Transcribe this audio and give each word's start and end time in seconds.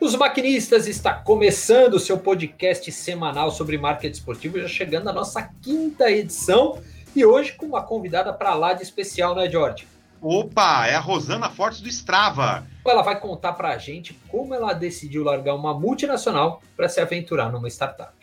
Os 0.00 0.14
Maquinistas 0.14 0.86
está 0.86 1.12
começando 1.12 1.92
o 1.92 2.00
seu 2.00 2.16
podcast 2.16 2.90
semanal 2.90 3.50
sobre 3.50 3.76
marketing 3.76 4.14
esportivo, 4.14 4.58
já 4.58 4.66
chegando 4.66 5.10
à 5.10 5.12
nossa 5.12 5.42
quinta 5.60 6.10
edição 6.10 6.80
e 7.14 7.22
hoje 7.22 7.52
com 7.52 7.66
uma 7.66 7.82
convidada 7.82 8.32
para 8.32 8.54
lá 8.54 8.72
de 8.72 8.82
especial, 8.82 9.34
né, 9.34 9.48
George? 9.50 9.86
Opa, 10.22 10.86
é 10.86 10.94
a 10.94 11.00
Rosana 11.00 11.50
Fortes 11.50 11.82
do 11.82 11.88
Strava. 11.90 12.66
Ela 12.86 13.02
vai 13.02 13.20
contar 13.20 13.52
para 13.52 13.68
a 13.74 13.76
gente 13.76 14.18
como 14.28 14.54
ela 14.54 14.72
decidiu 14.72 15.22
largar 15.22 15.54
uma 15.54 15.78
multinacional 15.78 16.62
para 16.74 16.88
se 16.88 16.98
aventurar 16.98 17.52
numa 17.52 17.68
startup. 17.68 18.14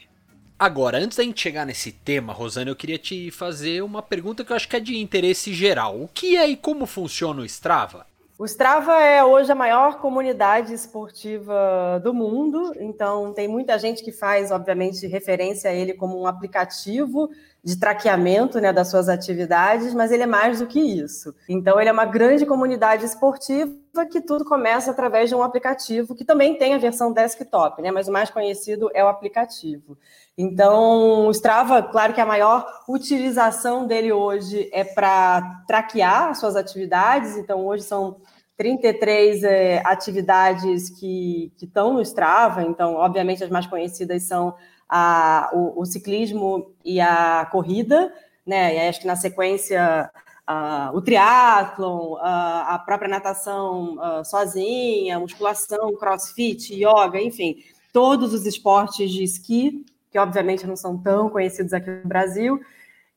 Agora, 0.57 0.97
antes 0.97 1.15
da 1.15 1.23
gente 1.23 1.39
chegar 1.39 1.63
nesse 1.63 1.91
tema, 1.91 2.33
Rosana, 2.33 2.71
eu 2.71 2.75
queria 2.75 2.97
te 2.97 3.29
fazer 3.29 3.83
uma 3.83 4.01
pergunta 4.01 4.43
que 4.43 4.51
eu 4.51 4.55
acho 4.55 4.67
que 4.67 4.75
é 4.75 4.79
de 4.79 4.97
interesse 4.97 5.53
geral. 5.53 6.01
O 6.01 6.07
que 6.07 6.35
é 6.35 6.49
e 6.49 6.57
como 6.57 6.87
funciona 6.87 7.43
o 7.43 7.45
Strava? 7.45 8.07
O 8.39 8.45
Strava 8.45 9.01
é 9.01 9.23
hoje 9.23 9.51
a 9.51 9.55
maior 9.55 9.99
comunidade 9.99 10.71
esportiva 10.71 11.99
do 12.03 12.13
mundo, 12.13 12.71
então 12.79 13.33
tem 13.33 13.47
muita 13.47 13.79
gente 13.79 14.03
que 14.03 14.11
faz, 14.11 14.51
obviamente, 14.51 15.07
referência 15.07 15.71
a 15.71 15.73
ele 15.73 15.95
como 15.95 16.21
um 16.21 16.27
aplicativo 16.27 17.31
de 17.63 17.79
traqueamento 17.79 18.59
né, 18.59 18.71
das 18.71 18.91
suas 18.91 19.09
atividades, 19.09 19.91
mas 19.91 20.11
ele 20.11 20.21
é 20.21 20.27
mais 20.27 20.59
do 20.59 20.67
que 20.67 20.79
isso. 20.79 21.33
Então, 21.49 21.81
ele 21.81 21.89
é 21.89 21.91
uma 21.91 22.05
grande 22.05 22.45
comunidade 22.45 23.03
esportiva 23.05 23.73
que 24.05 24.21
tudo 24.21 24.45
começa 24.45 24.91
através 24.91 25.29
de 25.29 25.35
um 25.35 25.41
aplicativo 25.41 26.15
que 26.15 26.23
também 26.23 26.57
tem 26.57 26.73
a 26.73 26.77
versão 26.77 27.11
desktop, 27.11 27.81
né, 27.81 27.91
mas 27.91 28.07
o 28.07 28.11
mais 28.11 28.29
conhecido 28.29 28.89
é 28.93 29.03
o 29.03 29.07
aplicativo. 29.07 29.97
Então, 30.37 31.27
o 31.27 31.31
Strava, 31.31 31.81
claro 31.81 32.13
que 32.13 32.21
a 32.21 32.25
maior 32.25 32.65
utilização 32.87 33.87
dele 33.87 34.11
hoje 34.11 34.69
é 34.71 34.83
para 34.83 35.63
traquear 35.67 36.29
as 36.29 36.39
suas 36.39 36.55
atividades, 36.55 37.35
então 37.35 37.65
hoje 37.65 37.83
são 37.83 38.17
33 38.55 39.43
é, 39.43 39.81
atividades 39.85 40.89
que, 40.89 41.51
que 41.57 41.65
estão 41.65 41.93
no 41.93 42.01
Strava, 42.01 42.63
então, 42.63 42.95
obviamente, 42.95 43.43
as 43.43 43.49
mais 43.49 43.67
conhecidas 43.67 44.23
são 44.23 44.55
a, 44.89 45.49
o, 45.53 45.81
o 45.81 45.85
ciclismo 45.85 46.71
e 46.83 46.99
a 46.99 47.47
corrida, 47.51 48.13
né? 48.45 48.75
E 48.75 48.89
acho 48.89 49.01
que 49.01 49.07
na 49.07 49.15
sequência 49.15 50.09
uh, 50.49 50.95
o 50.95 51.01
triatlon, 51.01 52.13
uh, 52.13 52.19
a 52.21 52.81
própria 52.85 53.09
natação 53.09 53.97
uh, 53.97 54.25
sozinha, 54.25 55.19
musculação, 55.19 55.95
crossfit, 55.95 56.73
yoga, 56.73 57.21
enfim, 57.21 57.57
todos 57.91 58.33
os 58.33 58.45
esportes 58.45 59.11
de 59.11 59.23
esqui 59.23 59.85
que 60.11 60.17
obviamente 60.17 60.65
não 60.65 60.75
são 60.75 60.97
tão 60.97 61.29
conhecidos 61.29 61.73
aqui 61.73 61.89
no 61.89 62.07
Brasil. 62.07 62.59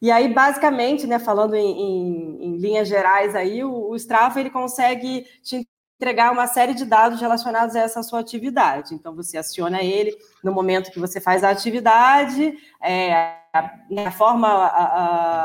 E 0.03 0.11
aí, 0.11 0.33
basicamente, 0.33 1.06
né, 1.06 1.19
falando 1.19 1.55
em, 1.55 1.70
em, 1.70 2.45
em 2.45 2.56
linhas 2.56 2.89
gerais, 2.89 3.34
aí, 3.34 3.62
o, 3.62 3.91
o 3.91 3.97
Strava 3.97 4.41
ele 4.41 4.51
consegue 4.51 5.27
te 5.42 5.67
entregar 6.01 6.33
uma 6.33 6.47
série 6.47 6.73
de 6.73 6.87
dados 6.87 7.20
relacionados 7.20 7.77
a 7.77 7.81
essa 7.81 8.03
sua 8.03 8.20
atividade. 8.20 8.95
Então, 8.95 9.15
você 9.15 9.37
aciona 9.37 9.83
ele 9.83 10.17
no 10.42 10.51
momento 10.51 10.91
que 10.91 10.98
você 10.98 11.20
faz 11.20 11.45
a 11.45 11.51
atividade. 11.51 12.57
É, 12.83 13.34
a, 13.53 14.11
forma 14.11 14.48
a, 14.48 14.84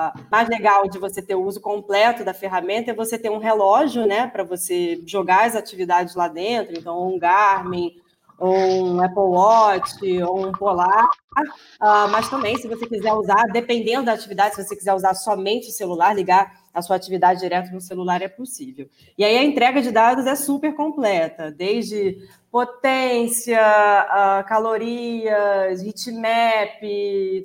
a, 0.07 0.13
mais 0.31 0.47
legal 0.47 0.87
de 0.87 0.97
você 0.97 1.21
ter 1.21 1.35
o 1.35 1.43
uso 1.43 1.59
completo 1.59 2.23
da 2.23 2.33
ferramenta 2.33 2.91
é 2.91 2.93
você 2.93 3.19
ter 3.19 3.29
um 3.29 3.37
relógio, 3.37 4.05
né, 4.05 4.27
para 4.27 4.45
você 4.45 5.03
jogar 5.05 5.45
as 5.45 5.57
atividades 5.57 6.15
lá 6.15 6.29
dentro. 6.29 6.77
Então, 6.79 7.05
um 7.05 7.19
Garmin, 7.19 8.01
ou 8.37 8.53
um 8.53 9.01
Apple 9.01 9.23
Watch, 9.23 10.21
ou 10.23 10.47
um 10.47 10.51
Polar, 10.51 11.05
uh, 11.05 12.09
mas 12.11 12.29
também, 12.29 12.57
se 12.57 12.67
você 12.67 12.85
quiser 12.85 13.13
usar, 13.13 13.43
dependendo 13.51 14.05
da 14.05 14.13
atividade, 14.13 14.55
se 14.55 14.63
você 14.63 14.75
quiser 14.75 14.93
usar 14.93 15.13
somente 15.13 15.69
o 15.69 15.71
celular, 15.71 16.13
ligar 16.13 16.51
a 16.73 16.81
sua 16.81 16.97
atividade 16.97 17.39
direto 17.39 17.71
no 17.71 17.79
celular 17.79 18.21
é 18.21 18.27
possível. 18.27 18.89
E 19.17 19.23
aí 19.23 19.37
a 19.37 19.43
entrega 19.43 19.81
de 19.81 19.91
dados 19.91 20.25
é 20.25 20.35
super 20.35 20.75
completa, 20.75 21.49
desde 21.49 22.17
potência, 22.51 23.59
uh, 23.59 24.47
calorias, 24.47 25.81
heatmap, 25.81 26.81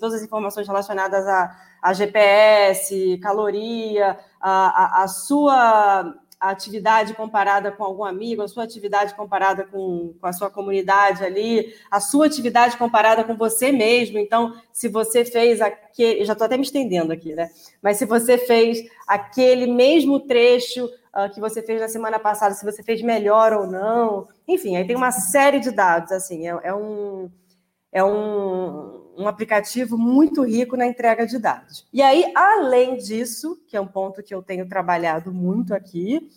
todas 0.00 0.16
as 0.16 0.22
informações 0.22 0.66
relacionadas 0.66 1.26
a, 1.26 1.56
a 1.80 1.92
GPS, 1.92 3.18
caloria, 3.22 4.18
a, 4.40 5.00
a, 5.00 5.04
a 5.04 5.08
sua 5.08 6.14
a 6.40 6.48
atividade 6.48 7.12
comparada 7.12 7.70
com 7.70 7.84
algum 7.84 8.02
amigo, 8.02 8.40
a 8.40 8.48
sua 8.48 8.64
atividade 8.64 9.14
comparada 9.14 9.64
com, 9.64 10.14
com 10.18 10.26
a 10.26 10.32
sua 10.32 10.48
comunidade 10.48 11.22
ali, 11.22 11.74
a 11.90 12.00
sua 12.00 12.26
atividade 12.26 12.78
comparada 12.78 13.22
com 13.22 13.36
você 13.36 13.70
mesmo. 13.70 14.18
Então, 14.18 14.54
se 14.72 14.88
você 14.88 15.22
fez 15.22 15.60
aquele. 15.60 16.24
Já 16.24 16.32
estou 16.32 16.46
até 16.46 16.56
me 16.56 16.62
estendendo 16.62 17.12
aqui, 17.12 17.34
né? 17.34 17.50
Mas 17.82 17.98
se 17.98 18.06
você 18.06 18.38
fez 18.38 18.82
aquele 19.06 19.66
mesmo 19.66 20.18
trecho 20.20 20.86
uh, 20.86 21.30
que 21.32 21.38
você 21.38 21.62
fez 21.62 21.78
na 21.78 21.88
semana 21.88 22.18
passada, 22.18 22.54
se 22.54 22.64
você 22.64 22.82
fez 22.82 23.02
melhor 23.02 23.52
ou 23.52 23.66
não. 23.66 24.26
Enfim, 24.48 24.76
aí 24.76 24.86
tem 24.86 24.96
uma 24.96 25.12
série 25.12 25.60
de 25.60 25.70
dados, 25.70 26.10
assim, 26.10 26.48
é, 26.48 26.58
é 26.62 26.74
um. 26.74 27.30
É 27.92 28.04
um, 28.04 28.99
um 29.20 29.28
aplicativo 29.28 29.98
muito 29.98 30.42
rico 30.42 30.76
na 30.76 30.86
entrega 30.86 31.26
de 31.26 31.38
dados. 31.38 31.86
E 31.92 32.00
aí, 32.00 32.32
além 32.34 32.96
disso, 32.96 33.60
que 33.66 33.76
é 33.76 33.80
um 33.80 33.86
ponto 33.86 34.22
que 34.22 34.34
eu 34.34 34.42
tenho 34.42 34.66
trabalhado 34.66 35.32
muito 35.32 35.74
aqui, 35.74 36.30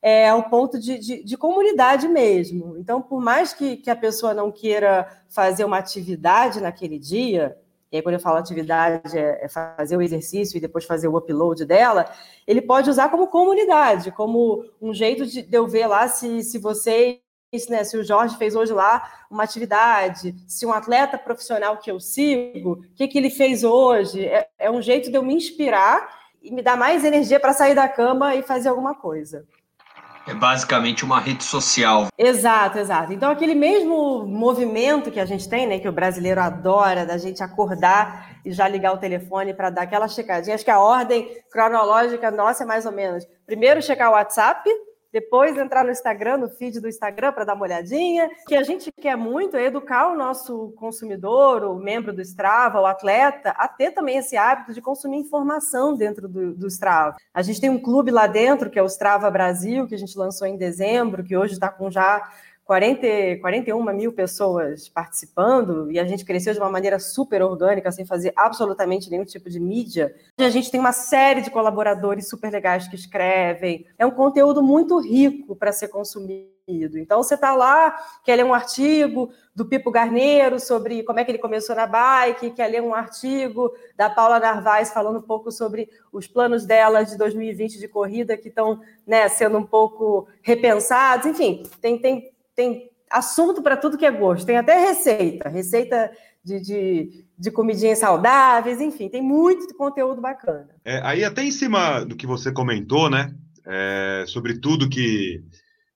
é 0.00 0.32
o 0.32 0.44
ponto 0.44 0.78
de, 0.78 0.96
de, 0.98 1.24
de 1.24 1.36
comunidade 1.36 2.06
mesmo. 2.06 2.76
Então, 2.78 3.02
por 3.02 3.20
mais 3.20 3.52
que, 3.52 3.76
que 3.76 3.90
a 3.90 3.96
pessoa 3.96 4.32
não 4.32 4.52
queira 4.52 5.08
fazer 5.28 5.64
uma 5.64 5.78
atividade 5.78 6.60
naquele 6.60 6.98
dia, 6.98 7.56
e 7.90 7.96
aí, 7.96 8.02
quando 8.02 8.14
eu 8.14 8.20
falo 8.20 8.36
atividade, 8.36 9.18
é, 9.18 9.44
é 9.44 9.48
fazer 9.48 9.96
o 9.96 10.02
exercício 10.02 10.56
e 10.56 10.60
depois 10.60 10.84
fazer 10.84 11.08
o 11.08 11.16
upload 11.16 11.64
dela, 11.64 12.04
ele 12.46 12.60
pode 12.60 12.88
usar 12.88 13.08
como 13.08 13.26
comunidade, 13.26 14.12
como 14.12 14.64
um 14.80 14.94
jeito 14.94 15.26
de, 15.26 15.42
de 15.42 15.56
eu 15.56 15.66
ver 15.66 15.86
lá 15.86 16.06
se, 16.06 16.44
se 16.44 16.58
você 16.58 17.20
né, 17.68 17.82
se 17.82 17.96
o 17.96 18.04
Jorge 18.04 18.36
fez 18.36 18.54
hoje 18.54 18.72
lá 18.72 19.10
uma 19.30 19.44
atividade, 19.44 20.34
se 20.46 20.66
um 20.66 20.72
atleta 20.72 21.16
profissional 21.16 21.78
que 21.78 21.90
eu 21.90 21.98
sigo, 21.98 22.72
o 22.72 22.94
que, 22.94 23.08
que 23.08 23.18
ele 23.18 23.30
fez 23.30 23.64
hoje, 23.64 24.24
é, 24.26 24.48
é 24.58 24.70
um 24.70 24.82
jeito 24.82 25.10
de 25.10 25.16
eu 25.16 25.22
me 25.22 25.34
inspirar 25.34 26.08
e 26.42 26.52
me 26.52 26.62
dar 26.62 26.76
mais 26.76 27.04
energia 27.04 27.40
para 27.40 27.52
sair 27.52 27.74
da 27.74 27.88
cama 27.88 28.34
e 28.34 28.42
fazer 28.42 28.68
alguma 28.68 28.94
coisa. 28.94 29.46
É 30.26 30.34
basicamente 30.34 31.06
uma 31.06 31.18
rede 31.18 31.42
social. 31.42 32.08
Exato, 32.18 32.78
exato. 32.78 33.14
Então, 33.14 33.30
aquele 33.30 33.54
mesmo 33.54 34.26
movimento 34.26 35.10
que 35.10 35.18
a 35.18 35.24
gente 35.24 35.48
tem, 35.48 35.66
né, 35.66 35.78
que 35.78 35.88
o 35.88 35.92
brasileiro 35.92 36.38
adora, 36.38 37.06
da 37.06 37.16
gente 37.16 37.42
acordar 37.42 38.38
e 38.44 38.52
já 38.52 38.68
ligar 38.68 38.92
o 38.92 38.98
telefone 38.98 39.54
para 39.54 39.70
dar 39.70 39.82
aquela 39.82 40.06
checadinha. 40.06 40.54
Acho 40.54 40.66
que 40.66 40.70
a 40.70 40.80
ordem 40.80 41.34
cronológica 41.50 42.30
nossa 42.30 42.64
é 42.64 42.66
mais 42.66 42.84
ou 42.84 42.92
menos: 42.92 43.26
primeiro 43.46 43.80
checar 43.80 44.10
o 44.10 44.12
WhatsApp, 44.12 44.68
depois 45.12 45.56
entrar 45.56 45.84
no 45.84 45.90
Instagram, 45.90 46.38
no 46.38 46.48
feed 46.48 46.80
do 46.80 46.88
Instagram 46.88 47.32
para 47.32 47.44
dar 47.44 47.54
uma 47.54 47.64
olhadinha. 47.64 48.26
O 48.42 48.48
que 48.48 48.54
a 48.54 48.62
gente 48.62 48.92
quer 48.92 49.16
muito 49.16 49.56
é 49.56 49.64
educar 49.64 50.12
o 50.12 50.16
nosso 50.16 50.72
consumidor, 50.76 51.64
o 51.64 51.76
membro 51.76 52.12
do 52.12 52.20
Strava, 52.20 52.80
o 52.80 52.86
atleta, 52.86 53.50
a 53.50 53.66
ter 53.66 53.92
também 53.92 54.18
esse 54.18 54.36
hábito 54.36 54.72
de 54.72 54.82
consumir 54.82 55.18
informação 55.18 55.96
dentro 55.96 56.28
do, 56.28 56.54
do 56.54 56.66
Strava. 56.66 57.16
A 57.32 57.42
gente 57.42 57.60
tem 57.60 57.70
um 57.70 57.80
clube 57.80 58.10
lá 58.10 58.26
dentro, 58.26 58.70
que 58.70 58.78
é 58.78 58.82
o 58.82 58.86
Strava 58.86 59.30
Brasil, 59.30 59.86
que 59.86 59.94
a 59.94 59.98
gente 59.98 60.18
lançou 60.18 60.46
em 60.46 60.56
dezembro, 60.56 61.24
que 61.24 61.36
hoje 61.36 61.54
está 61.54 61.68
com 61.68 61.90
já 61.90 62.28
40, 62.68 63.40
41 63.40 63.82
mil 63.94 64.12
pessoas 64.12 64.90
participando 64.90 65.90
e 65.90 65.98
a 65.98 66.04
gente 66.04 66.22
cresceu 66.22 66.52
de 66.52 66.60
uma 66.60 66.68
maneira 66.68 66.98
super 66.98 67.40
orgânica, 67.40 67.90
sem 67.90 68.04
fazer 68.04 68.30
absolutamente 68.36 69.08
nenhum 69.08 69.24
tipo 69.24 69.48
de 69.48 69.58
mídia. 69.58 70.14
E 70.38 70.44
a 70.44 70.50
gente 70.50 70.70
tem 70.70 70.78
uma 70.78 70.92
série 70.92 71.40
de 71.40 71.50
colaboradores 71.50 72.28
super 72.28 72.52
legais 72.52 72.86
que 72.86 72.94
escrevem. 72.94 73.86
É 73.98 74.04
um 74.04 74.10
conteúdo 74.10 74.62
muito 74.62 75.00
rico 75.00 75.56
para 75.56 75.72
ser 75.72 75.88
consumido. 75.88 76.98
Então, 76.98 77.22
você 77.22 77.36
está 77.36 77.54
lá, 77.54 77.96
quer 78.22 78.36
ler 78.36 78.44
um 78.44 78.52
artigo 78.52 79.30
do 79.54 79.64
Pipo 79.64 79.90
Garneiro 79.90 80.60
sobre 80.60 81.02
como 81.04 81.18
é 81.18 81.24
que 81.24 81.30
ele 81.30 81.38
começou 81.38 81.74
na 81.74 81.86
bike, 81.86 82.50
quer 82.50 82.66
ler 82.66 82.82
um 82.82 82.94
artigo 82.94 83.72
da 83.96 84.10
Paula 84.10 84.38
Narvaez 84.38 84.92
falando 84.92 85.20
um 85.20 85.22
pouco 85.22 85.50
sobre 85.50 85.88
os 86.12 86.26
planos 86.26 86.66
dela 86.66 87.02
de 87.02 87.16
2020 87.16 87.78
de 87.78 87.88
corrida 87.88 88.36
que 88.36 88.48
estão 88.48 88.82
né, 89.06 89.26
sendo 89.30 89.56
um 89.56 89.64
pouco 89.64 90.28
repensados. 90.42 91.24
Enfim, 91.24 91.62
tem, 91.80 91.98
tem 91.98 92.30
tem 92.58 92.90
assunto 93.08 93.62
para 93.62 93.76
tudo 93.76 93.96
que 93.96 94.04
é 94.04 94.10
gosto, 94.10 94.44
tem 94.44 94.56
até 94.56 94.88
receita, 94.88 95.48
receita 95.48 96.10
de, 96.44 96.60
de, 96.60 97.24
de 97.38 97.50
comidinhas 97.52 98.00
saudáveis, 98.00 98.80
enfim, 98.80 99.08
tem 99.08 99.22
muito 99.22 99.72
conteúdo 99.76 100.20
bacana. 100.20 100.68
É, 100.84 101.00
aí 101.04 101.24
até 101.24 101.44
em 101.44 101.52
cima 101.52 102.04
do 102.04 102.16
que 102.16 102.26
você 102.26 102.50
comentou, 102.50 103.08
né, 103.08 103.32
é, 103.64 104.24
sobre 104.26 104.58
tudo 104.58 104.88
que, 104.88 105.40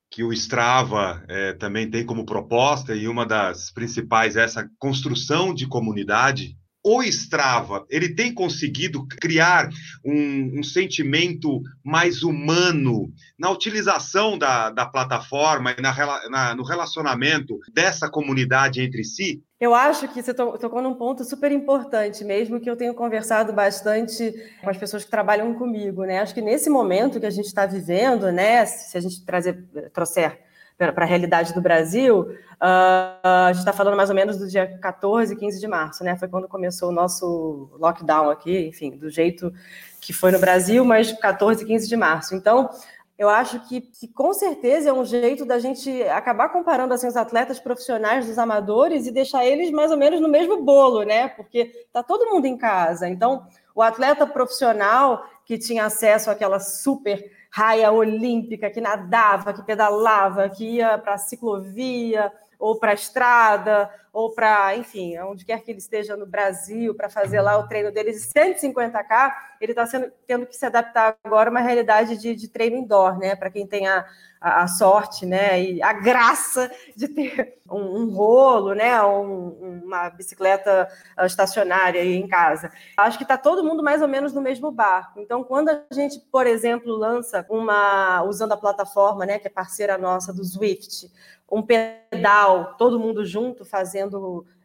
que 0.09 0.23
o 0.23 0.33
Strava 0.33 1.25
é, 1.29 1.53
também 1.55 1.91
tem 1.91 2.07
como 2.07 2.25
proposta, 2.25 2.95
e 2.95 3.09
uma 3.09 3.27
das 3.27 3.73
principais 3.73 4.37
é 4.37 4.45
essa 4.45 4.71
construção 4.79 5.53
de 5.53 5.67
comunidade, 5.67 6.57
o 6.85 7.03
Strava 7.03 7.87
ele 7.89 8.15
tem 8.15 8.35
conseguido 8.35 9.07
criar 9.21 9.69
um, 10.05 10.59
um, 10.59 10.63
sentimento 10.63 11.63
mais 11.85 12.23
humano 12.23 13.13
na 13.39 13.51
utilização 13.51 14.37
da, 14.37 14.71
da 14.71 14.87
plataforma 14.87 15.75
e 15.79 15.81
na, 15.81 15.95
na, 16.29 16.55
no 16.55 16.65
relacionamento 16.65 17.59
dessa 17.73 18.11
comunidade 18.11 18.81
entre 18.81 19.05
si? 19.05 19.43
Eu 19.61 19.75
acho 19.77 20.09
que 20.09 20.21
você 20.21 20.35
tocou 20.35 20.83
num 20.83 20.95
ponto 20.95 21.23
super 21.23 21.53
importante, 21.53 22.25
mesmo 22.25 22.59
que 22.59 22.69
eu 22.69 22.77
tenho 22.77 22.95
conversado 22.95 23.53
bastante 23.53 24.35
com 24.61 24.69
as 24.69 24.77
pessoas 24.77 25.05
que 25.05 25.11
trabalham 25.11 25.55
comigo, 25.55 26.03
né? 26.05 26.19
Acho 26.19 26.35
que 26.35 26.43
nesse 26.43 26.69
momento 26.69 27.21
que 27.21 27.27
a 27.27 27.31
gente 27.31 27.47
está 27.47 27.65
vivendo, 27.65 28.33
né, 28.33 28.67
se 28.67 28.99
a 28.99 29.01
gente 29.01 29.25
trazer, 29.25 29.65
trouxer 29.93 30.52
para 30.91 31.05
a 31.05 31.09
realidade 31.09 31.53
do 31.53 31.61
Brasil, 31.61 32.21
uh, 32.23 33.23
a 33.23 33.51
gente 33.53 33.59
está 33.59 33.73
falando 33.75 33.97
mais 33.97 34.09
ou 34.09 34.17
menos 34.17 34.39
do 34.39 34.49
dia 34.49 34.79
14, 34.81 35.37
15 35.37 35.61
de 35.61 35.69
março, 35.69 36.03
né? 36.03 36.17
Foi 36.17 36.29
quando 36.29 36.49
começou 36.49 36.89
o 36.89 36.93
nosso 36.93 37.71
lockdown 37.79 38.31
aqui, 38.31 38.69
enfim, 38.69 38.97
do 38.97 39.11
jeito 39.11 39.53
que 40.01 40.15
foi 40.15 40.33
no 40.33 40.39
Brasil, 40.39 40.83
mas 40.85 41.13
14, 41.13 41.67
15 41.67 41.87
de 41.87 41.97
março. 41.97 42.35
Então, 42.35 42.71
eu 43.19 43.29
acho 43.29 43.61
que, 43.69 43.81
que, 43.81 44.09
com 44.09 44.33
certeza 44.33 44.91
é 44.91 44.93
um 44.93 45.05
jeito 45.05 45.45
da 45.45 45.59
gente 45.59 46.03
acabar 46.05 46.49
comparando 46.49 46.93
assim, 46.95 47.07
os 47.07 47.17
atletas 47.17 47.61
profissionais 47.61 48.27
dos 48.27 48.39
amadores 48.39 49.07
e 49.07 49.13
deixar 49.13 49.47
eles 49.47 49.71
mais 49.71 49.91
ou 49.91 49.97
menos 49.97 50.21
no 50.21 50.29
mesmo 50.29 50.63
bolo, 50.65 51.03
né? 51.03 51.29
Porque 51.29 51.87
tá 51.93 52.03
todo 52.03 52.31
mundo 52.31 52.47
em 52.47 52.57
casa. 52.57 53.09
Então, 53.09 53.47
o 53.75 53.83
atleta 53.83 54.27
profissional 54.27 55.25
que 55.45 55.59
tinha 55.59 55.85
acesso 55.85 56.31
àquela 56.31 56.59
super 56.59 57.31
raia 57.55 57.93
olímpica, 57.93 58.71
que 58.71 58.81
nadava, 58.81 59.53
que 59.53 59.63
pedalava, 59.63 60.49
que 60.49 60.77
ia 60.77 60.97
para 60.97 61.15
a 61.15 61.19
ciclovia 61.19 62.33
ou 62.59 62.79
para 62.79 62.93
a 62.93 62.95
estrada, 62.95 63.91
ou 64.13 64.31
para, 64.31 64.77
enfim, 64.77 65.19
onde 65.21 65.45
quer 65.45 65.63
que 65.63 65.71
ele 65.71 65.79
esteja 65.79 66.17
no 66.17 66.27
Brasil, 66.27 66.95
para 66.95 67.09
fazer 67.09 67.41
lá 67.41 67.57
o 67.57 67.67
treino 67.67 67.91
dele 67.91 68.13
de 68.13 68.19
150K, 68.19 69.33
ele 69.59 69.73
está 69.73 69.87
tendo 70.27 70.45
que 70.45 70.55
se 70.55 70.67
adaptar 70.67 71.17
agora 71.25 71.49
a 71.49 71.51
uma 71.51 71.61
realidade 71.61 72.19
de, 72.19 72.35
de 72.35 72.49
treino 72.49 72.77
indoor, 72.77 73.19
né? 73.19 73.35
Para 73.35 73.49
quem 73.49 73.67
tem 73.67 73.89
a, 73.89 74.05
a, 74.39 74.65
a, 74.65 74.69
sorte, 74.69 75.25
né? 75.25 75.63
E 75.63 75.83
a 75.83 75.95
graça 75.95 76.71
de 76.95 77.09
ter 77.09 77.59
um, 77.71 78.03
um 78.03 78.11
rolo, 78.11 78.75
né? 78.75 79.03
Um, 79.03 79.83
uma 79.85 80.11
bicicleta 80.11 80.89
ah, 81.17 81.25
estacionária 81.25 82.05
em 82.05 82.29
casa. 82.29 82.71
Acho 82.99 83.17
que 83.17 83.25
está 83.25 83.39
todo 83.39 83.65
mundo 83.65 83.83
mais 83.83 84.03
ou 84.03 84.09
menos 84.09 84.35
no 84.35 84.43
mesmo 84.43 84.71
barco. 84.71 85.21
Então, 85.21 85.43
quando 85.43 85.71
a 85.71 85.83
gente, 85.91 86.21
por 86.31 86.47
exemplo, 86.47 86.95
lança 86.95 87.47
uma, 87.49 88.23
usando 88.25 88.53
a 88.53 88.59
plataforma, 88.59 89.25
né? 89.25 89.39
Que 89.39 89.47
é 89.47 89.51
parceira 89.51 89.97
nossa 89.97 90.35
do 90.35 90.45
Swift, 90.45 91.11
um 91.53 91.61
pedal, 91.63 92.75
todo 92.79 92.99
mundo 92.99 93.27
junto 93.27 93.63
fazendo 93.63 94.02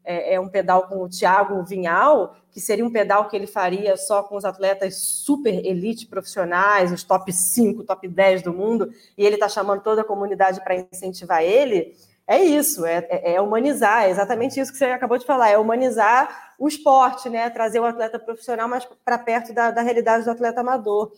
é, 0.03 0.35
é, 0.35 0.39
um 0.39 0.47
pedal 0.47 0.87
com 0.87 1.03
o 1.03 1.09
Thiago 1.09 1.61
Vinhal, 1.63 2.35
que 2.51 2.61
seria 2.61 2.85
um 2.85 2.91
pedal 2.91 3.27
que 3.27 3.35
ele 3.35 3.45
faria 3.45 3.97
só 3.97 4.23
com 4.23 4.37
os 4.37 4.45
atletas 4.45 4.95
super 4.95 5.53
elite 5.65 6.07
profissionais, 6.07 6.91
os 6.91 7.03
top 7.03 7.31
5, 7.31 7.83
top 7.83 8.07
10 8.07 8.41
do 8.41 8.53
mundo, 8.53 8.89
e 9.17 9.25
ele 9.25 9.35
está 9.35 9.49
chamando 9.49 9.81
toda 9.81 10.01
a 10.01 10.05
comunidade 10.05 10.63
para 10.63 10.75
incentivar 10.75 11.43
ele. 11.43 11.93
É 12.25 12.41
isso, 12.41 12.85
é, 12.85 13.05
é, 13.09 13.33
é, 13.35 13.41
humanizar, 13.41 14.03
é 14.03 14.09
exatamente 14.09 14.59
isso 14.59 14.71
que 14.71 14.77
você 14.77 14.85
acabou 14.85 15.17
de 15.17 15.25
falar, 15.25 15.49
é 15.49 15.57
humanizar 15.57 16.55
o 16.59 16.67
esporte, 16.67 17.29
né? 17.29 17.49
Trazer 17.49 17.79
o 17.79 17.85
atleta 17.85 18.19
profissional 18.19 18.67
mais 18.67 18.85
para 19.05 19.17
perto 19.17 19.53
da, 19.53 19.71
da 19.71 19.81
realidade 19.81 20.25
do 20.25 20.31
atleta 20.31 20.61
amador. 20.61 21.11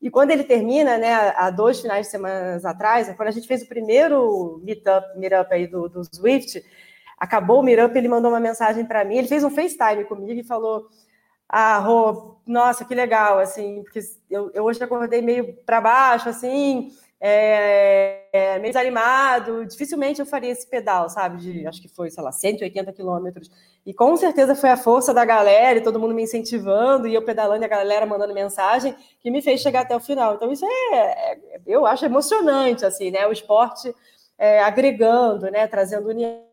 E 0.00 0.10
quando 0.10 0.30
ele 0.30 0.44
termina, 0.44 0.98
né, 0.98 1.14
há 1.36 1.50
dois 1.50 1.80
finais 1.80 2.06
de 2.06 2.12
semana 2.12 2.60
atrás, 2.68 3.08
quando 3.16 3.28
a 3.28 3.32
gente 3.32 3.48
fez 3.48 3.62
o 3.62 3.68
primeiro 3.68 4.60
meetup, 4.62 5.18
meetup 5.18 5.52
aí 5.54 5.66
do, 5.66 5.88
do 5.88 6.04
Swift, 6.04 6.62
acabou 7.16 7.60
o 7.60 7.62
meetup, 7.62 7.96
ele 7.96 8.08
mandou 8.08 8.30
uma 8.30 8.40
mensagem 8.40 8.84
para 8.84 9.04
mim, 9.04 9.18
ele 9.18 9.28
fez 9.28 9.42
um 9.44 9.50
FaceTime 9.50 10.04
comigo 10.04 10.38
e 10.40 10.44
falou: 10.44 10.88
Ah, 11.48 11.78
Rô, 11.78 12.36
nossa, 12.46 12.84
que 12.84 12.94
legal, 12.94 13.38
assim, 13.38 13.82
porque 13.82 14.00
eu, 14.30 14.50
eu 14.54 14.64
hoje 14.64 14.82
acordei 14.82 15.22
meio 15.22 15.54
para 15.64 15.80
baixo, 15.80 16.28
assim, 16.28 16.92
é, 17.20 18.24
é, 18.32 18.58
meio 18.58 18.72
desanimado, 18.72 19.64
dificilmente 19.64 20.20
eu 20.20 20.26
faria 20.26 20.50
esse 20.50 20.66
pedal, 20.68 21.08
sabe? 21.08 21.38
De, 21.38 21.66
acho 21.66 21.80
que 21.80 21.88
foi, 21.88 22.10
sei 22.10 22.22
lá, 22.22 22.30
180 22.30 22.92
quilômetros. 22.92 23.50
E 23.86 23.94
com 23.94 24.16
certeza 24.16 24.54
foi 24.54 24.68
a 24.70 24.76
força 24.76 25.14
da 25.14 25.24
galera 25.24 25.78
e 25.78 25.82
todo 25.82 25.98
mundo 25.98 26.14
me 26.14 26.22
incentivando 26.22 27.06
e 27.08 27.14
eu 27.14 27.22
pedalando 27.24 27.62
e 27.62 27.64
a 27.64 27.68
galera 27.68 28.04
mandando 28.04 28.34
mensagem 28.34 28.94
que 29.20 29.30
me 29.30 29.40
fez 29.40 29.60
chegar 29.60 29.82
até 29.82 29.96
o 29.96 30.00
final. 30.00 30.34
Então 30.34 30.52
isso 30.52 30.66
é, 30.66 30.96
é 30.96 31.38
eu 31.66 31.86
acho 31.86 32.04
emocionante, 32.04 32.84
assim, 32.84 33.10
né? 33.10 33.26
O 33.26 33.32
esporte 33.32 33.94
é, 34.38 34.62
agregando, 34.62 35.50
né? 35.50 35.66
Trazendo 35.66 36.08
união. 36.08 36.45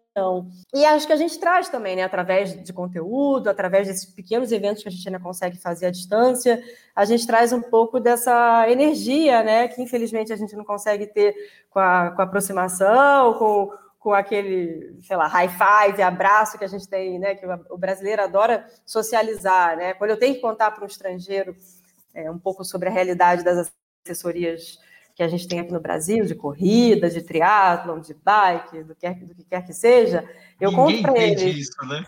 E 0.71 0.85
acho 0.85 1.07
que 1.07 1.13
a 1.13 1.17
gente 1.17 1.39
traz 1.39 1.69
também, 1.69 1.95
né, 1.95 2.03
através 2.03 2.53
de 2.63 2.71
conteúdo, 2.71 3.49
através 3.49 3.87
desses 3.87 4.05
pequenos 4.05 4.51
eventos 4.51 4.83
que 4.83 4.89
a 4.89 4.91
gente 4.91 5.07
ainda 5.07 5.19
consegue 5.19 5.57
fazer 5.57 5.87
à 5.87 5.91
distância, 5.91 6.63
a 6.95 7.03
gente 7.03 7.25
traz 7.25 7.51
um 7.51 7.61
pouco 7.61 7.99
dessa 7.99 8.69
energia, 8.69 9.41
né, 9.41 9.67
que 9.67 9.81
infelizmente 9.81 10.31
a 10.31 10.35
gente 10.35 10.55
não 10.55 10.63
consegue 10.63 11.07
ter 11.07 11.35
com 11.69 11.79
a, 11.79 12.11
com 12.11 12.21
a 12.21 12.25
aproximação, 12.25 13.33
com, 13.39 13.71
com 13.97 14.13
aquele, 14.13 14.99
sei 15.01 15.17
lá, 15.17 15.25
high 15.27 15.49
five, 15.49 16.01
abraço 16.03 16.59
que 16.59 16.63
a 16.65 16.69
gente 16.69 16.87
tem, 16.87 17.17
né, 17.17 17.33
que 17.33 17.45
o 17.71 17.77
brasileiro 17.77 18.21
adora 18.21 18.67
socializar, 18.85 19.75
né, 19.75 19.95
quando 19.95 20.11
eu 20.11 20.19
tenho 20.19 20.35
que 20.35 20.41
contar 20.41 20.69
para 20.71 20.83
um 20.83 20.87
estrangeiro 20.87 21.55
é, 22.13 22.29
um 22.29 22.37
pouco 22.37 22.63
sobre 22.63 22.87
a 22.87 22.91
realidade 22.91 23.43
das 23.43 23.71
assessorias 24.05 24.77
que 25.15 25.21
a 25.21 25.27
gente 25.27 25.47
tem 25.47 25.59
aqui 25.59 25.71
no 25.71 25.79
Brasil, 25.79 26.25
de 26.25 26.33
corrida, 26.33 27.09
de 27.09 27.21
triatlon, 27.21 27.99
de 27.99 28.13
bike, 28.13 28.83
do 28.83 28.95
que, 28.95 29.09
do 29.09 29.35
que 29.35 29.43
quer 29.43 29.65
que 29.65 29.73
seja, 29.73 30.27
eu 30.59 30.71
Ninguém 30.71 30.85
conto 30.85 31.01
para 31.03 31.21
eles. 31.21 31.55
Isso, 31.55 31.85
né? 31.85 32.03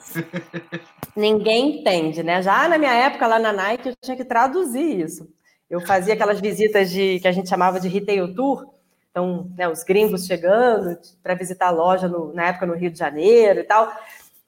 Ninguém 1.15 1.79
entende, 1.79 2.23
né? 2.23 2.41
Já 2.41 2.67
na 2.67 2.77
minha 2.77 2.93
época 2.93 3.27
lá 3.27 3.37
na 3.37 3.53
Nike, 3.53 3.89
eu 3.89 3.95
tinha 4.01 4.17
que 4.17 4.25
traduzir 4.25 5.01
isso. 5.01 5.27
Eu 5.69 5.81
fazia 5.81 6.13
aquelas 6.13 6.39
visitas 6.39 6.89
de 6.89 7.19
que 7.19 7.27
a 7.27 7.31
gente 7.31 7.49
chamava 7.49 7.79
de 7.79 7.87
retail 7.87 8.33
tour, 8.33 8.73
então, 9.15 9.49
né, 9.55 9.67
os 9.67 9.83
gringos 9.83 10.25
chegando 10.25 10.99
para 11.23 11.35
visitar 11.35 11.67
a 11.67 11.71
loja 11.71 12.07
no, 12.07 12.33
na 12.33 12.47
época 12.47 12.65
no 12.65 12.73
Rio 12.73 12.91
de 12.91 12.99
Janeiro 12.99 13.61
e 13.61 13.63
tal. 13.63 13.89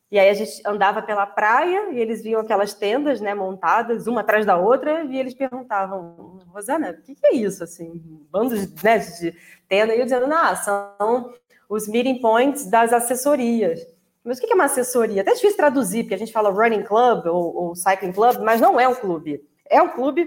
E 0.09 0.17
aí 0.17 0.29
a 0.29 0.33
gente 0.33 0.61
andava 0.65 1.01
pela 1.01 1.25
praia 1.25 1.91
e 1.91 1.99
eles 1.99 2.23
viam 2.23 2.39
aquelas 2.39 2.73
tendas, 2.73 3.19
né, 3.19 3.33
montadas 3.33 4.07
uma 4.07 4.21
atrás 4.21 4.45
da 4.45 4.55
outra 4.55 5.03
e 5.03 5.17
eles 5.17 5.33
perguntavam, 5.33 6.39
Rosana, 6.47 6.91
o 6.91 7.01
que, 7.01 7.13
que 7.13 7.27
é 7.27 7.35
isso, 7.35 7.61
assim, 7.63 8.01
bandos 8.31 8.71
né, 8.81 8.99
de 8.99 9.35
tenda? 9.67 9.93
E 9.93 9.99
eu 9.99 10.05
dizendo, 10.05 10.27
não, 10.27 10.55
são 10.55 11.33
os 11.67 11.89
meeting 11.89 12.21
points 12.21 12.69
das 12.69 12.93
assessorias. 12.93 13.85
Mas 14.23 14.37
o 14.37 14.41
que 14.41 14.51
é 14.51 14.55
uma 14.55 14.65
assessoria? 14.65 15.21
Até 15.21 15.33
difícil 15.33 15.57
traduzir, 15.57 16.03
porque 16.03 16.15
a 16.15 16.17
gente 16.17 16.31
fala 16.31 16.49
running 16.49 16.83
club 16.83 17.25
ou, 17.25 17.55
ou 17.55 17.75
cycling 17.75 18.13
club, 18.13 18.37
mas 18.39 18.61
não 18.61 18.79
é 18.79 18.87
um 18.87 18.95
clube. 18.95 19.41
É 19.69 19.81
um 19.81 19.89
clube, 19.89 20.25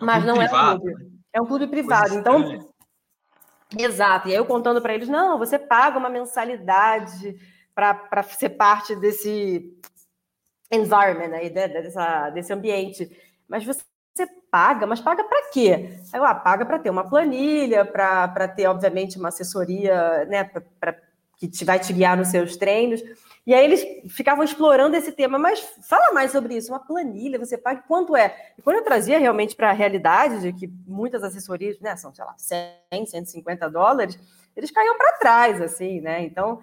mas 0.00 0.24
não 0.24 0.36
privado. 0.36 0.70
é 0.70 0.74
um 0.74 0.80
clube. 0.80 1.12
É 1.32 1.40
um 1.40 1.46
clube 1.46 1.66
privado. 1.68 2.14
Então, 2.14 2.68
exato. 3.78 4.28
E 4.28 4.32
aí 4.32 4.36
eu 4.36 4.44
contando 4.44 4.80
para 4.80 4.94
eles, 4.94 5.08
não, 5.08 5.38
você 5.38 5.58
paga 5.58 5.98
uma 5.98 6.08
mensalidade 6.08 7.36
para 7.74 8.22
ser 8.22 8.50
parte 8.50 8.94
desse 8.96 9.76
environment 10.70 11.34
aí, 11.36 11.50
né, 11.50 11.68
dessa, 11.68 12.30
desse 12.30 12.52
ambiente. 12.52 13.10
Mas 13.48 13.64
você, 13.64 13.82
paga, 14.50 14.86
mas 14.86 15.00
paga 15.00 15.24
para 15.24 15.50
quê? 15.50 15.98
Aí, 16.12 16.20
ah, 16.20 16.34
paga 16.34 16.66
para 16.66 16.78
ter 16.78 16.90
uma 16.90 17.08
planilha, 17.08 17.84
para 17.84 18.48
ter, 18.48 18.66
obviamente, 18.66 19.18
uma 19.18 19.28
assessoria 19.28 20.24
né, 20.26 20.44
pra, 20.44 20.62
pra, 20.78 20.96
que 21.38 21.48
te, 21.48 21.64
vai 21.64 21.78
te 21.78 21.92
guiar 21.92 22.16
nos 22.16 22.28
seus 22.28 22.56
treinos. 22.56 23.02
E 23.44 23.52
aí 23.52 23.64
eles 23.64 23.84
ficavam 24.10 24.44
explorando 24.44 24.94
esse 24.94 25.10
tema, 25.10 25.38
mas 25.38 25.60
fala 25.88 26.12
mais 26.12 26.30
sobre 26.30 26.56
isso, 26.56 26.70
uma 26.70 26.78
planilha, 26.78 27.38
você 27.38 27.58
paga 27.58 27.82
quanto 27.88 28.14
é? 28.14 28.52
E 28.56 28.62
quando 28.62 28.76
eu 28.76 28.84
trazia 28.84 29.18
realmente 29.18 29.56
para 29.56 29.70
a 29.70 29.72
realidade 29.72 30.40
de 30.40 30.52
que 30.52 30.72
muitas 30.86 31.24
assessorias, 31.24 31.80
né, 31.80 31.96
são, 31.96 32.14
sei 32.14 32.24
lá, 32.24 32.34
100, 32.36 33.06
150 33.06 33.68
dólares, 33.68 34.18
eles 34.54 34.70
caíam 34.70 34.96
para 34.96 35.18
trás, 35.18 35.60
assim, 35.60 36.00
né? 36.00 36.22
Então, 36.22 36.60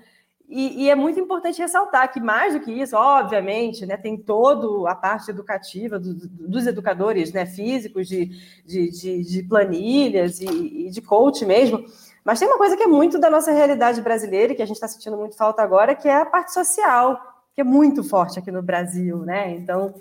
e, 0.51 0.85
e, 0.85 0.89
é 0.89 0.95
muito 0.95 1.19
importante 1.19 1.61
ressaltar 1.61 2.11
que, 2.11 2.19
mais 2.19 2.55
do 2.55 2.59
que 2.59 2.71
isso, 2.71 2.97
obviamente, 2.97 3.85
né, 3.85 3.95
tem 3.95 4.17
toda 4.17 4.89
a 4.89 4.95
parte 4.95 5.29
educativa 5.29 5.99
do, 5.99 6.11
dos 6.15 6.65
educadores 6.65 7.31
né, 7.31 7.45
físicos, 7.45 8.07
de, 8.07 8.31
de, 8.65 8.89
de, 8.89 9.23
de 9.23 9.43
planilhas 9.43 10.41
e, 10.41 10.47
e, 10.47 10.89
de 10.89 11.01
coach 11.03 11.45
mesmo, 11.45 11.85
mas 12.25 12.39
tem 12.39 12.47
uma 12.47 12.57
coisa 12.57 12.75
que 12.75 12.81
é 12.81 12.87
muito 12.87 13.19
da 13.19 13.29
nossa 13.29 13.51
realidade 13.51 14.01
brasileira 14.01 14.51
e 14.51 14.55
que 14.55 14.63
a 14.63 14.65
gente 14.65 14.77
está 14.77 14.87
sentindo 14.87 15.15
muito 15.15 15.37
falta 15.37 15.61
agora, 15.61 15.93
que 15.93 16.07
é 16.07 16.15
a 16.15 16.25
parte 16.25 16.51
social, 16.51 17.21
que 17.53 17.61
é 17.61 17.63
muito 17.63 18.03
forte 18.03 18.39
aqui 18.39 18.51
no 18.51 18.63
Brasil. 18.63 19.19
Né? 19.19 19.51
Então, 19.51 19.93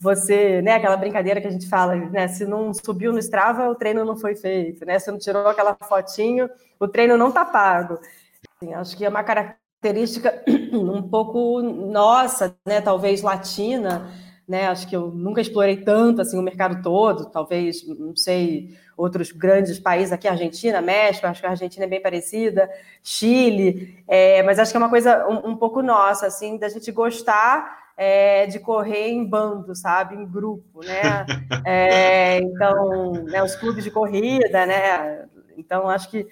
você, 0.00 0.60
né, 0.62 0.72
aquela 0.72 0.96
brincadeira 0.96 1.40
que 1.40 1.46
a 1.46 1.50
gente 1.50 1.68
fala, 1.68 1.94
né, 1.94 2.26
se 2.26 2.44
não 2.44 2.74
subiu 2.74 3.12
no 3.12 3.20
Strava, 3.20 3.70
o 3.70 3.76
treino 3.76 4.04
não 4.04 4.16
foi 4.16 4.34
feito, 4.34 4.84
né? 4.84 4.98
Se 4.98 5.12
não 5.12 5.18
tirou 5.18 5.46
aquela 5.46 5.76
fotinho, 5.80 6.50
o 6.80 6.88
treino 6.88 7.16
não 7.16 7.28
está 7.28 7.44
pago. 7.44 8.00
Assim, 8.60 8.74
acho 8.74 8.96
que 8.96 9.04
é 9.04 9.08
uma 9.08 9.22
característica 9.22 9.61
característica 9.82 10.42
um 10.72 11.02
pouco 11.02 11.60
nossa, 11.60 12.56
né, 12.64 12.80
talvez 12.80 13.20
latina, 13.20 14.08
né? 14.48 14.68
Acho 14.68 14.88
que 14.88 14.94
eu 14.94 15.08
nunca 15.08 15.40
explorei 15.40 15.78
tanto 15.78 16.22
assim 16.22 16.38
o 16.38 16.42
mercado 16.42 16.80
todo, 16.82 17.26
talvez, 17.26 17.86
não 17.86 18.14
sei, 18.14 18.76
outros 18.96 19.32
grandes 19.32 19.78
países 19.80 20.12
aqui, 20.12 20.28
Argentina, 20.28 20.80
México, 20.80 21.26
acho 21.26 21.40
que 21.40 21.46
a 21.46 21.50
Argentina 21.50 21.84
é 21.84 21.88
bem 21.88 22.00
parecida, 22.00 22.70
Chile, 23.02 24.02
é, 24.06 24.42
mas 24.44 24.58
acho 24.58 24.70
que 24.70 24.76
é 24.76 24.80
uma 24.80 24.88
coisa 24.88 25.26
um, 25.26 25.50
um 25.50 25.56
pouco 25.56 25.82
nossa, 25.82 26.26
assim, 26.26 26.56
da 26.56 26.68
gente 26.68 26.92
gostar 26.92 27.82
é, 27.96 28.46
de 28.46 28.58
correr 28.60 29.08
em 29.08 29.24
bando, 29.24 29.74
sabe, 29.74 30.14
em 30.14 30.24
grupo, 30.24 30.80
né? 30.84 31.26
É, 31.64 32.38
então, 32.38 33.12
né, 33.24 33.42
os 33.42 33.54
clubes 33.54 33.84
de 33.84 33.90
corrida, 33.90 34.66
né? 34.66 35.26
Então, 35.56 35.88
acho 35.88 36.10
que 36.10 36.26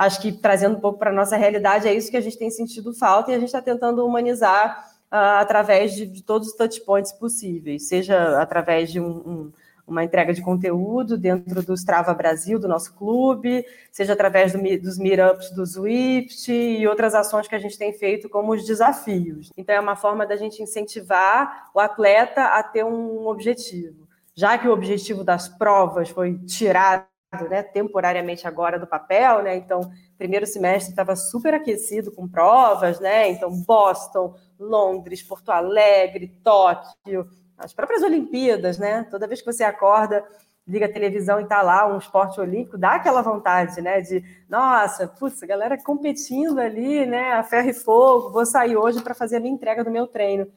acho 0.00 0.18
que 0.18 0.32
trazendo 0.32 0.78
um 0.78 0.80
pouco 0.80 0.98
para 0.98 1.10
a 1.10 1.14
nossa 1.14 1.36
realidade, 1.36 1.86
é 1.86 1.92
isso 1.92 2.10
que 2.10 2.16
a 2.16 2.22
gente 2.22 2.38
tem 2.38 2.50
sentido 2.50 2.94
falta 2.94 3.30
e 3.30 3.34
a 3.34 3.38
gente 3.38 3.48
está 3.48 3.60
tentando 3.60 4.04
humanizar 4.04 4.90
uh, 5.12 5.38
através 5.38 5.94
de, 5.94 6.06
de, 6.06 6.22
todos 6.22 6.48
os 6.48 6.54
touch 6.54 6.80
points 6.86 7.12
possíveis, 7.12 7.86
seja 7.86 8.40
através 8.40 8.90
de 8.90 8.98
um, 8.98 9.10
um, 9.10 9.52
uma 9.86 10.02
entrega 10.02 10.32
de 10.32 10.40
conteúdo 10.40 11.18
dentro 11.18 11.62
do 11.62 11.74
Strava 11.74 12.14
Brasil, 12.14 12.58
do 12.58 12.66
nosso 12.66 12.94
clube, 12.94 13.62
seja 13.92 14.14
através 14.14 14.52
do, 14.54 14.58
dos 14.80 14.96
meetups 14.96 15.50
do 15.50 15.66
Swift 15.66 16.50
e 16.50 16.88
outras 16.88 17.14
ações 17.14 17.46
que 17.46 17.54
a 17.54 17.58
gente 17.58 17.76
tem 17.76 17.92
feito, 17.92 18.26
como 18.30 18.54
os 18.54 18.64
desafios. 18.64 19.50
Então, 19.54 19.74
é 19.74 19.80
uma 19.80 19.96
forma 19.96 20.26
da 20.26 20.34
gente 20.34 20.62
incentivar 20.62 21.68
o 21.74 21.78
atleta 21.78 22.42
a 22.42 22.62
ter 22.62 22.86
um 22.86 23.26
objetivo. 23.26 24.08
Já 24.34 24.56
que 24.56 24.66
o 24.66 24.72
objetivo 24.72 25.22
das 25.22 25.46
provas 25.46 26.08
foi 26.08 26.38
tirado 26.46 27.09
né, 27.48 27.62
temporariamente 27.62 28.46
agora 28.46 28.78
do 28.78 28.86
papel, 28.86 29.42
né? 29.42 29.56
Então, 29.56 29.92
primeiro 30.18 30.46
semestre 30.46 30.90
estava 30.90 31.14
super 31.14 31.54
aquecido 31.54 32.10
com 32.10 32.28
provas, 32.28 32.98
né? 32.98 33.28
Então, 33.30 33.50
Boston, 33.64 34.34
Londres, 34.58 35.22
Porto 35.22 35.50
Alegre, 35.50 36.36
Tóquio, 36.42 37.28
as 37.56 37.72
próprias 37.72 38.02
Olimpíadas, 38.02 38.78
né? 38.78 39.06
Toda 39.10 39.28
vez 39.28 39.40
que 39.40 39.52
você 39.52 39.62
acorda, 39.62 40.24
liga 40.66 40.86
a 40.86 40.92
televisão 40.92 41.40
e 41.40 41.46
tá 41.46 41.62
lá 41.62 41.86
um 41.86 41.98
esporte 41.98 42.40
olímpico, 42.40 42.76
dá 42.76 42.94
aquela 42.94 43.22
vontade, 43.22 43.80
né? 43.80 44.00
De, 44.00 44.24
nossa, 44.48 45.06
putz, 45.06 45.40
a 45.40 45.46
galera 45.46 45.80
competindo 45.80 46.58
ali, 46.58 47.06
né? 47.06 47.34
A 47.34 47.44
ferro 47.44 47.70
e 47.70 47.74
fogo, 47.74 48.30
vou 48.30 48.44
sair 48.44 48.76
hoje 48.76 49.00
para 49.02 49.14
fazer 49.14 49.36
a 49.36 49.40
minha 49.40 49.54
entrega 49.54 49.84
do 49.84 49.90
meu 49.90 50.08
treino. 50.08 50.48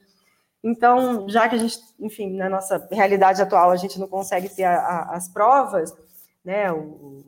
Então, 0.64 1.30
já 1.30 1.48
que 1.48 1.56
a 1.56 1.60
gente, 1.60 1.78
enfim, 2.00 2.36
na 2.36 2.50
nossa 2.50 2.88
realidade 2.90 3.42
atual, 3.42 3.70
a 3.70 3.76
gente 3.76 4.00
não 4.00 4.08
consegue 4.08 4.50
ter 4.50 4.64
a, 4.64 4.76
a, 4.76 5.16
as 5.16 5.28
provas, 5.28 5.94
né? 6.44 6.72
O, 6.72 7.24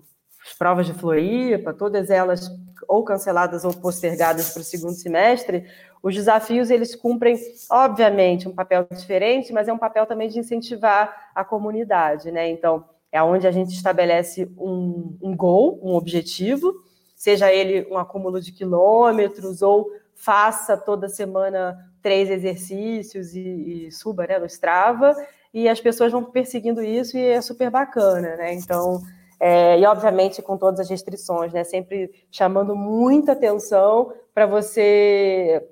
as 0.46 0.54
provas 0.54 0.86
de 0.86 0.94
Floripa, 0.94 1.74
todas 1.74 2.10
elas 2.10 2.52
ou 2.88 3.04
canceladas 3.04 3.66
ou 3.66 3.74
postergadas 3.74 4.52
para 4.52 4.62
o 4.62 4.64
segundo 4.64 4.94
semestre, 4.94 5.66
os 6.04 6.14
desafios 6.14 6.70
eles 6.70 6.96
cumprem, 6.96 7.36
obviamente, 7.70 8.48
um 8.48 8.54
papel 8.54 8.86
diferente, 8.92 9.52
mas 9.52 9.68
é 9.68 9.74
um 9.74 9.78
papel 9.78 10.06
também 10.06 10.30
de 10.30 10.40
incentivar 10.40 11.32
a 11.34 11.44
comunidade, 11.44 12.32
né? 12.32 12.48
Então, 12.48 12.86
é 13.12 13.24
onde 13.24 13.48
a 13.48 13.52
gente 13.52 13.74
estabelece 13.74 14.52
um, 14.58 15.18
um 15.22 15.36
gol, 15.36 15.80
um 15.82 15.96
objetivo, 15.96 16.76
seja 17.16 17.52
ele 17.52 17.88
um 17.90 17.98
acúmulo 17.98 18.40
de 18.40 18.52
quilômetros 18.52 19.62
ou 19.62 19.90
faça 20.14 20.78
toda 20.78 21.10
semana 21.10 21.76
três 22.02 22.30
exercícios 22.30 23.34
e, 23.34 23.88
e 23.88 23.92
suba 23.92 24.28
né, 24.28 24.38
no 24.38 24.46
Strava, 24.46 25.16
e 25.56 25.70
as 25.70 25.80
pessoas 25.80 26.12
vão 26.12 26.22
perseguindo 26.22 26.84
isso 26.84 27.18
e 27.18 27.26
é 27.30 27.40
super 27.40 27.72
bacana, 27.72 28.36
né? 28.36 28.54
Então, 28.54 29.02
é, 29.40 29.80
e 29.80 29.86
obviamente 29.86 30.42
com 30.42 30.58
todas 30.58 30.82
as 30.82 30.90
restrições, 30.90 31.54
né? 31.54 31.64
Sempre 31.64 32.12
chamando 32.30 32.76
muita 32.76 33.32
atenção 33.32 34.12
para 34.34 34.46
você 34.46 35.66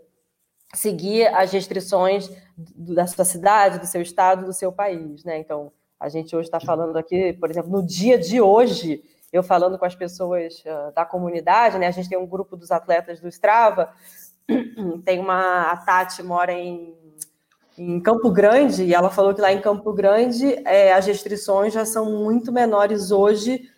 seguir 0.73 1.27
as 1.35 1.51
restrições 1.51 2.31
da 2.57 3.05
sua 3.05 3.25
cidade, 3.25 3.77
do 3.77 3.85
seu 3.85 4.01
estado, 4.01 4.45
do 4.45 4.53
seu 4.53 4.71
país, 4.71 5.25
né? 5.25 5.37
Então, 5.37 5.69
a 5.99 6.07
gente 6.07 6.33
hoje 6.33 6.47
está 6.47 6.61
falando 6.61 6.95
aqui, 6.95 7.33
por 7.33 7.51
exemplo, 7.51 7.69
no 7.69 7.85
dia 7.85 8.17
de 8.17 8.39
hoje, 8.39 9.03
eu 9.33 9.43
falando 9.43 9.77
com 9.77 9.85
as 9.85 9.95
pessoas 9.95 10.63
uh, 10.65 10.93
da 10.95 11.03
comunidade, 11.03 11.77
né? 11.77 11.87
A 11.87 11.91
gente 11.91 12.07
tem 12.07 12.17
um 12.17 12.25
grupo 12.25 12.55
dos 12.55 12.71
atletas 12.71 13.19
do 13.19 13.27
Strava, 13.27 13.91
tem 15.03 15.19
uma 15.19 15.71
a 15.71 15.75
Tati 15.75 16.23
mora 16.23 16.53
em, 16.53 16.95
em 17.77 17.99
Campo 17.99 18.31
Grande 18.31 18.83
e 18.83 18.93
ela 18.93 19.09
falou 19.09 19.33
que 19.33 19.41
lá 19.41 19.51
em 19.51 19.61
Campo 19.61 19.91
Grande 19.93 20.53
é, 20.65 20.93
as 20.93 21.05
restrições 21.05 21.73
já 21.73 21.85
são 21.85 22.11
muito 22.11 22.51
menores 22.51 23.11
hoje 23.11 23.69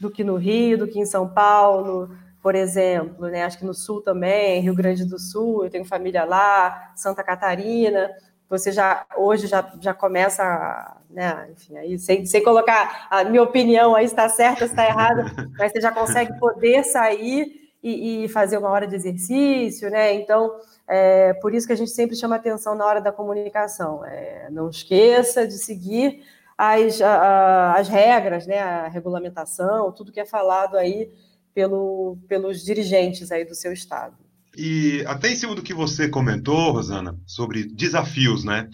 do 0.00 0.10
que 0.10 0.24
no 0.24 0.36
Rio, 0.36 0.78
do 0.78 0.88
que 0.88 0.98
em 0.98 1.06
São 1.06 1.28
Paulo, 1.28 2.10
por 2.42 2.54
exemplo, 2.54 3.28
né? 3.28 3.44
Acho 3.44 3.58
que 3.58 3.64
no 3.64 3.74
Sul 3.74 4.02
também, 4.02 4.60
Rio 4.60 4.74
Grande 4.74 5.04
do 5.04 5.18
Sul, 5.18 5.64
eu 5.64 5.70
tenho 5.70 5.84
família 5.84 6.24
lá, 6.24 6.92
Santa 6.94 7.24
Catarina. 7.24 8.10
Você 8.48 8.70
já 8.70 9.04
hoje 9.16 9.46
já, 9.46 9.72
já 9.80 9.92
começa, 9.92 10.96
né? 11.10 11.48
Enfim, 11.50 11.76
aí 11.76 11.98
sem, 11.98 12.24
sem 12.26 12.42
colocar 12.42 13.08
a 13.10 13.24
minha 13.24 13.42
opinião 13.42 13.94
aí 13.94 14.04
está 14.04 14.28
certa, 14.28 14.64
está 14.64 14.86
errada, 14.86 15.24
mas 15.58 15.72
você 15.72 15.80
já 15.80 15.90
consegue 15.90 16.38
poder 16.38 16.84
sair 16.84 17.65
e, 17.88 18.24
e, 18.24 18.28
fazer 18.28 18.58
uma 18.58 18.68
hora 18.68 18.86
de 18.86 18.96
exercício, 18.96 19.88
né? 19.90 20.12
Então, 20.14 20.50
é 20.88 21.34
por 21.34 21.54
isso 21.54 21.66
que 21.66 21.72
a 21.72 21.76
gente 21.76 21.90
sempre 21.90 22.16
chama 22.16 22.36
atenção 22.36 22.74
na 22.74 22.84
hora 22.84 23.00
da 23.00 23.12
comunicação. 23.12 24.04
É, 24.04 24.48
não 24.50 24.68
esqueça 24.68 25.46
de 25.46 25.54
seguir 25.54 26.22
as, 26.58 27.00
a, 27.00 27.74
as 27.74 27.88
regras, 27.88 28.46
né? 28.46 28.58
A 28.58 28.88
regulamentação, 28.88 29.92
tudo 29.92 30.10
que 30.10 30.20
é 30.20 30.24
falado 30.24 30.76
aí 30.76 31.10
pelo, 31.54 32.18
pelos 32.28 32.64
dirigentes 32.64 33.30
aí 33.30 33.44
do 33.44 33.54
seu 33.54 33.72
estado. 33.72 34.16
E 34.56 35.04
até 35.06 35.30
em 35.30 35.36
cima 35.36 35.54
do 35.54 35.62
que 35.62 35.74
você 35.74 36.08
comentou, 36.08 36.72
Rosana, 36.72 37.16
sobre 37.26 37.64
desafios, 37.64 38.42
né? 38.42 38.68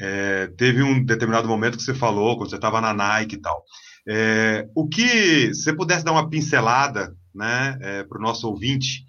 É, 0.00 0.46
teve 0.56 0.82
um 0.82 1.04
determinado 1.04 1.48
momento 1.48 1.76
que 1.76 1.82
você 1.82 1.94
falou, 1.94 2.36
quando 2.36 2.50
você 2.50 2.56
estava 2.56 2.80
na 2.80 2.94
Nike 2.94 3.36
e 3.36 3.40
tal. 3.40 3.62
É, 4.08 4.66
o 4.74 4.88
que, 4.88 5.52
se 5.54 5.64
você 5.64 5.72
pudesse 5.72 6.04
dar 6.04 6.12
uma 6.12 6.30
pincelada 6.30 7.14
né, 7.34 7.78
é, 7.80 8.04
para 8.04 8.18
o 8.18 8.22
nosso 8.22 8.48
ouvinte, 8.48 9.04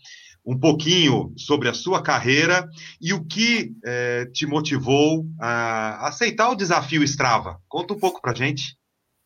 um 0.45 0.57
pouquinho 0.57 1.33
sobre 1.37 1.69
a 1.69 1.73
sua 1.73 2.01
carreira 2.01 2.67
e 2.99 3.13
o 3.13 3.23
que 3.23 3.73
é, 3.85 4.25
te 4.33 4.45
motivou 4.45 5.25
a 5.39 6.07
aceitar 6.07 6.49
o 6.49 6.55
desafio 6.55 7.03
Strava. 7.03 7.59
Conta 7.67 7.93
um 7.93 7.99
pouco 7.99 8.21
para 8.21 8.33
gente. 8.33 8.77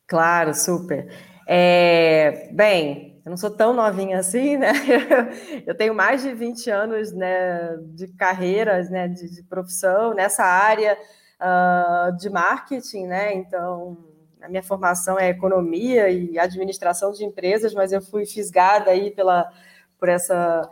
Claro, 0.08 0.54
super. 0.54 1.08
É, 1.48 2.50
bem, 2.54 3.22
eu 3.26 3.30
não 3.30 3.38
sou 3.38 3.50
tão 3.50 3.74
novinha 3.74 4.20
assim, 4.20 4.58
né? 4.58 4.74
Eu 5.66 5.76
tenho 5.76 5.96
mais 5.96 6.22
de 6.22 6.34
20 6.34 6.70
anos 6.70 7.14
né, 7.14 7.78
de 7.96 8.08
carreiras, 8.16 8.90
né, 8.90 9.08
de, 9.08 9.34
de 9.34 9.44
profissão 9.44 10.14
nessa 10.14 10.44
área 10.44 10.98
uh, 11.40 12.16
de 12.18 12.30
marketing, 12.30 13.08
né? 13.08 13.34
Então, 13.34 13.98
a 14.44 14.50
minha 14.50 14.62
formação 14.62 15.18
é 15.18 15.30
economia 15.30 16.10
e 16.10 16.38
administração 16.38 17.12
de 17.12 17.24
empresas, 17.24 17.74
mas 17.74 17.94
eu 17.94 18.02
fui 18.02 18.26
fisgada 18.26 18.92
aí 18.92 19.10
pela, 19.10 19.50
por 19.98 20.10
essa 20.10 20.70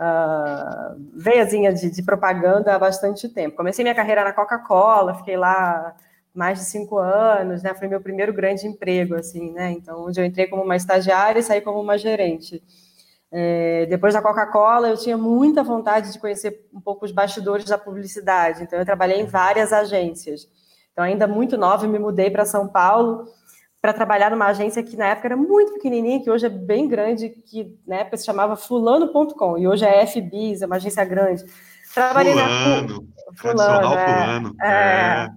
uh, 0.00 0.96
veiazinha 1.12 1.72
de, 1.74 1.90
de 1.90 2.02
propaganda 2.02 2.74
há 2.74 2.78
bastante 2.78 3.28
tempo. 3.28 3.56
Comecei 3.56 3.82
minha 3.82 3.94
carreira 3.94 4.22
na 4.22 4.32
Coca-Cola, 4.32 5.14
fiquei 5.14 5.36
lá 5.36 5.96
mais 6.32 6.60
de 6.60 6.64
cinco 6.66 6.98
anos, 6.98 7.62
né? 7.62 7.74
Foi 7.74 7.88
meu 7.88 8.00
primeiro 8.00 8.32
grande 8.32 8.66
emprego, 8.66 9.16
assim, 9.16 9.52
né? 9.52 9.72
Então, 9.72 10.04
onde 10.06 10.20
eu 10.20 10.24
entrei 10.24 10.46
como 10.46 10.62
uma 10.62 10.76
estagiária 10.76 11.40
e 11.40 11.42
saí 11.42 11.60
como 11.60 11.80
uma 11.80 11.98
gerente. 11.98 12.62
É, 13.32 13.86
depois 13.86 14.14
da 14.14 14.22
Coca-Cola, 14.22 14.88
eu 14.88 14.96
tinha 14.96 15.18
muita 15.18 15.64
vontade 15.64 16.12
de 16.12 16.18
conhecer 16.20 16.68
um 16.72 16.80
pouco 16.80 17.04
os 17.04 17.10
bastidores 17.10 17.64
da 17.64 17.76
publicidade. 17.76 18.62
Então, 18.62 18.78
eu 18.78 18.84
trabalhei 18.84 19.20
em 19.20 19.26
várias 19.26 19.72
agências. 19.72 20.48
Então, 20.94 21.04
ainda 21.04 21.26
muito 21.26 21.58
nova, 21.58 21.86
me 21.88 21.98
mudei 21.98 22.30
para 22.30 22.46
São 22.46 22.68
Paulo 22.68 23.26
para 23.82 23.92
trabalhar 23.92 24.30
numa 24.30 24.46
agência 24.46 24.82
que 24.82 24.96
na 24.96 25.08
época 25.08 25.28
era 25.28 25.36
muito 25.36 25.74
pequenininha, 25.74 26.22
que 26.22 26.30
hoje 26.30 26.46
é 26.46 26.48
bem 26.48 26.88
grande, 26.88 27.28
que 27.28 27.76
na 27.86 27.96
época 27.96 28.16
se 28.16 28.24
chamava 28.24 28.56
fulano.com, 28.56 29.58
e 29.58 29.68
hoje 29.68 29.84
é 29.84 30.06
FBIS, 30.06 30.62
é 30.62 30.66
uma 30.66 30.76
agência 30.76 31.04
grande. 31.04 31.44
Trabalhei 31.92 32.32
fulano, 32.32 33.08
na 33.26 33.36
fulano, 33.36 33.98
é, 33.98 34.06
fulano. 34.06 34.56
É, 34.62 34.66
é 34.66 35.28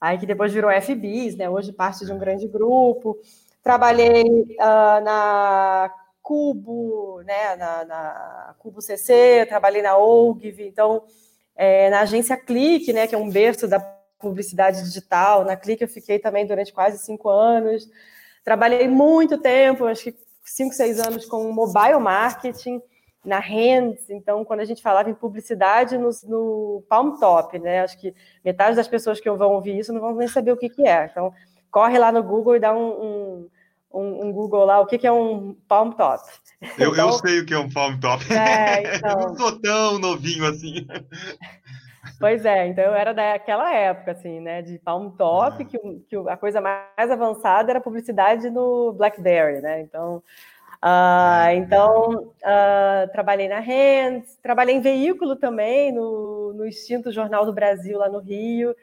aí 0.00 0.18
que 0.18 0.26
depois 0.26 0.52
virou 0.52 0.70
FBIS, 0.70 1.36
né? 1.36 1.48
Hoje 1.48 1.72
parte 1.72 2.04
de 2.04 2.12
um 2.12 2.18
grande 2.18 2.48
grupo. 2.48 3.16
Trabalhei 3.62 4.24
uh, 4.24 5.04
na 5.04 5.90
Cubo, 6.20 7.22
né? 7.24 7.54
Na, 7.56 7.84
na, 7.84 8.54
Cubo 8.58 8.82
CC, 8.82 9.46
trabalhei 9.48 9.82
na 9.82 9.96
OGV, 9.96 10.66
então 10.66 11.04
é, 11.54 11.88
na 11.90 12.00
agência 12.00 12.36
Clique, 12.36 12.92
né? 12.92 13.06
Que 13.06 13.14
é 13.14 13.18
um 13.18 13.30
berço 13.30 13.68
da 13.68 13.78
publicidade 14.24 14.82
digital. 14.82 15.44
Na 15.44 15.56
Clique 15.56 15.84
eu 15.84 15.88
fiquei 15.88 16.18
também 16.18 16.46
durante 16.46 16.72
quase 16.72 16.98
cinco 16.98 17.28
anos. 17.28 17.88
Trabalhei 18.44 18.88
muito 18.88 19.38
tempo, 19.38 19.86
acho 19.86 20.04
que 20.04 20.16
cinco, 20.44 20.74
seis 20.74 20.98
anos 21.00 21.24
com 21.24 21.50
mobile 21.52 21.98
marketing 22.00 22.80
na 23.24 23.38
Hands, 23.38 24.10
então 24.10 24.44
quando 24.44 24.60
a 24.60 24.64
gente 24.66 24.82
falava 24.82 25.08
em 25.08 25.14
publicidade 25.14 25.96
no, 25.96 26.10
no 26.24 26.84
Palm 26.88 27.16
Top, 27.18 27.58
né? 27.58 27.80
Acho 27.80 27.98
que 27.98 28.14
metade 28.44 28.76
das 28.76 28.86
pessoas 28.86 29.18
que 29.18 29.30
vão 29.30 29.52
ouvir 29.52 29.78
isso 29.78 29.92
não 29.92 30.00
vão 30.00 30.14
nem 30.14 30.28
saber 30.28 30.52
o 30.52 30.56
que, 30.56 30.68
que 30.68 30.86
é. 30.86 31.06
Então, 31.10 31.32
corre 31.70 31.98
lá 31.98 32.12
no 32.12 32.22
Google 32.22 32.56
e 32.56 32.60
dá 32.60 32.76
um, 32.76 33.48
um, 33.90 34.26
um 34.26 34.32
Google 34.32 34.66
lá, 34.66 34.80
o 34.80 34.86
que, 34.86 34.98
que 34.98 35.06
é 35.06 35.12
um 35.12 35.56
Palm 35.66 35.92
Top. 35.92 36.22
Eu, 36.78 36.92
então, 36.92 37.08
eu 37.08 37.12
sei 37.14 37.40
o 37.40 37.46
que 37.46 37.54
é 37.54 37.58
um 37.58 37.70
Palm 37.70 37.98
Top. 37.98 38.22
É, 38.32 38.96
então... 38.96 39.10
eu 39.20 39.28
não 39.28 39.36
sou 39.36 39.60
tão 39.60 39.98
novinho 39.98 40.46
assim. 40.46 40.86
Pois 42.18 42.44
é, 42.44 42.66
então 42.68 42.84
eu 42.84 42.94
era 42.94 43.12
daquela 43.12 43.72
época, 43.72 44.12
assim, 44.12 44.40
né, 44.40 44.62
de 44.62 44.78
Palm 44.78 45.10
Top, 45.10 45.62
ah. 45.62 45.64
que, 45.64 45.78
que 45.78 46.16
a 46.28 46.36
coisa 46.36 46.60
mais 46.60 47.10
avançada 47.10 47.72
era 47.72 47.80
publicidade 47.80 48.48
no 48.50 48.92
BlackBerry, 48.92 49.60
né, 49.60 49.80
então 49.80 50.22
Uh, 50.84 51.48
então, 51.56 52.34
uh, 52.42 53.10
trabalhei 53.10 53.48
na 53.48 53.58
Hands, 53.58 54.38
trabalhei 54.42 54.74
em 54.74 54.82
veículo 54.82 55.34
também, 55.34 55.90
no, 55.90 56.52
no 56.52 56.66
Instinto 56.66 57.10
Jornal 57.10 57.46
do 57.46 57.54
Brasil, 57.54 57.98
lá 57.98 58.06
no 58.06 58.18
Rio. 58.18 58.76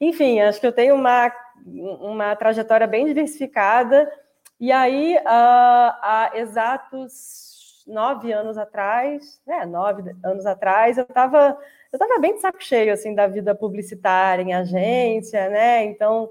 Enfim, 0.00 0.40
acho 0.40 0.58
que 0.58 0.66
eu 0.66 0.72
tenho 0.72 0.94
uma, 0.94 1.30
uma 1.66 2.34
trajetória 2.36 2.86
bem 2.86 3.04
diversificada. 3.04 4.10
E 4.58 4.72
aí, 4.72 5.14
uh, 5.16 5.20
há 5.26 6.30
exatos 6.36 7.84
nove 7.86 8.32
anos 8.32 8.56
atrás, 8.56 9.38
né, 9.46 9.66
nove 9.66 10.10
anos 10.24 10.46
atrás, 10.46 10.96
eu 10.96 11.04
estava 11.04 11.58
eu 11.92 11.98
tava 11.98 12.18
bem 12.18 12.34
de 12.34 12.40
saco 12.40 12.62
cheio, 12.62 12.92
assim, 12.92 13.14
da 13.14 13.26
vida 13.26 13.54
publicitária 13.54 14.42
em 14.42 14.54
agência, 14.54 15.48
né? 15.48 15.84
Então, 15.84 16.30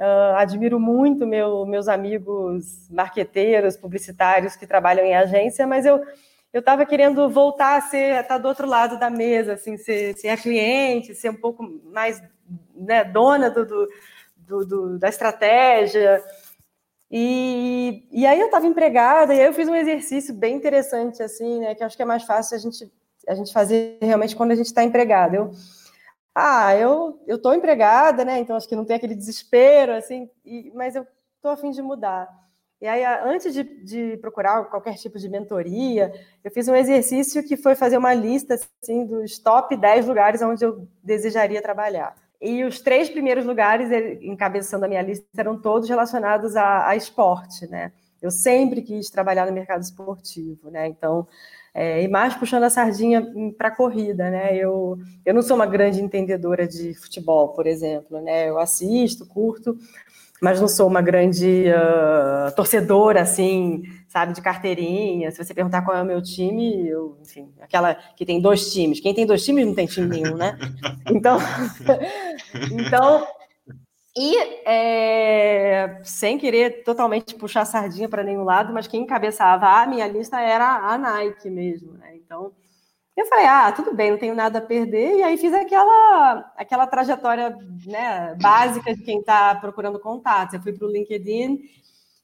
Uh, 0.00 0.34
admiro 0.36 0.80
muito 0.80 1.26
meu, 1.26 1.66
meus 1.66 1.86
amigos 1.86 2.88
marqueteiros, 2.88 3.76
publicitários 3.76 4.56
que 4.56 4.66
trabalham 4.66 5.04
em 5.04 5.14
agência, 5.14 5.66
mas 5.66 5.84
eu 5.84 6.02
eu 6.52 6.60
estava 6.60 6.84
querendo 6.84 7.28
voltar 7.28 7.76
a 7.76 7.80
ser, 7.80 8.20
estar 8.20 8.24
tá 8.24 8.38
do 8.38 8.48
outro 8.48 8.66
lado 8.66 8.98
da 8.98 9.08
mesa, 9.08 9.52
assim, 9.54 9.76
ser, 9.76 10.16
ser 10.16 10.36
cliente, 10.40 11.14
ser 11.14 11.30
um 11.30 11.36
pouco 11.36 11.62
mais 11.84 12.20
né, 12.74 13.04
dona 13.04 13.48
do, 13.48 13.64
do, 13.64 13.88
do, 14.36 14.66
do 14.66 14.98
da 14.98 15.08
estratégia. 15.08 16.22
E, 17.10 18.04
e 18.10 18.26
aí 18.26 18.40
eu 18.40 18.46
estava 18.46 18.66
empregada, 18.66 19.34
e 19.34 19.40
aí 19.40 19.46
eu 19.46 19.52
fiz 19.52 19.68
um 19.68 19.74
exercício 19.74 20.34
bem 20.34 20.56
interessante, 20.56 21.22
assim, 21.22 21.60
né, 21.60 21.74
que 21.74 21.84
acho 21.84 21.96
que 21.96 22.02
é 22.02 22.06
mais 22.06 22.24
fácil 22.24 22.56
a 22.56 22.60
gente, 22.60 22.90
a 23.28 23.34
gente 23.34 23.52
fazer 23.52 23.98
realmente 24.00 24.36
quando 24.36 24.52
a 24.52 24.54
gente 24.54 24.66
está 24.66 24.82
empregada. 24.82 25.36
Eu, 25.36 25.50
ah, 26.34 26.74
eu 26.76 27.22
eu 27.26 27.36
estou 27.36 27.54
empregada, 27.54 28.24
né? 28.24 28.38
Então 28.40 28.56
acho 28.56 28.68
que 28.68 28.76
não 28.76 28.84
tem 28.84 28.96
aquele 28.96 29.14
desespero, 29.14 29.92
assim, 29.92 30.28
e, 30.44 30.70
mas 30.74 30.96
eu 30.96 31.06
estou 31.36 31.50
a 31.50 31.56
fim 31.56 31.70
de 31.70 31.82
mudar. 31.82 32.28
E 32.80 32.86
aí, 32.86 33.04
antes 33.04 33.52
de, 33.52 33.62
de, 33.84 34.16
procurar 34.18 34.64
qualquer 34.64 34.94
tipo 34.94 35.18
de 35.18 35.28
mentoria, 35.28 36.12
eu 36.42 36.50
fiz 36.50 36.66
um 36.66 36.74
exercício 36.74 37.46
que 37.46 37.54
foi 37.54 37.74
fazer 37.74 37.98
uma 37.98 38.14
lista 38.14 38.54
assim, 38.54 39.04
dos 39.04 39.38
top 39.38 39.76
10 39.76 40.06
lugares 40.06 40.40
onde 40.40 40.64
eu 40.64 40.88
desejaria 41.02 41.60
trabalhar. 41.60 42.14
E 42.40 42.64
os 42.64 42.80
três 42.80 43.10
primeiros 43.10 43.44
lugares, 43.44 43.90
encabeçando 44.22 44.86
a 44.86 44.88
minha 44.88 45.02
lista, 45.02 45.26
eram 45.36 45.60
todos 45.60 45.90
relacionados 45.90 46.56
a, 46.56 46.88
a 46.88 46.96
esporte, 46.96 47.66
né? 47.66 47.92
Eu 48.22 48.30
sempre 48.30 48.80
quis 48.80 49.10
trabalhar 49.10 49.46
no 49.46 49.52
mercado 49.52 49.82
esportivo, 49.82 50.70
né? 50.70 50.86
Então, 50.86 51.28
é, 51.74 52.02
e 52.02 52.08
mais 52.08 52.34
puxando 52.34 52.64
a 52.64 52.70
sardinha 52.70 53.24
para 53.56 53.68
a 53.68 53.74
corrida, 53.74 54.28
né? 54.28 54.56
Eu, 54.56 54.98
eu 55.24 55.32
não 55.32 55.42
sou 55.42 55.56
uma 55.56 55.66
grande 55.66 56.02
entendedora 56.02 56.66
de 56.66 56.94
futebol, 56.94 57.48
por 57.50 57.66
exemplo, 57.66 58.20
né? 58.20 58.48
Eu 58.48 58.58
assisto, 58.58 59.26
curto, 59.26 59.78
mas 60.40 60.60
não 60.60 60.66
sou 60.66 60.88
uma 60.88 61.02
grande 61.02 61.66
uh, 61.68 62.54
torcedora, 62.56 63.20
assim, 63.20 63.82
sabe, 64.08 64.32
de 64.32 64.40
carteirinha. 64.40 65.30
Se 65.30 65.44
você 65.44 65.52
perguntar 65.54 65.82
qual 65.82 65.96
é 65.96 66.02
o 66.02 66.06
meu 66.06 66.20
time, 66.22 66.88
eu, 66.88 67.16
enfim, 67.22 67.48
aquela 67.60 67.94
que 67.94 68.24
tem 68.24 68.40
dois 68.40 68.72
times. 68.72 68.98
Quem 69.00 69.14
tem 69.14 69.26
dois 69.26 69.44
times 69.44 69.66
não 69.66 69.74
tem 69.74 69.86
time 69.86 70.08
nenhum, 70.08 70.36
né? 70.36 70.58
Então, 71.12 71.38
então 72.72 73.26
e 74.16 74.36
é, 74.66 76.00
sem 76.02 76.36
querer 76.36 76.82
totalmente 76.82 77.34
puxar 77.36 77.64
sardinha 77.64 78.08
para 78.08 78.24
nenhum 78.24 78.42
lado, 78.42 78.72
mas 78.72 78.88
quem 78.88 79.02
encabeçava 79.02 79.66
a 79.66 79.86
minha 79.86 80.06
lista 80.08 80.40
era 80.40 80.66
a 80.66 80.98
Nike 80.98 81.48
mesmo, 81.48 81.92
né? 81.92 82.16
Então, 82.16 82.52
eu 83.16 83.26
falei, 83.26 83.44
ah, 83.46 83.70
tudo 83.70 83.94
bem, 83.94 84.10
não 84.10 84.18
tenho 84.18 84.34
nada 84.34 84.58
a 84.58 84.62
perder. 84.62 85.18
E 85.18 85.22
aí 85.22 85.36
fiz 85.36 85.52
aquela, 85.52 86.52
aquela 86.56 86.86
trajetória 86.86 87.56
né, 87.86 88.34
básica 88.40 88.94
de 88.94 89.02
quem 89.02 89.20
está 89.20 89.54
procurando 89.54 90.00
contatos. 90.00 90.54
Eu 90.54 90.62
fui 90.62 90.72
para 90.72 90.86
o 90.86 90.90
LinkedIn 90.90 91.60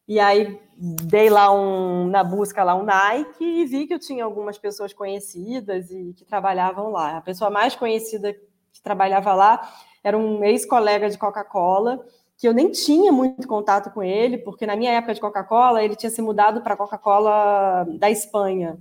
e 0.09 0.19
aí 0.19 0.59
dei 1.05 1.28
lá 1.28 1.52
um, 1.52 2.07
na 2.07 2.25
busca 2.25 2.64
lá 2.64 2.75
um 2.75 2.85
Nike 2.85 3.45
e 3.45 3.66
vi 3.66 3.87
que 3.87 3.95
eu 3.95 3.99
tinha 3.99 4.25
algumas 4.25 4.59
pessoas 4.59 4.93
conhecidas 4.93 5.90
e 5.90 6.14
que 6.14 6.25
trabalhavam 6.25 6.90
lá. 6.90 7.19
A 7.19 7.21
pessoa 7.21 7.50
mais 7.50 7.76
conhecida 7.76 8.33
que 8.33 8.83
trabalhava 8.83 9.35
lá 9.35 9.69
era 10.06 10.16
um 10.16 10.44
ex-colega 10.44 11.10
de 11.10 11.18
Coca-Cola, 11.18 11.98
que 12.38 12.46
eu 12.46 12.54
nem 12.54 12.70
tinha 12.70 13.10
muito 13.10 13.48
contato 13.48 13.90
com 13.90 14.04
ele, 14.04 14.38
porque 14.38 14.64
na 14.64 14.76
minha 14.76 14.92
época 14.92 15.12
de 15.12 15.20
Coca-Cola 15.20 15.82
ele 15.82 15.96
tinha 15.96 16.10
se 16.10 16.22
mudado 16.22 16.60
para 16.62 16.76
Coca-Cola 16.76 17.84
da 17.98 18.08
Espanha. 18.08 18.78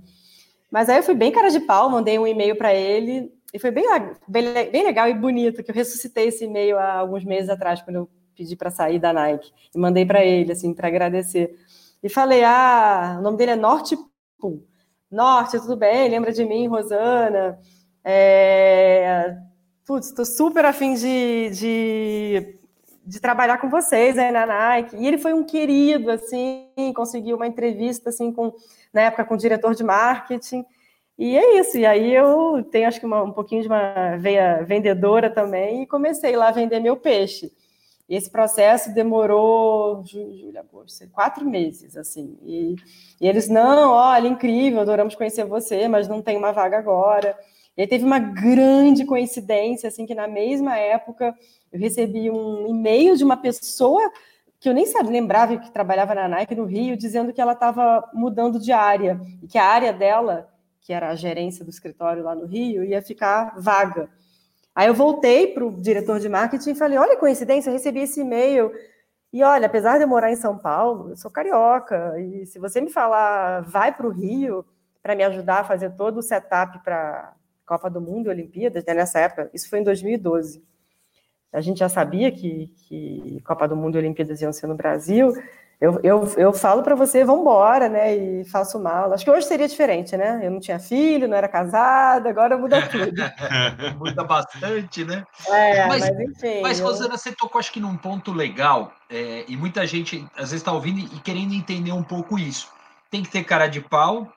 Mas 0.70 0.88
aí 0.88 0.98
eu 0.98 1.02
fui 1.02 1.16
bem 1.16 1.32
cara 1.32 1.48
de 1.50 1.58
pau, 1.58 1.90
mandei 1.90 2.16
um 2.16 2.28
e-mail 2.28 2.54
para 2.56 2.72
ele, 2.72 3.32
e 3.52 3.58
foi 3.58 3.72
bem, 3.72 3.84
bem, 4.28 4.70
bem, 4.70 4.84
legal 4.84 5.08
e 5.08 5.14
bonito, 5.14 5.64
que 5.64 5.70
eu 5.72 5.74
ressuscitei 5.74 6.28
esse 6.28 6.44
e-mail 6.44 6.78
há 6.78 6.98
alguns 6.98 7.24
meses 7.24 7.50
atrás, 7.50 7.82
quando 7.82 7.96
eu 7.96 8.08
pedi 8.36 8.54
para 8.54 8.70
sair 8.70 9.00
da 9.00 9.12
Nike, 9.12 9.50
e 9.74 9.78
mandei 9.80 10.06
para 10.06 10.24
ele, 10.24 10.52
assim, 10.52 10.72
para 10.72 10.86
agradecer. 10.86 11.58
E 12.04 12.08
falei, 12.08 12.44
ah, 12.44 13.16
o 13.18 13.22
nome 13.22 13.36
dele 13.36 13.50
é 13.50 13.56
Norte 13.56 13.98
Pool. 14.38 14.64
Norte, 15.10 15.58
tudo 15.58 15.76
bem? 15.76 16.08
Lembra 16.08 16.30
de 16.30 16.44
mim, 16.44 16.68
Rosana? 16.68 17.58
É... 18.04 19.36
Putz, 19.86 20.08
estou 20.08 20.24
super 20.24 20.64
afim 20.64 20.94
de, 20.94 21.50
de, 21.50 22.58
de, 23.04 23.20
trabalhar 23.20 23.58
com 23.58 23.70
vocês 23.70 24.18
aí 24.18 24.32
na 24.32 24.44
Nike. 24.44 24.96
E 24.96 25.06
ele 25.06 25.16
foi 25.16 25.32
um 25.32 25.44
querido, 25.44 26.10
assim, 26.10 26.66
conseguiu 26.92 27.36
uma 27.36 27.46
entrevista, 27.46 28.10
assim, 28.10 28.32
com 28.32 28.52
na 28.92 29.02
época 29.02 29.24
com 29.24 29.34
o 29.34 29.38
diretor 29.38 29.76
de 29.76 29.84
marketing. 29.84 30.64
E 31.16 31.38
é 31.38 31.60
isso. 31.60 31.78
E 31.78 31.86
aí 31.86 32.12
eu 32.12 32.64
tenho 32.68 32.88
acho 32.88 32.98
que 32.98 33.06
uma, 33.06 33.22
um 33.22 33.30
pouquinho 33.30 33.62
de 33.62 33.68
uma 33.68 34.16
veia 34.16 34.64
vendedora 34.64 35.30
também 35.30 35.84
e 35.84 35.86
comecei 35.86 36.34
lá 36.34 36.48
a 36.48 36.52
vender 36.52 36.80
meu 36.80 36.96
peixe. 36.96 37.52
Esse 38.08 38.28
processo 38.28 38.92
demorou 38.92 40.02
julho, 40.04 40.58
agosto, 40.58 41.08
quatro 41.10 41.48
meses, 41.48 41.96
assim. 41.96 42.36
E, 42.44 42.74
e, 43.20 43.28
eles, 43.28 43.48
não, 43.48 43.92
olha, 43.92 44.26
incrível, 44.26 44.80
adoramos 44.80 45.14
conhecer 45.14 45.44
você, 45.44 45.86
mas 45.86 46.08
não 46.08 46.20
tem 46.20 46.36
uma 46.36 46.50
vaga 46.50 46.76
agora. 46.76 47.38
E 47.76 47.82
aí 47.82 47.86
teve 47.86 48.04
uma 48.04 48.18
grande 48.18 49.04
coincidência, 49.04 49.88
assim, 49.88 50.06
que 50.06 50.14
na 50.14 50.26
mesma 50.26 50.76
época 50.78 51.34
eu 51.70 51.78
recebi 51.78 52.30
um 52.30 52.66
e-mail 52.68 53.16
de 53.16 53.24
uma 53.24 53.36
pessoa 53.36 54.10
que 54.58 54.68
eu 54.68 54.72
nem 54.72 54.86
lembrava 55.04 55.58
que 55.58 55.70
trabalhava 55.70 56.14
na 56.14 56.26
Nike 56.26 56.54
no 56.54 56.64
Rio, 56.64 56.96
dizendo 56.96 57.32
que 57.32 57.40
ela 57.40 57.52
estava 57.52 58.08
mudando 58.14 58.58
de 58.58 58.72
área 58.72 59.20
e 59.42 59.46
que 59.46 59.58
a 59.58 59.64
área 59.64 59.92
dela, 59.92 60.48
que 60.80 60.92
era 60.92 61.10
a 61.10 61.14
gerência 61.14 61.64
do 61.64 61.70
escritório 61.70 62.24
lá 62.24 62.34
no 62.34 62.46
Rio, 62.46 62.82
ia 62.82 63.02
ficar 63.02 63.54
vaga. 63.58 64.08
Aí 64.74 64.88
eu 64.88 64.94
voltei 64.94 65.48
para 65.48 65.64
o 65.64 65.70
diretor 65.80 66.18
de 66.18 66.28
marketing 66.28 66.70
e 66.70 66.74
falei: 66.74 66.98
olha, 66.98 67.16
coincidência, 67.16 67.68
eu 67.68 67.74
recebi 67.74 68.00
esse 68.00 68.20
e-mail. 68.20 68.72
E 69.32 69.42
olha, 69.42 69.66
apesar 69.66 69.98
de 69.98 70.04
eu 70.04 70.08
morar 70.08 70.32
em 70.32 70.36
São 70.36 70.56
Paulo, 70.56 71.10
eu 71.10 71.16
sou 71.16 71.30
carioca. 71.30 72.18
E 72.18 72.46
se 72.46 72.58
você 72.58 72.80
me 72.80 72.90
falar, 72.90 73.60
vai 73.60 73.94
para 73.94 74.06
o 74.06 74.10
Rio 74.10 74.64
para 75.02 75.14
me 75.14 75.22
ajudar 75.24 75.60
a 75.60 75.64
fazer 75.64 75.90
todo 75.90 76.18
o 76.18 76.22
setup 76.22 76.82
para 76.82 77.35
Copa 77.66 77.90
do 77.90 78.00
Mundo 78.00 78.26
e 78.26 78.30
Olimpíadas, 78.30 78.84
né, 78.84 78.94
nessa 78.94 79.18
época, 79.20 79.50
isso 79.52 79.68
foi 79.68 79.80
em 79.80 79.84
2012 79.84 80.62
a 81.52 81.60
gente 81.62 81.78
já 81.78 81.88
sabia 81.88 82.30
que, 82.30 82.70
que 82.86 83.40
Copa 83.42 83.66
do 83.66 83.74
Mundo 83.74 83.96
e 83.96 83.98
Olimpíadas 83.98 84.42
iam 84.42 84.52
ser 84.52 84.66
no 84.66 84.74
Brasil, 84.74 85.32
eu, 85.78 86.00
eu, 86.02 86.34
eu 86.38 86.52
falo 86.54 86.82
para 86.82 86.94
você, 86.94 87.22
vamos 87.22 87.42
embora, 87.42 87.86
né? 87.86 88.16
E 88.16 88.44
faço 88.46 88.78
mal. 88.78 89.12
Acho 89.12 89.24
que 89.24 89.30
hoje 89.30 89.46
seria 89.46 89.68
diferente, 89.68 90.16
né? 90.16 90.40
Eu 90.42 90.50
não 90.50 90.58
tinha 90.58 90.78
filho, 90.78 91.28
não 91.28 91.36
era 91.36 91.48
casada, 91.48 92.30
agora 92.30 92.56
muda 92.56 92.80
tudo. 92.88 93.12
muda 93.98 94.24
bastante, 94.24 95.04
né? 95.04 95.22
É, 95.48 95.86
mas, 95.86 96.08
mas 96.08 96.20
enfim. 96.20 96.62
Mas, 96.62 96.80
Rosana, 96.80 97.14
eu... 97.14 97.18
você 97.18 97.30
tocou, 97.32 97.58
acho 97.58 97.70
que 97.70 97.80
num 97.80 97.96
ponto 97.96 98.32
legal, 98.32 98.90
é, 99.10 99.44
e 99.46 99.54
muita 99.54 99.86
gente 99.86 100.26
às 100.34 100.50
vezes 100.50 100.62
está 100.62 100.72
ouvindo 100.72 100.98
e 100.98 101.20
querendo 101.20 101.52
entender 101.52 101.92
um 101.92 102.02
pouco 102.02 102.38
isso. 102.38 102.70
Tem 103.10 103.22
que 103.22 103.30
ter 103.30 103.44
cara 103.44 103.66
de 103.66 103.82
pau, 103.82 104.32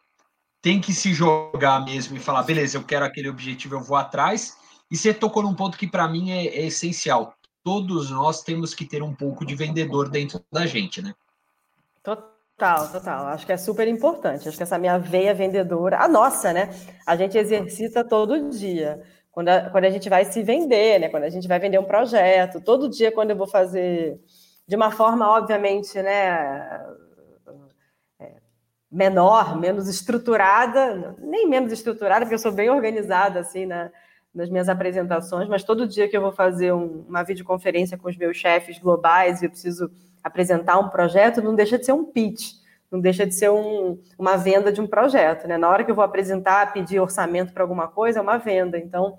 tem 0.62 0.80
que 0.80 0.94
se 0.94 1.14
jogar 1.14 1.84
mesmo 1.86 2.18
e 2.18 2.20
falar, 2.20 2.44
beleza, 2.44 2.78
eu 2.78 2.84
quero 2.84 3.06
aquele 3.06 3.30
objetivo, 3.30 3.76
eu 3.76 3.82
vou 3.82 3.98
atrás. 3.98 4.58
E 4.92 4.98
você 4.98 5.14
tocou 5.14 5.44
num 5.44 5.54
ponto 5.54 5.78
que 5.78 5.88
para 5.88 6.08
mim 6.08 6.32
é, 6.32 6.48
é, 6.48 6.66
essencial. 6.66 7.34
Todos 7.64 8.10
nós 8.10 8.42
temos 8.42 8.74
que 8.74 8.86
ter 8.86 9.04
um 9.04 9.14
pouco 9.14 9.46
de 9.46 9.56
vendedor 9.56 10.10
dentro 10.10 10.42
da 10.52 10.66
gente, 10.66 11.02
né? 11.02 11.14
Total, 12.02 12.92
total. 12.92 13.28
Acho 13.28 13.46
que 13.46 13.52
é 13.52 13.58
super 13.58 13.88
importante. 13.88 14.48
Acho 14.48 14.58
que 14.58 14.64
essa 14.64 14.78
minha 14.78 14.98
veia 14.98 15.34
vendedora, 15.34 16.00
a 16.00 16.08
nossa, 16.08 16.52
né? 16.52 16.70
A 17.06 17.16
gente 17.16 17.38
exercita 17.38 18.04
todo 18.04 18.50
dia. 18.50 19.02
Quando 19.32 19.50
a, 19.50 19.70
quando 19.70 19.86
a 19.86 19.90
gente 19.90 20.10
vai 20.10 20.26
se 20.26 20.42
vender, 20.42 21.00
né? 21.00 21.10
Quando 21.10 21.24
a 21.24 21.30
gente 21.30 21.48
vai 21.48 21.60
vender 21.60 21.80
um 21.80 21.86
projeto, 21.86 22.62
todo 22.62 22.90
dia 22.90 23.12
quando 23.12 23.32
eu 23.32 23.38
vou 23.38 23.48
fazer 23.48 24.20
de 24.68 24.76
uma 24.76 24.92
forma, 24.92 25.28
obviamente, 25.30 26.02
né? 26.02 26.80
Menor, 28.92 29.60
menos 29.60 29.88
estruturada, 29.88 31.16
nem 31.20 31.48
menos 31.48 31.72
estruturada, 31.72 32.26
porque 32.26 32.36
eu 32.36 32.40
sou 32.40 32.52
bem 32.52 32.70
organizada, 32.70 33.40
assim, 33.40 33.66
né? 33.66 33.92
nas 34.34 34.50
minhas 34.50 34.70
apresentações, 34.70 35.48
mas 35.48 35.64
todo 35.64 35.88
dia 35.88 36.08
que 36.08 36.16
eu 36.16 36.22
vou 36.22 36.32
fazer 36.32 36.72
um, 36.72 37.06
uma 37.08 37.24
videoconferência 37.24 37.98
com 37.98 38.08
os 38.08 38.18
meus 38.18 38.38
chefes 38.38 38.78
globais 38.78 39.42
e 39.42 39.46
eu 39.46 39.50
preciso 39.50 39.90
apresentar 40.24 40.78
um 40.78 40.90
projeto, 40.90 41.42
não 41.42 41.56
deixa 41.56 41.78
de 41.78 41.86
ser 41.86 41.94
um 41.94 42.06
pitch, 42.06 42.54
não 42.92 43.00
deixa 43.00 43.26
de 43.26 43.34
ser 43.34 43.50
um, 43.50 44.00
uma 44.18 44.36
venda 44.38 44.72
de 44.72 44.82
um 44.82 44.88
projeto. 44.88 45.48
Né? 45.48 45.58
Na 45.58 45.70
hora 45.70 45.84
que 45.84 45.92
eu 45.92 45.96
vou 45.96 46.04
apresentar, 46.04 46.74
pedir 46.74 47.00
orçamento 47.00 47.54
para 47.54 47.64
alguma 47.64 47.88
coisa, 47.88 48.20
é 48.20 48.22
uma 48.22 48.38
venda. 48.38 48.78
Então, 48.78 49.16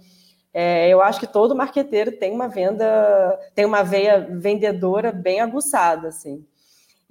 é, 0.53 0.89
eu 0.89 1.01
acho 1.01 1.21
que 1.21 1.27
todo 1.27 1.57
marqueteiro 1.57 2.13
tem 2.13 2.33
uma 2.33 2.49
venda, 2.49 3.39
tem 3.55 3.65
uma 3.65 3.83
veia 3.83 4.29
vendedora 4.31 5.13
bem 5.13 5.41
aguçada, 5.41 6.09
assim. 6.09 6.45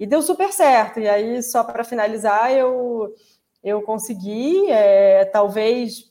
E 0.00 0.06
deu 0.06 0.22
super 0.22 0.50
certo. 0.50 0.98
E 0.98 1.06
aí, 1.06 1.42
só 1.42 1.62
para 1.62 1.84
finalizar, 1.84 2.50
eu, 2.50 3.14
eu 3.62 3.82
consegui, 3.82 4.70
é, 4.70 5.26
talvez 5.26 6.10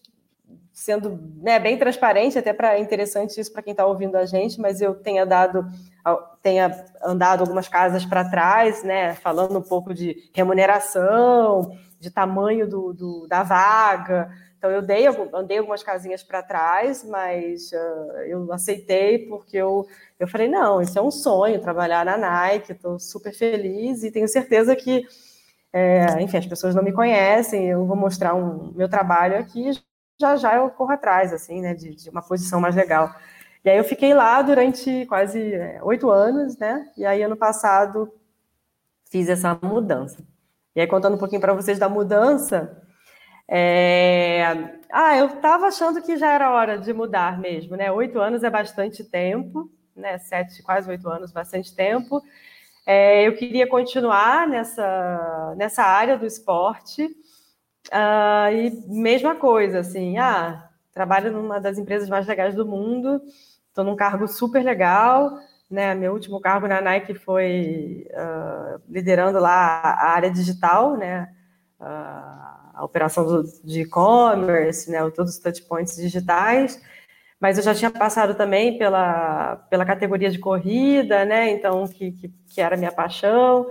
sendo 0.72 1.20
né, 1.42 1.60
bem 1.60 1.78
transparente, 1.78 2.38
até 2.38 2.54
para 2.54 2.80
interessante 2.80 3.42
isso 3.42 3.52
para 3.52 3.62
quem 3.62 3.72
está 3.72 3.86
ouvindo 3.86 4.16
a 4.16 4.26
gente, 4.26 4.62
mas 4.62 4.80
eu 4.80 4.96
tenha 4.96 5.26
dado, 5.26 5.66
tenha 6.42 6.86
andado 7.04 7.42
algumas 7.42 7.68
casas 7.68 8.06
para 8.06 8.30
trás, 8.30 8.82
né, 8.82 9.14
falando 9.16 9.58
um 9.60 9.62
pouco 9.62 9.94
de 9.94 10.30
remuneração, 10.34 11.76
de 12.00 12.10
tamanho 12.10 12.66
do, 12.66 12.94
do 12.94 13.28
da 13.28 13.44
vaga. 13.44 14.30
Então 14.58 14.72
eu 14.72 14.82
dei, 14.82 15.06
andei 15.34 15.58
algumas 15.58 15.84
casinhas 15.84 16.24
para 16.24 16.44
trás, 16.44 17.04
mas 17.04 17.72
uh, 17.72 18.18
eu 18.28 18.54
aceitei 18.54 19.28
porque 19.28 19.58
eu, 19.58 19.86
Eu 20.20 20.28
falei, 20.28 20.50
não, 20.50 20.82
isso 20.82 21.00
é 21.00 21.02
um 21.02 21.12
sonho, 21.12 21.62
trabalhar 21.62 22.06
na 22.06 22.18
Nike, 22.18 22.74
estou 22.74 23.00
super 23.00 23.34
feliz 23.34 24.04
e 24.04 24.12
tenho 24.12 24.28
certeza 24.28 24.76
que, 24.76 25.06
é, 25.74 26.22
enfim, 26.22 26.38
as 26.38 26.46
pessoas 26.46 26.76
não 26.76 26.84
me 26.84 26.92
conhecem, 26.92 27.68
eu 27.70 27.86
vou 27.86 27.96
mostrar 27.96 28.36
um 28.36 28.74
meu 28.74 28.90
trabalho 28.90 29.38
aqui, 29.40 29.72
já 30.20 30.36
já 30.36 30.56
eu 30.58 30.70
corro 30.72 30.92
atrás, 30.92 31.34
assim, 31.34 31.62
né, 31.62 31.74
de, 31.74 31.96
de 31.96 32.10
uma 32.10 32.22
posição 32.22 32.60
mais 32.60 32.76
legal. 32.76 33.14
E 33.64 33.70
aí 33.70 33.78
eu 33.78 33.84
fiquei 33.84 34.14
lá 34.14 34.42
durante 34.42 35.06
quase 35.08 35.54
é, 35.54 35.80
oito 35.84 36.10
anos, 36.10 36.58
né, 36.58 36.92
e 36.98 37.06
aí 37.06 37.24
ano 37.24 37.38
passado 37.38 38.12
fiz 39.10 39.30
essa 39.30 39.58
mudança. 39.62 40.24
E 40.76 40.82
aí, 40.82 40.88
contando 40.88 41.16
um 41.16 41.20
pouquinho 41.20 41.42
para 41.42 41.54
vocês 41.54 41.80
da 41.80 41.90
mudança, 41.90 42.82
é... 43.48 44.44
ah, 44.92 45.18
eu 45.18 45.28
estava 45.28 45.68
achando 45.68 46.02
que 46.02 46.16
já 46.16 46.32
era 46.32 46.52
hora 46.52 46.78
de 46.78 46.94
mudar 46.94 47.40
mesmo, 47.40 47.76
né? 47.76 47.92
Oito 47.92 48.20
anos 48.20 48.44
é 48.44 48.50
bastante 48.50 49.04
tempo, 49.04 49.70
né? 50.00 50.18
Sete, 50.18 50.64
quase 50.64 50.90
oito 50.90 51.10
anos, 51.10 51.32
bastante 51.32 51.76
tempo. 51.76 52.22
É, 52.86 53.28
eu 53.28 53.36
queria 53.36 53.68
continuar 53.68 54.48
nessa, 54.48 55.54
nessa 55.58 55.84
área 55.84 56.18
do 56.18 56.26
esporte. 56.26 57.06
Uh, 57.88 58.52
e 58.54 58.84
mesma 58.88 59.36
coisa, 59.36 59.80
assim, 59.80 60.18
ah, 60.18 60.70
trabalho 60.94 61.32
numa 61.32 61.60
das 61.60 61.78
empresas 61.78 62.10
mais 62.10 62.28
legais 62.28 62.56
do 62.56 62.66
mundo, 62.66 63.22
estou 63.68 63.84
num 63.84 63.96
cargo 63.96 64.28
super 64.28 64.64
legal, 64.64 65.38
né? 65.70 65.94
Meu 65.96 66.14
último 66.14 66.42
cargo 66.42 66.68
na 66.68 66.82
Nike 66.82 67.14
foi 67.14 68.08
uh, 68.12 68.82
liderando 68.90 69.40
lá 69.40 69.82
a 69.82 70.10
área 70.10 70.32
digital, 70.32 70.98
né? 70.98 71.30
Uh, 71.80 72.60
a 72.74 72.82
operação 72.84 73.26
do, 73.26 73.44
de 73.64 73.82
e-commerce, 73.82 74.90
né? 74.90 75.08
Todos 75.12 75.34
os 75.34 75.40
touchpoints 75.40 75.96
digitais. 75.96 76.82
Mas 77.40 77.58
eu 77.58 77.64
já 77.64 77.74
tinha 77.74 77.90
passado 77.90 78.36
também 78.36 78.78
pela, 78.78 79.56
pela 79.70 79.86
categoria 79.86 80.30
de 80.30 80.40
corrida, 80.40 81.24
né? 81.26 81.50
Então, 81.52 81.88
que, 81.88 82.12
que, 82.12 82.28
que 82.50 82.62
era 82.62 82.76
minha 82.76 82.92
paixão. 82.92 83.66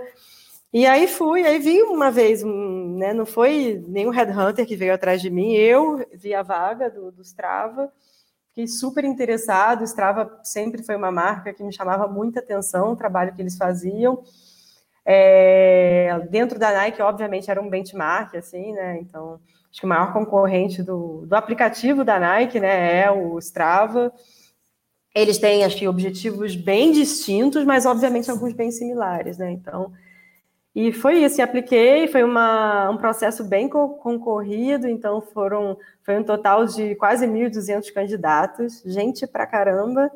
E 0.73 0.85
aí 0.85 1.07
fui, 1.07 1.45
aí 1.45 1.59
vi 1.59 1.81
uma 1.83 2.11
vez, 2.11 2.43
né? 2.43 3.13
Não 3.13 3.25
foi 3.25 3.83
nenhum 3.87 4.11
headhunter 4.11 4.65
que 4.65 4.75
veio 4.75 4.93
atrás 4.93 5.21
de 5.21 5.29
mim, 5.29 5.53
eu 5.53 6.05
vi 6.13 6.33
a 6.33 6.43
vaga 6.43 6.89
do, 6.89 7.11
do 7.11 7.21
Strava 7.21 7.91
Fiquei 8.59 8.67
super 8.67 9.05
interessado. 9.05 9.81
O 9.81 9.83
Strava 9.85 10.39
sempre 10.43 10.83
foi 10.83 10.95
uma 10.95 11.11
marca 11.11 11.53
que 11.53 11.63
me 11.63 11.73
chamava 11.73 12.07
muita 12.07 12.39
atenção, 12.39 12.91
o 12.91 12.95
trabalho 12.95 13.33
que 13.33 13.41
eles 13.41 13.57
faziam. 13.57 14.21
É, 15.05 16.27
dentro 16.29 16.59
da 16.59 16.73
Nike, 16.73 17.01
obviamente, 17.01 17.49
era 17.49 17.61
um 17.61 17.69
benchmark, 17.69 18.35
assim, 18.35 18.73
né? 18.73 18.99
Então, 18.99 19.39
acho 19.71 19.79
que 19.79 19.85
o 19.85 19.89
maior 19.89 20.11
concorrente 20.11 20.81
do, 20.81 21.25
do 21.25 21.35
aplicativo 21.35 22.03
da 22.03 22.19
Nike, 22.19 22.59
né, 22.59 23.01
é 23.01 23.11
o 23.11 23.37
Strava. 23.39 24.11
Eles 25.13 25.37
têm, 25.37 25.63
acho 25.63 25.77
que, 25.77 25.87
objetivos 25.87 26.55
bem 26.55 26.91
distintos, 26.91 27.63
mas, 27.65 27.85
obviamente, 27.85 28.29
alguns 28.29 28.53
bem 28.53 28.71
similares, 28.71 29.37
né? 29.37 29.51
Então, 29.51 29.91
e 30.75 30.93
foi 30.93 31.23
isso, 31.23 31.41
apliquei, 31.41 32.07
foi 32.07 32.23
uma, 32.23 32.89
um 32.89 32.97
processo 32.97 33.43
bem 33.43 33.67
concorrido, 33.67 34.87
então 34.87 35.19
foram 35.21 35.77
foi 36.03 36.17
um 36.17 36.23
total 36.23 36.65
de 36.65 36.95
quase 36.95 37.27
1.200 37.27 37.91
candidatos, 37.91 38.81
gente 38.85 39.27
pra 39.27 39.47
caramba. 39.47 40.11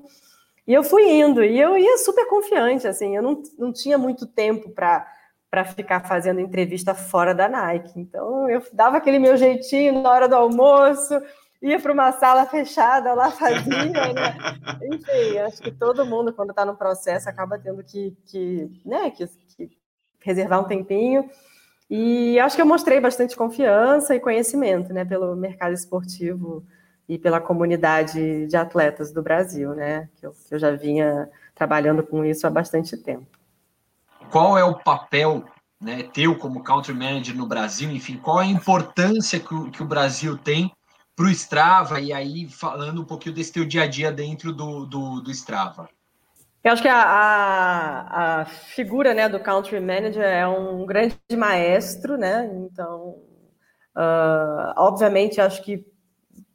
E 0.66 0.74
eu 0.74 0.84
fui 0.84 1.04
indo, 1.12 1.44
e 1.44 1.60
eu 1.60 1.78
ia 1.78 1.98
super 1.98 2.26
confiante, 2.28 2.88
assim, 2.88 3.16
eu 3.16 3.22
não, 3.22 3.44
não 3.58 3.74
tinha 3.74 3.98
muito 3.98 4.26
tempo 4.26 4.70
para 4.70 5.06
para 5.54 5.66
ficar 5.66 6.00
fazendo 6.00 6.40
entrevista 6.40 6.96
fora 6.96 7.32
da 7.32 7.48
Nike. 7.48 8.00
Então 8.00 8.50
eu 8.50 8.60
dava 8.74 8.98
aquele 8.98 9.20
meu 9.20 9.38
jeitinho 9.38 10.02
na 10.02 10.10
hora 10.10 10.28
do 10.28 10.36
almoço, 10.36 11.14
ia 11.62 11.80
para 11.80 11.94
uma 11.94 12.12
sala 12.12 12.48
fechada 12.48 13.14
lá, 13.14 13.30
fazia, 13.38 14.14
né? 14.14 14.36
Enfim, 14.82 15.38
acho 15.38 15.62
que 15.62 15.70
todo 15.70 16.08
mundo, 16.08 16.34
quando 16.34 16.50
está 16.50 16.66
no 16.66 16.76
processo, 16.76 17.30
acaba 17.30 17.60
tendo 17.60 17.84
que, 17.84 18.18
que, 18.26 18.82
né, 18.84 19.12
que, 19.12 19.28
que 19.56 19.78
reservar 20.22 20.60
um 20.60 20.64
tempinho. 20.64 21.30
E 21.88 22.40
acho 22.40 22.56
que 22.56 22.62
eu 22.64 22.66
mostrei 22.66 23.00
bastante 23.00 23.36
confiança 23.36 24.16
e 24.16 24.20
conhecimento, 24.20 24.92
né, 24.92 25.06
pelo 25.06 25.36
mercado 25.36 25.74
esportivo 25.76 26.66
e 27.08 27.20
pela 27.20 27.40
comunidade 27.40 28.48
de 28.48 28.58
atletas 28.58 29.12
do 29.12 29.22
Brasil, 29.22 29.76
né, 29.76 30.10
que 30.16 30.26
eu, 30.26 30.32
que 30.32 30.56
eu 30.56 30.58
já 30.58 30.72
vinha 30.72 31.30
trabalhando 31.54 32.02
com 32.02 32.26
isso 32.26 32.48
há 32.48 32.50
bastante 32.50 32.98
tempo. 32.98 33.43
Qual 34.34 34.58
é 34.58 34.64
o 34.64 34.74
papel 34.74 35.46
né, 35.80 36.02
teu 36.12 36.36
como 36.36 36.64
country 36.64 36.92
manager 36.92 37.36
no 37.36 37.46
Brasil? 37.46 37.92
Enfim, 37.92 38.18
qual 38.18 38.42
é 38.42 38.46
a 38.46 38.48
importância 38.48 39.40
que 39.40 39.54
o, 39.54 39.70
que 39.70 39.84
o 39.84 39.86
Brasil 39.86 40.36
tem 40.36 40.72
para 41.16 41.28
o 41.28 41.30
Strava? 41.30 42.02
E 42.02 42.12
aí, 42.12 42.50
falando 42.50 43.00
um 43.00 43.06
pouquinho 43.06 43.36
desse 43.36 43.54
teu 43.54 43.64
dia 43.64 43.84
a 43.84 43.88
dia 43.88 44.12
dentro 44.12 44.52
do, 44.52 44.88
do, 44.88 45.22
do 45.22 45.30
Strava. 45.30 45.88
Eu 46.64 46.72
acho 46.72 46.82
que 46.82 46.88
a, 46.88 47.04
a, 47.04 48.42
a, 48.42 48.46
figura 48.46 49.14
né, 49.14 49.30
do 49.30 49.40
country 49.40 49.80
manager 49.80 50.24
é 50.24 50.48
um 50.48 50.84
grande 50.84 51.16
maestro, 51.38 52.18
né? 52.18 52.50
Então, 52.56 53.18
uh, 53.96 54.74
obviamente, 54.78 55.40
acho 55.40 55.62
que 55.62 55.86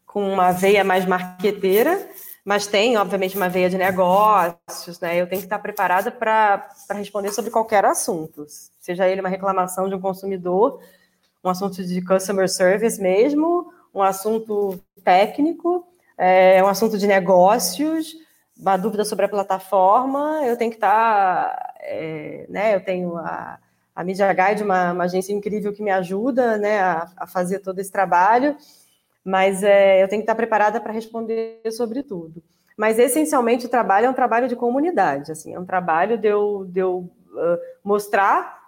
com 0.05 0.33
uma 0.33 0.51
veia 0.51 0.83
mais 0.83 1.07
marqueteira, 1.07 2.11
mas 2.49 2.67
tem, 2.67 2.97
obviamente, 2.97 3.37
uma 3.37 3.47
veia 3.47 3.69
de 3.69 3.77
negócios, 3.77 4.99
né? 5.01 5.21
Eu 5.21 5.27
tenho 5.27 5.43
que 5.43 5.47
estar 5.47 5.59
preparada 5.59 6.11
para 6.11 6.67
responder 6.95 7.31
sobre 7.31 7.51
qualquer 7.51 7.85
assunto, 7.85 8.47
seja 8.81 9.07
ele 9.07 9.21
uma 9.21 9.29
reclamação 9.29 9.87
de 9.87 9.95
um 9.95 10.01
consumidor, 10.01 10.81
um 11.45 11.51
assunto 11.51 11.85
de 11.85 12.01
customer 12.01 12.49
service 12.49 12.99
mesmo, 12.99 13.71
um 13.95 14.03
assunto 14.03 14.81
técnico, 15.05 15.87
é, 16.17 16.65
um 16.65 16.69
assunto 16.69 16.97
de 16.97 17.07
negócios, 17.07 18.15
uma 18.59 18.79
dúvida 18.79 19.05
sobre 19.05 19.27
a 19.27 19.29
plataforma, 19.29 20.41
eu 20.47 20.57
tenho 20.57 20.71
que 20.71 20.79
estar, 20.79 21.75
é, 21.81 22.47
né, 22.49 22.75
eu 22.75 22.83
tenho 22.83 23.15
a, 23.19 23.59
a 23.95 24.03
Media 24.03 24.33
Guide, 24.33 24.63
uma, 24.63 24.93
uma, 24.93 25.05
agência 25.05 25.35
incrível 25.35 25.75
que 25.75 25.83
me 25.83 25.91
ajuda, 25.91 26.57
né, 26.57 26.81
a, 26.81 27.11
a 27.15 27.27
fazer 27.27 27.59
todo 27.59 27.79
esse 27.79 27.93
trabalho, 27.93 28.57
mas 29.25 29.63
é, 29.63 30.03
eu 30.03 30.09
tenho 30.09 30.21
que 30.21 30.25
estar 30.25 30.35
preparada 30.35 30.81
para 30.81 30.93
responder 30.93 31.61
sobre 31.71 32.03
tudo. 32.03 32.43
Mas, 32.77 32.99
essencialmente, 32.99 33.67
o 33.67 33.69
trabalho 33.69 34.07
é 34.07 34.11
um 34.11 34.15
trabalho 34.15 34.49
de 34.49 34.55
comunidade, 34.55 35.33
assim, 35.33 35.55
é 35.55 35.59
um 35.59 35.67
trabalho 35.67 36.17
de 36.17 36.29
eu, 36.29 36.65
de 36.69 36.81
eu 36.81 36.99
uh, 36.99 37.59
mostrar 37.83 38.59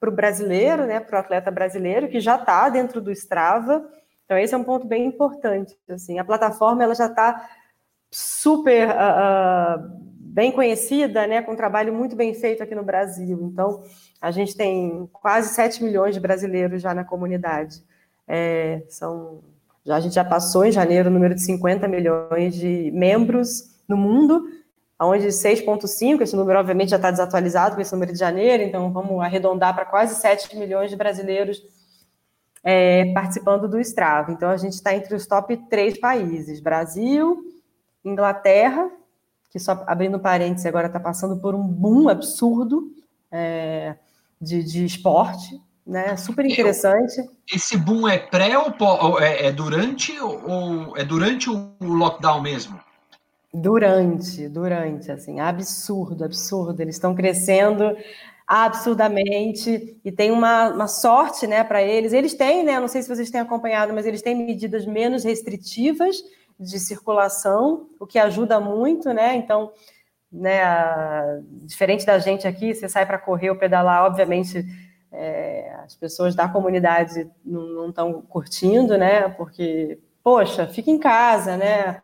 para 0.00 0.08
o 0.08 0.12
brasileiro, 0.12 0.86
né, 0.86 1.00
para 1.00 1.16
o 1.16 1.20
atleta 1.20 1.50
brasileiro, 1.50 2.08
que 2.08 2.18
já 2.18 2.36
está 2.36 2.68
dentro 2.68 3.00
do 3.00 3.12
Strava, 3.12 3.86
então 4.24 4.38
esse 4.38 4.54
é 4.54 4.58
um 4.58 4.64
ponto 4.64 4.86
bem 4.86 5.06
importante, 5.06 5.76
assim, 5.88 6.18
a 6.18 6.24
plataforma, 6.24 6.82
ela 6.82 6.94
já 6.94 7.06
está 7.06 7.46
super 8.10 8.88
uh, 8.88 10.08
bem 10.18 10.52
conhecida, 10.52 11.26
né, 11.26 11.42
com 11.42 11.52
um 11.52 11.56
trabalho 11.56 11.92
muito 11.92 12.16
bem 12.16 12.32
feito 12.32 12.62
aqui 12.62 12.74
no 12.74 12.82
Brasil. 12.82 13.38
Então, 13.52 13.82
a 14.20 14.30
gente 14.30 14.56
tem 14.56 15.08
quase 15.12 15.54
7 15.54 15.82
milhões 15.82 16.14
de 16.14 16.20
brasileiros 16.20 16.80
já 16.80 16.94
na 16.94 17.04
comunidade. 17.04 17.82
É, 18.26 18.82
são, 18.88 19.42
já, 19.88 19.96
a 19.96 20.00
gente 20.00 20.14
já 20.14 20.24
passou 20.24 20.66
em 20.66 20.70
janeiro 20.70 21.08
o 21.08 21.12
número 21.12 21.34
de 21.34 21.40
50 21.40 21.88
milhões 21.88 22.54
de 22.54 22.90
membros 22.92 23.74
no 23.88 23.96
mundo, 23.96 24.44
onde 25.00 25.28
6,5, 25.28 26.20
esse 26.20 26.36
número 26.36 26.58
obviamente 26.58 26.90
já 26.90 26.96
está 26.96 27.10
desatualizado 27.10 27.74
com 27.74 27.80
esse 27.80 27.92
número 27.92 28.12
de 28.12 28.18
janeiro, 28.18 28.62
então 28.62 28.92
vamos 28.92 29.18
arredondar 29.22 29.74
para 29.74 29.86
quase 29.86 30.14
7 30.16 30.56
milhões 30.58 30.90
de 30.90 30.96
brasileiros 30.96 31.62
é, 32.62 33.12
participando 33.14 33.66
do 33.66 33.80
Strava. 33.80 34.30
Então, 34.30 34.50
a 34.50 34.58
gente 34.58 34.74
está 34.74 34.94
entre 34.94 35.14
os 35.14 35.26
top 35.26 35.56
três 35.70 35.98
países: 35.98 36.60
Brasil, 36.60 37.42
Inglaterra, 38.04 38.90
que 39.50 39.58
só 39.58 39.84
abrindo 39.86 40.20
parênteses, 40.20 40.66
agora 40.66 40.88
está 40.88 41.00
passando 41.00 41.40
por 41.40 41.54
um 41.54 41.66
boom 41.66 42.10
absurdo 42.10 42.92
é, 43.32 43.96
de, 44.38 44.62
de 44.62 44.84
esporte, 44.84 45.58
né? 45.88 46.14
Super 46.18 46.44
interessante. 46.44 47.16
Esse 47.50 47.78
boom 47.78 48.06
é 48.06 48.18
pré 48.18 48.58
ou 48.58 49.18
é, 49.18 49.46
é 49.46 49.52
durante 49.52 50.12
ou 50.20 50.94
é 50.96 51.02
durante 51.02 51.48
o 51.48 51.74
lockdown 51.80 52.42
mesmo? 52.42 52.78
Durante, 53.52 54.46
durante, 54.50 55.10
assim, 55.10 55.40
absurdo, 55.40 56.22
absurdo. 56.22 56.82
Eles 56.82 56.96
estão 56.96 57.14
crescendo 57.14 57.96
absurdamente 58.46 59.98
e 60.04 60.12
tem 60.12 60.30
uma, 60.30 60.68
uma 60.68 60.86
sorte, 60.88 61.46
né, 61.46 61.64
para 61.64 61.82
eles. 61.82 62.12
Eles 62.12 62.34
têm, 62.34 62.62
né, 62.62 62.78
não 62.78 62.88
sei 62.88 63.00
se 63.00 63.08
vocês 63.08 63.30
têm 63.30 63.40
acompanhado, 63.40 63.94
mas 63.94 64.04
eles 64.04 64.20
têm 64.20 64.34
medidas 64.34 64.84
menos 64.84 65.24
restritivas 65.24 66.16
de 66.60 66.78
circulação, 66.78 67.88
o 67.98 68.06
que 68.06 68.18
ajuda 68.18 68.60
muito, 68.60 69.12
né? 69.12 69.36
Então, 69.36 69.70
né, 70.30 70.60
diferente 71.62 72.04
da 72.04 72.18
gente 72.18 72.46
aqui, 72.46 72.74
você 72.74 72.88
sai 72.88 73.06
para 73.06 73.16
correr 73.16 73.48
ou 73.50 73.56
pedalar, 73.56 74.04
obviamente 74.04 74.66
é, 75.12 75.74
as 75.84 75.94
pessoas 75.94 76.34
da 76.34 76.48
comunidade 76.48 77.30
não 77.44 77.88
estão 77.88 78.22
curtindo, 78.22 78.96
né? 78.96 79.28
Porque, 79.30 79.98
poxa, 80.22 80.66
fica 80.66 80.90
em 80.90 80.98
casa, 80.98 81.56
né? 81.56 82.02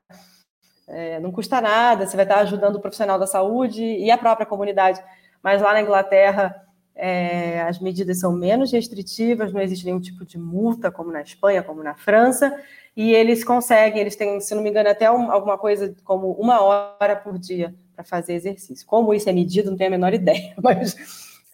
É, 0.87 1.19
não 1.21 1.33
custa 1.33 1.61
nada, 1.61 2.07
você 2.07 2.17
vai 2.17 2.25
estar 2.25 2.41
ajudando 2.41 2.77
o 2.77 2.81
profissional 2.81 3.19
da 3.19 3.27
saúde 3.27 3.83
e 3.83 4.11
a 4.11 4.19
própria 4.19 4.47
comunidade. 4.47 5.03
Mas 5.43 5.61
lá 5.61 5.73
na 5.73 5.83
Inglaterra, 5.83 6.55
é, 6.95 7.63
as 7.63 7.79
medidas 7.79 8.21
são 8.21 8.33
menos 8.33 8.73
restritivas, 8.73 9.53
não 9.53 9.61
existe 9.61 9.85
nenhum 9.85 10.01
tipo 10.01 10.25
de 10.25 10.39
multa, 10.39 10.91
como 10.91 11.11
na 11.11 11.23
Espanha, 11.23 11.63
como 11.63 11.83
na 11.83 11.95
França, 11.95 12.55
e 12.97 13.13
eles 13.13 13.43
conseguem, 13.43 14.01
eles 14.01 14.15
têm, 14.15 14.41
se 14.41 14.55
não 14.55 14.63
me 14.63 14.71
engano, 14.71 14.89
até 14.89 15.11
um, 15.11 15.31
alguma 15.31 15.59
coisa 15.59 15.95
como 16.05 16.33
uma 16.33 16.61
hora 16.63 17.17
por 17.17 17.39
dia 17.39 17.75
fazer 18.05 18.35
exercício. 18.35 18.87
Como 18.87 19.15
isso 19.15 19.29
é 19.29 19.33
medido, 19.33 19.71
não 19.71 19.77
tenho 19.77 19.89
a 19.89 19.91
menor 19.91 20.13
ideia, 20.15 20.55
mas 20.63 20.97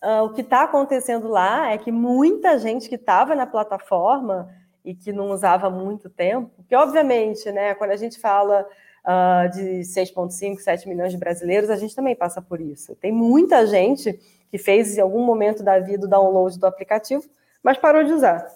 uh, 0.03 0.25
o 0.25 0.33
que 0.33 0.41
está 0.41 0.65
acontecendo 0.65 1.29
lá 1.29 1.71
é 1.71 1.79
que 1.79 1.93
muita 1.93 2.59
gente 2.59 2.89
que 2.89 2.95
estava 2.95 3.35
na 3.35 3.47
plataforma 3.47 4.49
e 4.85 4.95
que 4.95 5.13
não 5.13 5.31
usava 5.31 5.69
muito 5.69 6.09
tempo, 6.09 6.51
que 6.69 6.75
obviamente, 6.75 7.51
né, 7.53 7.75
quando 7.75 7.91
a 7.91 7.97
gente 7.97 8.19
fala 8.19 8.67
uh, 9.05 9.51
de 9.51 9.81
6,5, 9.81 10.59
7 10.59 10.89
milhões 10.89 11.13
de 11.13 11.19
brasileiros, 11.19 11.71
a 11.71 11.77
gente 11.77 11.95
também 11.95 12.17
passa 12.17 12.41
por 12.41 12.61
isso. 12.61 12.95
Tem 12.97 13.13
muita 13.13 13.67
gente 13.67 14.19
que 14.51 14.59
fez 14.59 14.97
em 14.97 15.01
algum 15.01 15.25
momento 15.25 15.63
da 15.63 15.79
vida 15.79 16.07
o 16.07 16.11
download 16.11 16.59
do 16.59 16.67
aplicativo, 16.67 17.25
mas 17.63 17.79
parou 17.79 18.03
de 18.03 18.13
usar. 18.13 18.47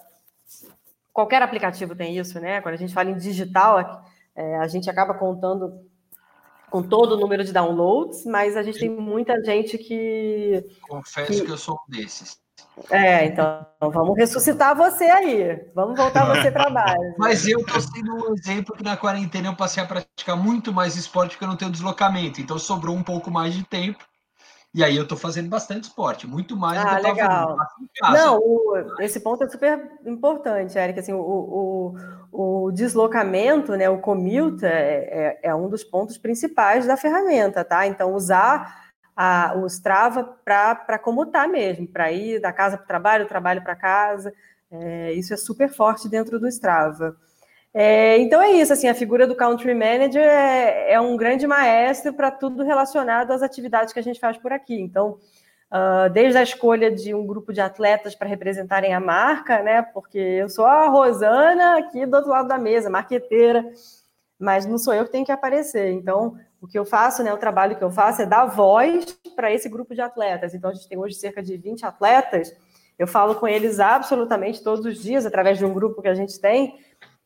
Qualquer 1.13 1.41
aplicativo 1.41 1.95
tem 1.95 2.17
isso, 2.17 2.39
né? 2.39 2.59
Quando 2.59 2.75
a 2.75 2.77
gente 2.77 2.93
fala 2.93 3.09
em 3.09 3.17
digital, 3.17 4.03
é, 4.35 4.57
a 4.57 4.67
gente 4.67 4.89
acaba 4.89 5.13
contando 5.13 5.79
com 6.75 6.83
todo 6.83 7.13
o 7.13 7.17
número 7.17 7.41
de 7.41 7.53
downloads, 7.53 8.25
mas 8.25 8.57
a 8.57 8.61
gente 8.61 8.77
tem 8.77 8.89
muita 8.89 9.41
gente 9.41 9.77
que. 9.77 10.61
Confesso 10.81 11.31
que, 11.31 11.45
que 11.45 11.51
eu 11.51 11.57
sou 11.57 11.75
um 11.75 11.89
desses. 11.89 12.37
É, 12.89 13.27
então 13.27 13.65
vamos 13.79 14.17
ressuscitar 14.17 14.75
você 14.75 15.05
aí. 15.05 15.71
Vamos 15.73 15.95
voltar 15.95 16.25
você 16.25 16.51
para 16.51 16.69
base. 16.69 16.97
Mas 17.17 17.47
eu 17.47 17.61
estou 17.61 17.79
sendo 17.79 18.13
um 18.13 18.33
exemplo 18.33 18.75
que 18.75 18.83
na 18.83 18.97
quarentena 18.97 19.47
eu 19.47 19.55
passei 19.55 19.81
a 19.81 19.85
praticar 19.85 20.35
muito 20.35 20.73
mais 20.73 20.97
esporte 20.97 21.31
porque 21.31 21.45
eu 21.45 21.49
não 21.49 21.55
tenho 21.55 21.71
deslocamento. 21.71 22.41
Então 22.41 22.59
sobrou 22.59 22.93
um 22.93 23.03
pouco 23.03 23.31
mais 23.31 23.53
de 23.53 23.63
tempo. 23.63 24.03
E 24.75 24.83
aí 24.83 24.97
eu 24.97 25.03
estou 25.03 25.17
fazendo 25.17 25.47
bastante 25.47 25.85
esporte, 25.85 26.27
muito 26.27 26.57
mais 26.57 26.77
ah, 26.77 26.83
do 26.83 26.89
que 26.89 27.07
eu 27.07 27.13
legal. 27.13 27.57
Não, 28.11 28.39
o, 28.39 28.75
esse 28.99 29.21
ponto 29.21 29.41
é 29.41 29.47
super 29.47 29.89
importante, 30.05 30.77
Eric. 30.77 30.99
Assim, 30.99 31.13
o, 31.13 31.95
o, 32.29 32.65
o 32.65 32.71
deslocamento, 32.73 33.71
né, 33.77 33.89
o 33.89 33.99
commute 33.99 34.65
é, 34.65 35.39
é, 35.39 35.39
é, 35.43 35.55
um 35.55 35.69
dos 35.69 35.81
pontos 35.81 36.17
principais 36.17 36.85
da 36.85 36.97
ferramenta, 36.97 37.63
tá? 37.63 37.87
Então, 37.87 38.13
usar 38.13 38.91
a, 39.15 39.53
o 39.55 39.65
Strava 39.65 40.25
para 40.43 40.99
comutar 40.99 41.47
mesmo, 41.47 41.87
para 41.87 42.11
ir 42.11 42.41
da 42.41 42.51
casa 42.51 42.75
para 42.75 42.83
o 42.83 42.87
trabalho, 42.87 43.23
do 43.23 43.29
trabalho 43.29 43.63
para 43.63 43.77
casa. 43.77 44.33
É, 44.69 45.13
isso 45.13 45.33
é 45.33 45.37
super 45.37 45.69
forte 45.69 46.09
dentro 46.09 46.37
do 46.37 46.49
Strava. 46.49 47.15
É, 47.77 48.17
então 48.19 48.41
é 48.41 48.51
isso, 48.51 48.71
assim, 48.71 48.87
a 48.87 48.95
figura 48.95 49.27
do 49.27 49.35
country 49.35 49.75
manager 49.75 50.23
é, 50.23 50.93
é 50.93 51.01
um 51.01 51.17
grande 51.17 51.45
maestro 51.45 52.13
para 52.13 52.31
tudo 52.31 52.63
relacionado 52.63 53.31
às 53.31 53.41
atividades 53.43 53.91
que 53.91 53.99
a 53.99 54.01
gente 54.01 54.17
faz 54.17 54.37
por 54.37 54.53
aqui. 54.53 54.79
Então, 54.79 55.19
uh, 55.69 56.09
desde 56.09 56.37
a 56.37 56.43
escolha 56.43 56.89
de 56.89 57.13
um 57.13 57.27
grupo 57.27 57.51
de 57.51 57.59
atletas 57.59 58.15
para 58.15 58.29
representarem 58.29 58.93
a 58.93 58.99
marca, 59.01 59.61
né? 59.61 59.81
Porque 59.81 60.17
eu 60.17 60.47
sou 60.47 60.65
a 60.65 60.87
Rosana 60.87 61.79
aqui 61.79 62.05
do 62.05 62.15
outro 62.15 62.31
lado 62.31 62.47
da 62.47 62.57
mesa, 62.57 62.89
marqueteira, 62.89 63.69
mas 64.39 64.65
não 64.65 64.77
sou 64.77 64.93
eu 64.93 65.03
que 65.03 65.11
tenho 65.11 65.25
que 65.25 65.31
aparecer. 65.33 65.91
Então, 65.91 66.37
o 66.61 66.67
que 66.67 66.79
eu 66.79 66.85
faço, 66.85 67.23
né? 67.23 67.33
O 67.33 67.37
trabalho 67.37 67.75
que 67.75 67.83
eu 67.83 67.91
faço 67.91 68.21
é 68.21 68.25
dar 68.25 68.45
voz 68.45 69.05
para 69.35 69.51
esse 69.51 69.67
grupo 69.67 69.93
de 69.93 69.99
atletas. 69.99 70.53
Então, 70.53 70.69
a 70.69 70.73
gente 70.73 70.87
tem 70.87 70.97
hoje 70.97 71.15
cerca 71.15 71.43
de 71.43 71.57
20 71.57 71.85
atletas. 71.85 72.55
Eu 72.97 73.05
falo 73.05 73.35
com 73.35 73.45
eles 73.45 73.81
absolutamente 73.81 74.63
todos 74.63 74.85
os 74.85 75.03
dias, 75.03 75.25
através 75.25 75.57
de 75.57 75.65
um 75.65 75.73
grupo 75.73 76.01
que 76.01 76.07
a 76.07 76.15
gente 76.15 76.39
tem 76.39 76.79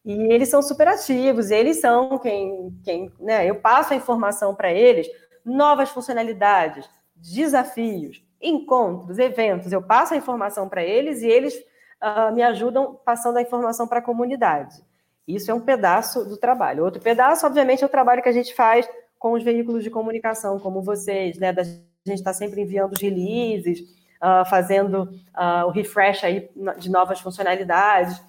e 0.09 0.33
eles 0.33 0.49
são 0.49 0.59
super 0.63 0.87
ativos, 0.87 1.51
eles 1.51 1.79
são 1.79 2.17
quem, 2.17 2.75
quem 2.83 3.11
né, 3.19 3.47
eu 3.47 3.53
passo 3.53 3.93
a 3.93 3.95
informação 3.95 4.55
para 4.55 4.73
eles, 4.73 5.07
novas 5.45 5.91
funcionalidades, 5.91 6.89
desafios, 7.15 8.19
encontros, 8.41 9.19
eventos, 9.19 9.71
eu 9.71 9.83
passo 9.83 10.15
a 10.15 10.17
informação 10.17 10.67
para 10.67 10.83
eles 10.83 11.21
e 11.21 11.27
eles 11.27 11.53
uh, 12.01 12.33
me 12.33 12.41
ajudam 12.41 12.99
passando 13.05 13.37
a 13.37 13.41
informação 13.43 13.87
para 13.87 13.99
a 13.99 14.01
comunidade. 14.01 14.83
Isso 15.27 15.51
é 15.51 15.53
um 15.53 15.61
pedaço 15.61 16.25
do 16.25 16.37
trabalho. 16.37 16.85
Outro 16.85 16.99
pedaço, 16.99 17.45
obviamente, 17.45 17.83
é 17.83 17.85
o 17.85 17.89
trabalho 17.89 18.23
que 18.23 18.29
a 18.29 18.33
gente 18.33 18.55
faz 18.55 18.89
com 19.19 19.33
os 19.33 19.43
veículos 19.43 19.83
de 19.83 19.91
comunicação, 19.91 20.59
como 20.59 20.81
vocês, 20.81 21.37
né? 21.37 21.53
Da 21.53 21.61
gente 21.61 21.83
está 22.07 22.33
sempre 22.33 22.61
enviando 22.61 22.93
os 22.93 22.99
releases, 22.99 23.81
uh, 23.81 24.43
fazendo 24.49 25.03
uh, 25.03 25.67
o 25.67 25.69
refresh 25.69 26.23
aí 26.23 26.49
de 26.79 26.89
novas 26.89 27.19
funcionalidades. 27.19 28.19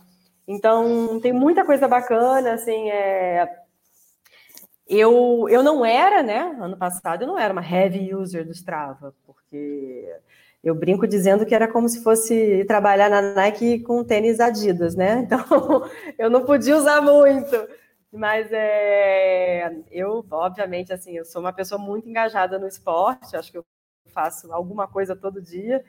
Então, 0.50 1.20
tem 1.20 1.32
muita 1.32 1.64
coisa 1.64 1.86
bacana, 1.86 2.54
assim, 2.54 2.90
é... 2.90 3.48
eu, 4.88 5.46
eu 5.48 5.62
não 5.62 5.86
era, 5.86 6.24
né, 6.24 6.56
ano 6.60 6.76
passado, 6.76 7.22
eu 7.22 7.28
não 7.28 7.38
era 7.38 7.52
uma 7.52 7.62
heavy 7.64 8.12
user 8.12 8.44
do 8.44 8.50
Strava, 8.50 9.14
porque 9.24 10.12
eu 10.64 10.74
brinco 10.74 11.06
dizendo 11.06 11.46
que 11.46 11.54
era 11.54 11.68
como 11.68 11.88
se 11.88 12.02
fosse 12.02 12.64
trabalhar 12.64 13.08
na 13.08 13.22
Nike 13.32 13.78
com 13.84 14.02
tênis 14.02 14.40
Adidas, 14.40 14.96
né? 14.96 15.20
Então, 15.30 15.88
eu 16.18 16.28
não 16.28 16.44
podia 16.44 16.76
usar 16.76 17.00
muito. 17.00 17.56
Mas 18.12 18.48
é, 18.52 19.72
eu, 19.90 20.26
obviamente, 20.32 20.92
assim, 20.92 21.16
eu 21.16 21.24
sou 21.24 21.40
uma 21.40 21.52
pessoa 21.52 21.80
muito 21.80 22.08
engajada 22.08 22.58
no 22.58 22.66
esporte, 22.66 23.36
acho 23.36 23.52
que 23.52 23.58
eu 23.58 23.64
faço 24.12 24.52
alguma 24.52 24.88
coisa 24.88 25.14
todo 25.14 25.40
dia, 25.40 25.84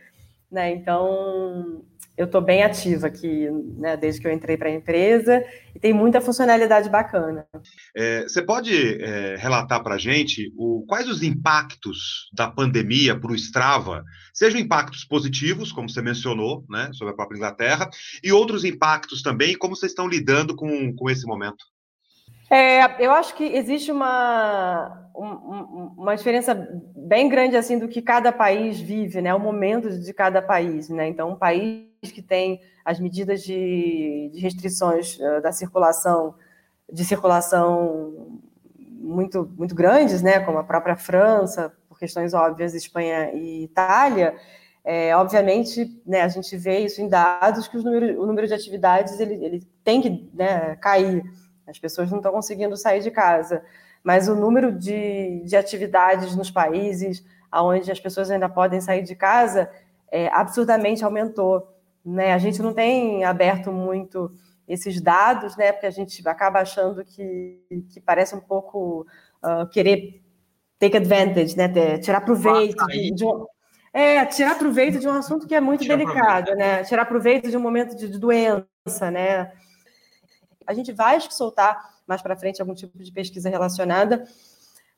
né? 0.52 0.69
Então, 0.71 1.84
eu 2.17 2.26
estou 2.26 2.41
bem 2.41 2.63
ativa 2.63 3.08
aqui, 3.08 3.50
né, 3.78 3.95
desde 3.97 4.21
que 4.21 4.28
eu 4.28 4.32
entrei 4.32 4.58
para 4.58 4.69
a 4.69 4.74
empresa, 4.74 5.43
e 5.74 5.80
tem 5.80 5.93
muita 5.93 6.21
funcionalidade 6.21 6.89
bacana. 6.89 7.47
É, 7.95 8.24
você 8.24 8.41
pode 8.41 9.02
é, 9.02 9.36
relatar 9.38 9.82
para 9.82 9.95
a 9.95 9.97
gente 9.97 10.52
o, 10.58 10.86
quais 10.88 11.08
os 11.08 11.24
impactos 11.24 12.30
da 12.34 12.50
pandemia 12.50 13.19
para 13.19 13.32
o 13.32 13.36
Strava, 13.36 14.04
sejam 14.34 14.60
impactos 14.60 15.04
positivos, 15.04 15.71
como 15.71 15.89
você 15.89 16.02
mencionou, 16.02 16.63
né, 16.69 16.89
sobre 16.93 17.13
a 17.13 17.15
própria 17.15 17.38
Inglaterra, 17.38 17.89
e 18.24 18.32
outros 18.32 18.63
impactos 18.63 19.21
também, 19.21 19.58
como 19.58 19.76
vocês 19.76 19.91
estão 19.91 20.08
lidando 20.08 20.56
com, 20.56 20.93
com 20.95 21.10
esse 21.10 21.26
momento? 21.26 21.65
É, 22.50 23.04
eu 23.04 23.13
acho 23.13 23.34
que 23.36 23.45
existe 23.45 23.93
uma, 23.93 25.10
uma 25.15 26.15
diferença 26.15 26.54
bem 26.93 27.30
grande 27.30 27.56
assim 27.56 27.80
do 27.80 27.88
que 27.88 28.02
cada 28.02 28.30
país 28.30 28.78
vive, 28.78 29.21
né? 29.21 29.34
O 29.34 29.39
momento 29.39 29.89
de 29.89 30.13
cada 30.13 30.41
país, 30.41 30.89
né? 30.89 31.08
Então, 31.08 31.32
um 31.32 31.36
país 31.38 31.90
que 32.10 32.22
tem 32.22 32.62
as 32.84 33.00
medidas 33.00 33.44
de, 33.44 34.32
de 34.34 34.40
restrições 34.40 35.20
uh, 35.20 35.42
da 35.42 35.52
circulação, 35.52 36.34
de 36.92 37.06
circulação 37.06 38.40
muito 38.76 39.52
muito 39.58 39.76
grandes, 39.76 40.22
né? 40.22 40.40
Como 40.40 40.58
a 40.58 40.64
própria 40.64 40.96
França, 40.96 41.72
por 41.88 42.00
questões 42.00 42.34
óbvias, 42.34 42.74
Espanha 42.74 43.32
e 43.34 43.66
Itália. 43.66 44.36
É, 44.84 45.16
obviamente, 45.16 46.02
né, 46.04 46.22
a 46.22 46.28
gente 46.28 46.58
vê 46.58 46.80
isso 46.80 47.02
em 47.02 47.08
dados 47.08 47.68
que 47.68 47.78
número, 47.78 48.20
o 48.20 48.26
número 48.26 48.48
de 48.48 48.54
atividades 48.56 49.20
ele, 49.20 49.36
ele 49.36 49.68
tem 49.84 50.02
que 50.02 50.28
né, 50.34 50.76
cair 50.78 51.24
as 51.68 51.78
pessoas 51.78 52.10
não 52.10 52.18
estão 52.18 52.32
conseguindo 52.32 52.76
sair 52.76 53.02
de 53.02 53.12
casa. 53.12 53.64
Mas 54.04 54.28
o 54.28 54.36
número 54.36 54.72
de, 54.72 55.44
de 55.46 55.56
atividades 55.56 56.36
nos 56.36 56.50
países 56.50 57.24
onde 57.54 57.92
as 57.92 58.00
pessoas 58.00 58.32
ainda 58.32 58.50
podem 58.50 58.82
sair 58.82 59.04
de 59.04 59.16
casa 59.16 59.70
é, 60.12 60.28
absurdamente 60.30 61.04
aumentou. 61.04 61.68
Né? 62.06 62.34
A 62.34 62.38
gente 62.38 62.62
não 62.62 62.74
tem 62.74 63.24
aberto 63.24 63.72
muito 63.72 64.32
esses 64.68 65.02
dados, 65.02 65.56
né? 65.58 65.72
porque 65.72 65.88
a 65.88 65.92
gente 65.92 66.28
acaba 66.28 66.60
achando 66.60 67.04
que, 67.04 67.60
que 67.94 68.00
parece 68.00 68.36
um 68.36 68.40
pouco 68.40 69.06
uh, 69.44 69.68
querer 69.70 70.22
take 70.80 70.98
advantage, 70.98 71.56
né? 71.58 71.98
tirar 72.00 72.22
proveito 72.22 72.86
de, 72.88 73.12
de 73.12 73.26
um, 73.26 73.46
é, 73.94 74.26
tirar 74.26 74.58
proveito 74.58 75.00
de 75.00 75.08
um 75.08 75.14
assunto 75.14 75.46
que 75.46 75.54
é 75.54 75.60
muito 75.60 75.82
tirar 75.82 75.98
delicado, 75.98 76.46
proveito. 76.46 76.58
né? 76.58 76.84
Tirar 76.84 77.06
proveito 77.06 77.50
de 77.50 77.58
um 77.58 77.62
momento 77.62 77.96
de, 77.96 78.10
de 78.10 78.18
doença, 78.18 79.12
né? 79.12 79.52
A 80.66 80.74
gente 80.74 80.94
vai 80.94 81.20
soltar 81.20 81.78
mais 82.08 82.22
para 82.22 82.36
frente 82.36 82.62
algum 82.62 82.74
tipo 82.74 82.98
de 82.98 83.12
pesquisa 83.12 83.50
relacionada, 83.50 84.26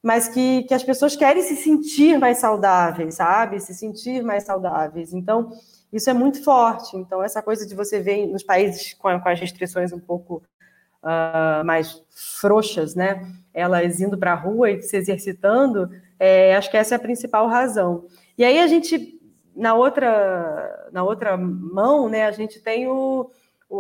mas 0.02 0.28
que, 0.28 0.64
que 0.64 0.74
as 0.74 0.84
pessoas 0.84 1.16
querem 1.16 1.42
se 1.42 1.56
sentir 1.56 2.20
mais 2.20 2.38
saudáveis, 2.38 3.16
sabe? 3.16 3.60
Se 3.60 3.74
sentir 3.74 4.22
mais 4.24 4.44
saudáveis. 4.44 5.14
Então, 5.14 5.52
isso 5.94 6.10
é 6.10 6.14
muito 6.14 6.44
forte. 6.44 6.98
Então, 6.98 7.24
essa 7.24 7.42
coisa 7.42 7.66
de 7.66 7.76
você 7.76 8.02
ver 8.02 8.26
nos 8.28 8.44
países 8.44 8.94
com, 8.96 9.20
com 9.20 9.30
as 9.30 9.40
restrições 9.40 9.94
um 9.94 10.00
pouco 10.00 10.44
uh, 11.04 11.64
mais 11.64 12.04
frouxas, 12.40 12.96
né? 12.96 13.26
Elas 13.54 14.02
indo 14.02 14.18
para 14.18 14.34
a 14.34 14.36
rua 14.36 14.72
e 14.72 14.82
se 14.82 14.98
exercitando, 14.98 15.90
é, 16.20 16.56
acho 16.56 16.72
que 16.72 16.78
essa 16.78 16.96
é 16.96 16.98
a 16.98 17.00
principal 17.00 17.48
razão. 17.48 18.06
E 18.38 18.44
aí 18.44 18.60
a 18.60 18.68
gente, 18.68 19.20
na 19.56 19.76
outra, 19.76 20.90
na 20.92 21.04
outra 21.04 21.38
mão, 21.38 22.10
né, 22.10 22.26
a 22.26 22.32
gente 22.32 22.60
tem 22.60 22.88
o, 22.88 23.30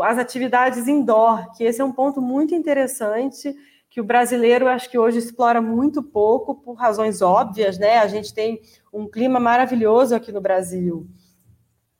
as 0.04 0.18
atividades 0.18 0.88
indoor, 0.88 1.52
que 1.54 1.64
esse 1.64 1.82
é 1.82 1.86
um 1.86 1.92
ponto 1.92 2.22
muito 2.22 2.54
interessante 2.54 3.56
que 3.90 4.02
o 4.02 4.04
brasileiro 4.04 4.68
acho 4.68 4.90
que 4.90 4.98
hoje 4.98 5.20
explora 5.20 5.62
muito 5.62 6.02
pouco 6.02 6.56
por 6.56 6.74
razões 6.74 7.22
óbvias, 7.22 7.78
né? 7.78 8.00
A 8.00 8.08
gente 8.08 8.34
tem 8.34 8.60
um 8.92 9.08
clima 9.08 9.40
maravilhoso 9.40 10.16
aqui 10.16 10.32
no 10.32 10.42
Brasil. 10.42 11.08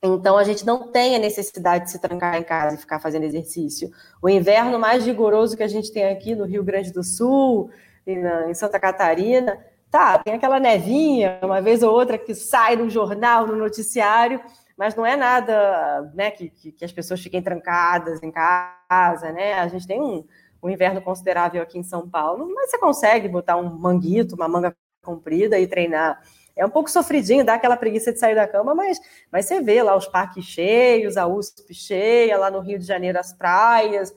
Então 0.06 0.36
a 0.36 0.44
gente 0.44 0.66
não 0.66 0.92
tem 0.92 1.16
a 1.16 1.18
necessidade 1.18 1.84
de 1.84 1.90
se 1.90 1.98
trancar 1.98 2.36
em 2.36 2.42
casa 2.42 2.74
e 2.74 2.78
ficar 2.78 2.98
fazendo 2.98 3.24
exercício. 3.24 3.90
O 4.20 4.28
inverno 4.28 4.78
mais 4.78 5.06
rigoroso 5.06 5.56
que 5.56 5.62
a 5.62 5.68
gente 5.68 5.90
tem 5.90 6.04
aqui 6.04 6.34
no 6.34 6.44
Rio 6.44 6.62
Grande 6.62 6.92
do 6.92 7.02
Sul, 7.02 7.70
em 8.06 8.52
Santa 8.52 8.78
Catarina, 8.78 9.58
tá, 9.90 10.18
tem 10.18 10.34
aquela 10.34 10.60
nevinha, 10.60 11.38
uma 11.42 11.62
vez 11.62 11.82
ou 11.82 11.90
outra 11.90 12.18
que 12.18 12.34
sai 12.34 12.76
no 12.76 12.90
jornal, 12.90 13.46
no 13.46 13.56
noticiário, 13.56 14.42
mas 14.76 14.94
não 14.94 15.06
é 15.06 15.16
nada 15.16 16.12
né, 16.14 16.30
que, 16.30 16.50
que, 16.50 16.84
as 16.84 16.92
pessoas 16.92 17.22
fiquem 17.22 17.40
trancadas 17.40 18.22
em 18.22 18.30
casa, 18.30 19.32
né? 19.32 19.54
A 19.54 19.68
gente 19.68 19.86
tem 19.86 20.02
um, 20.02 20.22
um 20.62 20.68
inverno 20.68 21.00
considerável 21.00 21.62
aqui 21.62 21.78
em 21.78 21.82
São 21.82 22.06
Paulo, 22.06 22.52
mas 22.54 22.70
você 22.70 22.78
consegue 22.78 23.26
botar 23.26 23.56
um 23.56 23.70
manguito, 23.78 24.34
uma 24.34 24.48
manga 24.48 24.76
comprida 25.02 25.58
e 25.58 25.66
treinar. 25.66 26.20
É 26.56 26.64
um 26.64 26.70
pouco 26.70 26.90
sofridinho, 26.90 27.44
dá 27.44 27.54
aquela 27.54 27.76
preguiça 27.76 28.12
de 28.12 28.18
sair 28.18 28.34
da 28.34 28.46
cama, 28.46 28.74
mas, 28.74 28.98
mas 29.30 29.46
você 29.46 29.60
vê 29.60 29.82
lá 29.82 29.96
os 29.96 30.06
parques 30.06 30.44
cheios, 30.44 31.16
a 31.16 31.26
USP 31.26 31.74
cheia, 31.74 32.38
lá 32.38 32.50
no 32.50 32.60
Rio 32.60 32.78
de 32.78 32.86
Janeiro 32.86 33.18
as 33.18 33.32
praias, 33.32 34.14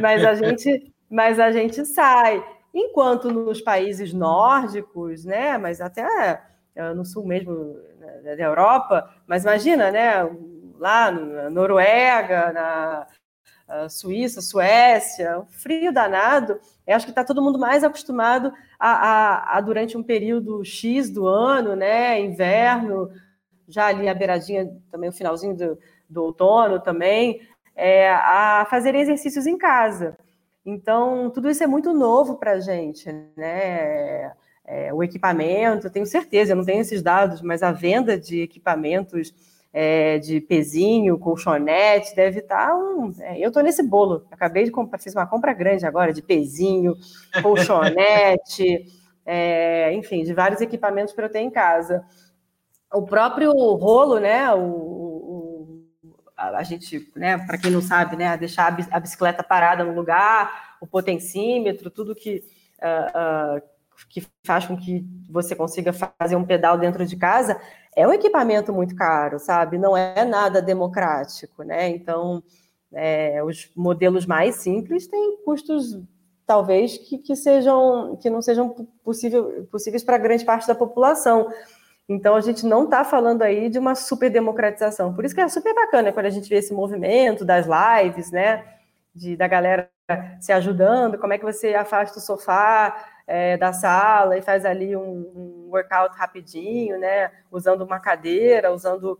mas 0.00 0.24
a 0.24 0.34
gente, 0.34 0.92
mas 1.10 1.40
a 1.40 1.50
gente 1.50 1.84
sai. 1.84 2.44
Enquanto 2.72 3.32
nos 3.32 3.60
países 3.60 4.12
nórdicos, 4.12 5.24
né, 5.24 5.58
mas 5.58 5.80
até 5.80 6.40
eh, 6.76 6.94
no 6.94 7.04
sul 7.04 7.26
mesmo 7.26 7.76
né, 7.98 8.36
da 8.36 8.44
Europa, 8.44 9.12
mas 9.26 9.42
imagina, 9.42 9.90
né, 9.90 10.22
lá 10.78 11.10
na 11.10 11.50
Noruega, 11.50 12.52
na 12.52 13.06
Suíça, 13.88 14.40
Suécia, 14.40 15.42
frio 15.50 15.92
danado, 15.92 16.58
eu 16.86 16.96
acho 16.96 17.06
que 17.06 17.12
está 17.12 17.24
todo 17.24 17.42
mundo 17.42 17.58
mais 17.58 17.84
acostumado 17.84 18.52
a, 18.78 18.90
a, 18.90 19.56
a, 19.56 19.60
durante 19.60 19.96
um 19.96 20.02
período 20.02 20.64
X 20.64 21.10
do 21.10 21.26
ano, 21.26 21.76
né, 21.76 22.20
inverno, 22.20 23.10
já 23.68 23.86
ali 23.86 24.08
a 24.08 24.14
beiradinha, 24.14 24.68
também 24.90 25.08
o 25.08 25.12
finalzinho 25.12 25.56
do, 25.56 25.78
do 26.08 26.24
outono 26.24 26.80
também, 26.80 27.40
é, 27.76 28.10
a 28.10 28.66
fazer 28.68 28.94
exercícios 28.94 29.46
em 29.46 29.56
casa. 29.56 30.16
Então, 30.64 31.30
tudo 31.30 31.48
isso 31.48 31.62
é 31.62 31.66
muito 31.66 31.92
novo 31.92 32.36
para 32.36 32.52
a 32.52 32.60
gente, 32.60 33.10
né? 33.36 34.32
É, 34.64 34.92
o 34.92 35.02
equipamento, 35.02 35.86
eu 35.86 35.90
tenho 35.90 36.06
certeza, 36.06 36.52
eu 36.52 36.56
não 36.56 36.64
tenho 36.64 36.80
esses 36.80 37.02
dados, 37.02 37.40
mas 37.42 37.62
a 37.62 37.72
venda 37.72 38.18
de 38.18 38.42
equipamentos 38.42 39.34
é, 39.72 40.18
de 40.18 40.40
pezinho, 40.40 41.18
colchonete, 41.18 42.14
deve 42.14 42.40
estar 42.40 42.74
um. 42.76 43.12
É, 43.20 43.38
eu 43.38 43.48
estou 43.48 43.62
nesse 43.62 43.82
bolo. 43.82 44.26
Acabei 44.30 44.64
de 44.64 44.70
comprar, 44.70 44.98
fiz 44.98 45.14
uma 45.14 45.26
compra 45.26 45.52
grande 45.52 45.86
agora 45.86 46.12
de 46.12 46.22
pezinho, 46.22 46.96
colchonete, 47.42 48.84
é, 49.24 49.92
enfim, 49.94 50.24
de 50.24 50.34
vários 50.34 50.60
equipamentos 50.60 51.14
para 51.14 51.26
eu 51.26 51.32
ter 51.32 51.40
em 51.40 51.50
casa. 51.50 52.04
O 52.92 53.02
próprio 53.02 53.52
rolo, 53.52 54.18
né? 54.18 54.52
O 54.54 54.90
a, 56.36 56.62
gente, 56.62 57.10
né? 57.14 57.38
Para 57.38 57.58
quem 57.58 57.70
não 57.70 57.82
sabe, 57.82 58.16
né? 58.16 58.36
Deixar 58.36 58.74
a 58.90 59.00
bicicleta 59.00 59.42
parada 59.42 59.84
no 59.84 59.94
lugar, 59.94 60.76
o 60.80 60.86
potencímetro, 60.86 61.90
tudo 61.90 62.14
que 62.14 62.42
uh, 62.80 63.58
uh, 63.58 63.62
que 64.08 64.26
faz 64.44 64.64
com 64.64 64.76
que 64.76 65.04
você 65.28 65.54
consiga 65.54 65.92
fazer 65.92 66.36
um 66.36 66.44
pedal 66.44 66.78
dentro 66.78 67.04
de 67.04 67.16
casa, 67.16 67.60
é 67.96 68.06
um 68.06 68.12
equipamento 68.12 68.72
muito 68.72 68.94
caro, 68.94 69.38
sabe? 69.38 69.78
Não 69.78 69.96
é 69.96 70.24
nada 70.24 70.62
democrático, 70.62 71.62
né? 71.62 71.88
Então, 71.88 72.42
é, 72.92 73.42
os 73.42 73.70
modelos 73.74 74.26
mais 74.26 74.56
simples 74.56 75.06
têm 75.06 75.38
custos 75.44 75.98
talvez 76.46 76.98
que, 76.98 77.18
que 77.18 77.36
sejam 77.36 78.18
que 78.20 78.28
não 78.28 78.42
sejam 78.42 78.74
possível, 79.04 79.68
possíveis 79.70 80.02
para 80.02 80.18
grande 80.18 80.44
parte 80.44 80.66
da 80.66 80.74
população. 80.74 81.48
Então 82.08 82.34
a 82.34 82.40
gente 82.40 82.66
não 82.66 82.84
está 82.84 83.04
falando 83.04 83.42
aí 83.42 83.68
de 83.68 83.78
uma 83.78 83.94
super 83.94 84.28
democratização. 84.28 85.14
Por 85.14 85.24
isso 85.24 85.34
que 85.34 85.40
é 85.40 85.48
super 85.48 85.72
bacana 85.72 86.12
quando 86.12 86.26
a 86.26 86.30
gente 86.30 86.48
vê 86.48 86.56
esse 86.56 86.74
movimento 86.74 87.44
das 87.44 87.66
lives, 87.66 88.32
né? 88.32 88.64
De, 89.14 89.36
da 89.36 89.46
galera 89.46 89.88
se 90.40 90.52
ajudando, 90.52 91.18
como 91.18 91.32
é 91.32 91.38
que 91.38 91.44
você 91.44 91.74
afasta 91.74 92.18
o 92.18 92.22
sofá, 92.22 92.96
é, 93.30 93.56
da 93.56 93.72
sala 93.72 94.36
e 94.36 94.42
faz 94.42 94.64
ali 94.64 94.96
um, 94.96 95.02
um, 95.02 95.68
workout 95.70 96.16
rapidinho, 96.18 96.98
né? 96.98 97.30
Usando 97.48 97.82
uma 97.82 98.00
cadeira, 98.00 98.72
usando 98.72 99.16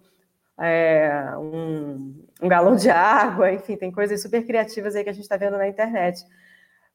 é, 0.59 1.33
um, 1.39 2.27
um, 2.43 2.49
galão 2.49 2.75
de 2.75 2.91
água, 2.91 3.53
enfim, 3.53 3.77
tem 3.77 3.93
coisas 3.93 4.21
super 4.21 4.45
criativas 4.45 4.97
aí 4.97 5.05
que 5.05 5.11
a 5.11 5.13
gente 5.13 5.23
está 5.23 5.37
vendo 5.37 5.57
na 5.57 5.69
internet. 5.69 6.25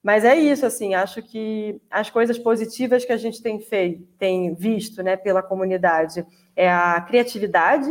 Mas 0.04 0.26
é 0.26 0.36
isso, 0.36 0.66
assim, 0.66 0.94
acho 0.94 1.22
que 1.22 1.82
as 1.90 2.10
coisas 2.10 2.38
positivas 2.38 3.06
que 3.06 3.14
a 3.14 3.18
gente 3.18 3.42
tem 3.42 3.62
feito, 3.62 4.06
tem 4.20 4.54
visto, 4.54 5.02
né, 5.02 5.16
pela 5.16 5.42
comunidade, 5.42 6.26
é 6.54 6.70
a 6.70 7.00
criatividade 7.00 7.90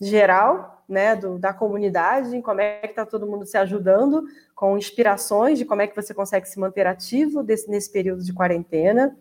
geral, 0.00 0.73
né, 0.88 1.16
do, 1.16 1.38
da 1.38 1.52
comunidade, 1.52 2.40
como 2.42 2.60
é 2.60 2.80
que 2.80 2.88
está 2.88 3.06
todo 3.06 3.26
mundo 3.26 3.46
se 3.46 3.56
ajudando, 3.56 4.24
com 4.54 4.76
inspirações 4.76 5.58
de 5.58 5.64
como 5.64 5.82
é 5.82 5.86
que 5.86 5.96
você 5.96 6.12
consegue 6.12 6.48
se 6.48 6.58
manter 6.58 6.86
ativo 6.86 7.42
desse, 7.42 7.70
nesse 7.70 7.90
período 7.90 8.22
de 8.22 8.32
quarentena, 8.32 9.16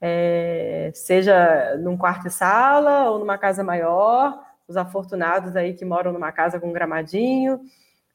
é, 0.00 0.90
seja 0.94 1.76
num 1.78 1.96
quarto 1.96 2.28
e 2.28 2.30
sala 2.30 3.10
ou 3.10 3.18
numa 3.18 3.38
casa 3.38 3.62
maior, 3.62 4.42
os 4.66 4.76
afortunados 4.76 5.56
aí 5.56 5.74
que 5.74 5.84
moram 5.84 6.12
numa 6.12 6.32
casa 6.32 6.58
com 6.58 6.68
um 6.68 6.72
gramadinho. 6.72 7.60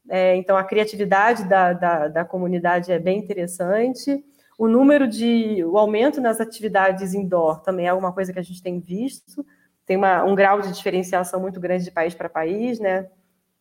É, 0.10 0.36
então, 0.36 0.58
a 0.58 0.64
criatividade 0.64 1.44
da, 1.46 1.74
da, 1.74 2.08
da 2.08 2.26
comunidade 2.26 2.92
é 2.92 2.98
bem 2.98 3.20
interessante. 3.20 4.24
O 4.58 4.68
número 4.68 5.08
de. 5.08 5.64
o 5.64 5.78
aumento 5.78 6.20
nas 6.20 6.42
atividades 6.42 7.14
indoor 7.14 7.62
também 7.62 7.86
é 7.86 7.90
alguma 7.90 8.12
coisa 8.12 8.34
que 8.34 8.40
a 8.40 8.44
gente 8.44 8.62
tem 8.62 8.80
visto 8.80 9.46
tem 9.90 9.98
uma, 9.98 10.24
um 10.24 10.36
grau 10.36 10.62
de 10.62 10.72
diferenciação 10.72 11.40
muito 11.42 11.60
grande 11.60 11.84
de 11.84 11.90
país 11.90 12.14
para 12.14 12.30
país, 12.30 12.80
né? 12.80 13.08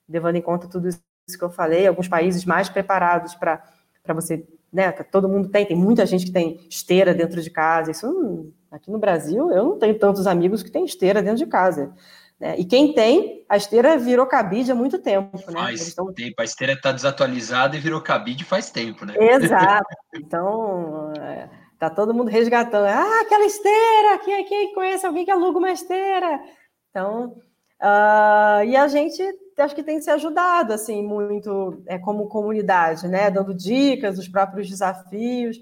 Levando 0.07 0.37
em 0.37 0.43
conta 0.43 0.69
tudo 0.69 0.87
isso 0.87 1.01
que 1.38 1.43
eu 1.43 1.49
falei, 1.49 1.87
alguns 1.87 2.07
países 2.07 2.45
mais 2.45 2.69
preparados 2.69 3.35
para 3.35 3.62
você, 4.09 4.47
né? 4.71 4.93
Todo 4.93 5.27
mundo 5.27 5.49
tem, 5.49 5.64
tem 5.64 5.75
muita 5.75 6.05
gente 6.05 6.27
que 6.27 6.31
tem 6.31 6.61
esteira 6.69 7.14
dentro 7.14 7.41
de 7.41 7.49
casa. 7.49 7.93
Isso 7.93 8.53
aqui 8.71 8.91
no 8.91 8.99
Brasil, 8.99 9.51
eu 9.51 9.64
não 9.64 9.79
tenho 9.79 9.99
tantos 9.99 10.27
amigos 10.27 10.62
que 10.62 10.71
têm 10.71 10.85
esteira 10.85 11.23
dentro 11.23 11.38
de 11.38 11.47
casa. 11.47 11.95
Né? 12.38 12.57
E 12.59 12.64
quem 12.67 12.93
tem, 12.93 13.47
a 13.49 13.57
esteira 13.57 13.97
virou 13.97 14.27
cabide 14.27 14.71
há 14.71 14.75
muito 14.75 14.99
tempo. 14.99 15.35
Né? 15.35 15.43
Faz 15.55 15.88
então, 15.88 16.12
tempo, 16.12 16.35
a 16.43 16.45
esteira 16.45 16.75
está 16.75 16.93
desatualizada 16.93 17.75
e 17.75 17.81
virou 17.81 18.03
cabide 18.03 18.45
faz 18.45 18.71
tempo, 18.71 19.07
né? 19.07 19.14
Exato. 19.17 19.88
Então, 20.14 21.11
é, 21.23 21.49
Tá 21.79 21.88
todo 21.88 22.12
mundo 22.12 22.29
resgatando. 22.29 22.87
Ah, 22.87 23.21
aquela 23.23 23.45
esteira! 23.45 24.19
Quem, 24.25 24.45
quem 24.45 24.75
conhece 24.75 25.07
alguém 25.07 25.25
que 25.25 25.31
aluga 25.31 25.59
uma 25.59 25.71
esteira? 25.71 26.43
Então, 26.91 27.37
uh, 27.81 28.64
e 28.67 28.77
a 28.77 28.88
gente 28.88 29.23
acho 29.57 29.75
que 29.75 29.83
tem 29.83 30.01
se 30.01 30.11
ajudado 30.11 30.73
assim 30.73 31.03
muito 31.03 31.83
é, 31.87 31.99
como 31.99 32.29
comunidade, 32.29 33.07
né? 33.09 33.31
Dando 33.31 33.55
dicas, 33.55 34.19
os 34.19 34.29
próprios 34.29 34.69
desafios. 34.69 35.57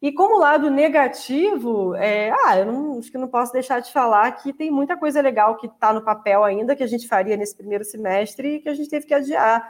E 0.00 0.12
como 0.12 0.38
lado 0.38 0.70
negativo, 0.70 1.94
é, 1.96 2.30
ah, 2.44 2.56
eu 2.56 2.66
não, 2.66 2.98
acho 2.98 3.10
que 3.10 3.18
não 3.18 3.26
posso 3.26 3.52
deixar 3.52 3.80
de 3.80 3.92
falar 3.92 4.30
que 4.32 4.52
tem 4.52 4.70
muita 4.70 4.96
coisa 4.96 5.20
legal 5.20 5.56
que 5.56 5.66
está 5.66 5.92
no 5.92 6.02
papel 6.02 6.44
ainda 6.44 6.76
que 6.76 6.84
a 6.84 6.86
gente 6.86 7.08
faria 7.08 7.36
nesse 7.36 7.56
primeiro 7.56 7.84
semestre 7.84 8.56
e 8.56 8.60
que 8.60 8.68
a 8.68 8.74
gente 8.74 8.88
teve 8.88 9.06
que 9.06 9.14
adiar 9.14 9.68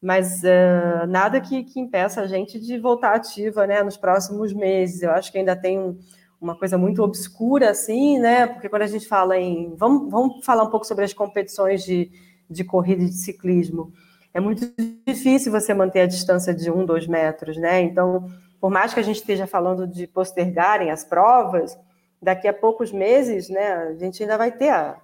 mas 0.00 0.42
uh, 0.42 1.06
nada 1.08 1.40
que, 1.40 1.64
que, 1.64 1.80
impeça 1.80 2.20
a 2.20 2.26
gente 2.26 2.60
de 2.60 2.78
voltar 2.78 3.14
ativa 3.14 3.66
né, 3.66 3.82
nos 3.82 3.96
próximos 3.96 4.52
meses. 4.52 5.02
Eu 5.02 5.10
acho 5.10 5.32
que 5.32 5.38
ainda 5.38 5.56
tem 5.56 5.78
um, 5.78 5.98
uma 6.40 6.56
coisa 6.56 6.76
muito 6.76 7.02
obscura, 7.02 7.70
assim, 7.70 8.18
né? 8.18 8.46
Porque 8.46 8.68
quando 8.68 8.82
a 8.82 8.86
gente 8.86 9.08
fala 9.08 9.36
em. 9.38 9.74
Vamos, 9.76 10.10
vamos 10.10 10.44
falar 10.44 10.64
um 10.64 10.70
pouco 10.70 10.86
sobre 10.86 11.04
as 11.04 11.12
competições 11.12 11.82
de, 11.82 12.10
de 12.48 12.64
corrida 12.64 13.02
e 13.02 13.08
de 13.08 13.16
ciclismo. 13.16 13.92
É 14.32 14.40
muito 14.40 14.70
difícil 15.06 15.50
você 15.50 15.72
manter 15.72 16.00
a 16.00 16.06
distância 16.06 16.52
de 16.54 16.70
um, 16.70 16.84
dois 16.84 17.06
metros, 17.06 17.56
né? 17.56 17.80
Então, 17.80 18.30
por 18.60 18.70
mais 18.70 18.92
que 18.92 19.00
a 19.00 19.02
gente 19.02 19.16
esteja 19.16 19.46
falando 19.46 19.86
de 19.86 20.06
postergarem 20.06 20.90
as 20.90 21.02
provas, 21.02 21.78
daqui 22.20 22.46
a 22.46 22.52
poucos 22.52 22.92
meses, 22.92 23.48
né, 23.48 23.72
a 23.72 23.94
gente 23.94 24.22
ainda 24.22 24.36
vai 24.36 24.52
ter 24.52 24.68
a, 24.68 25.00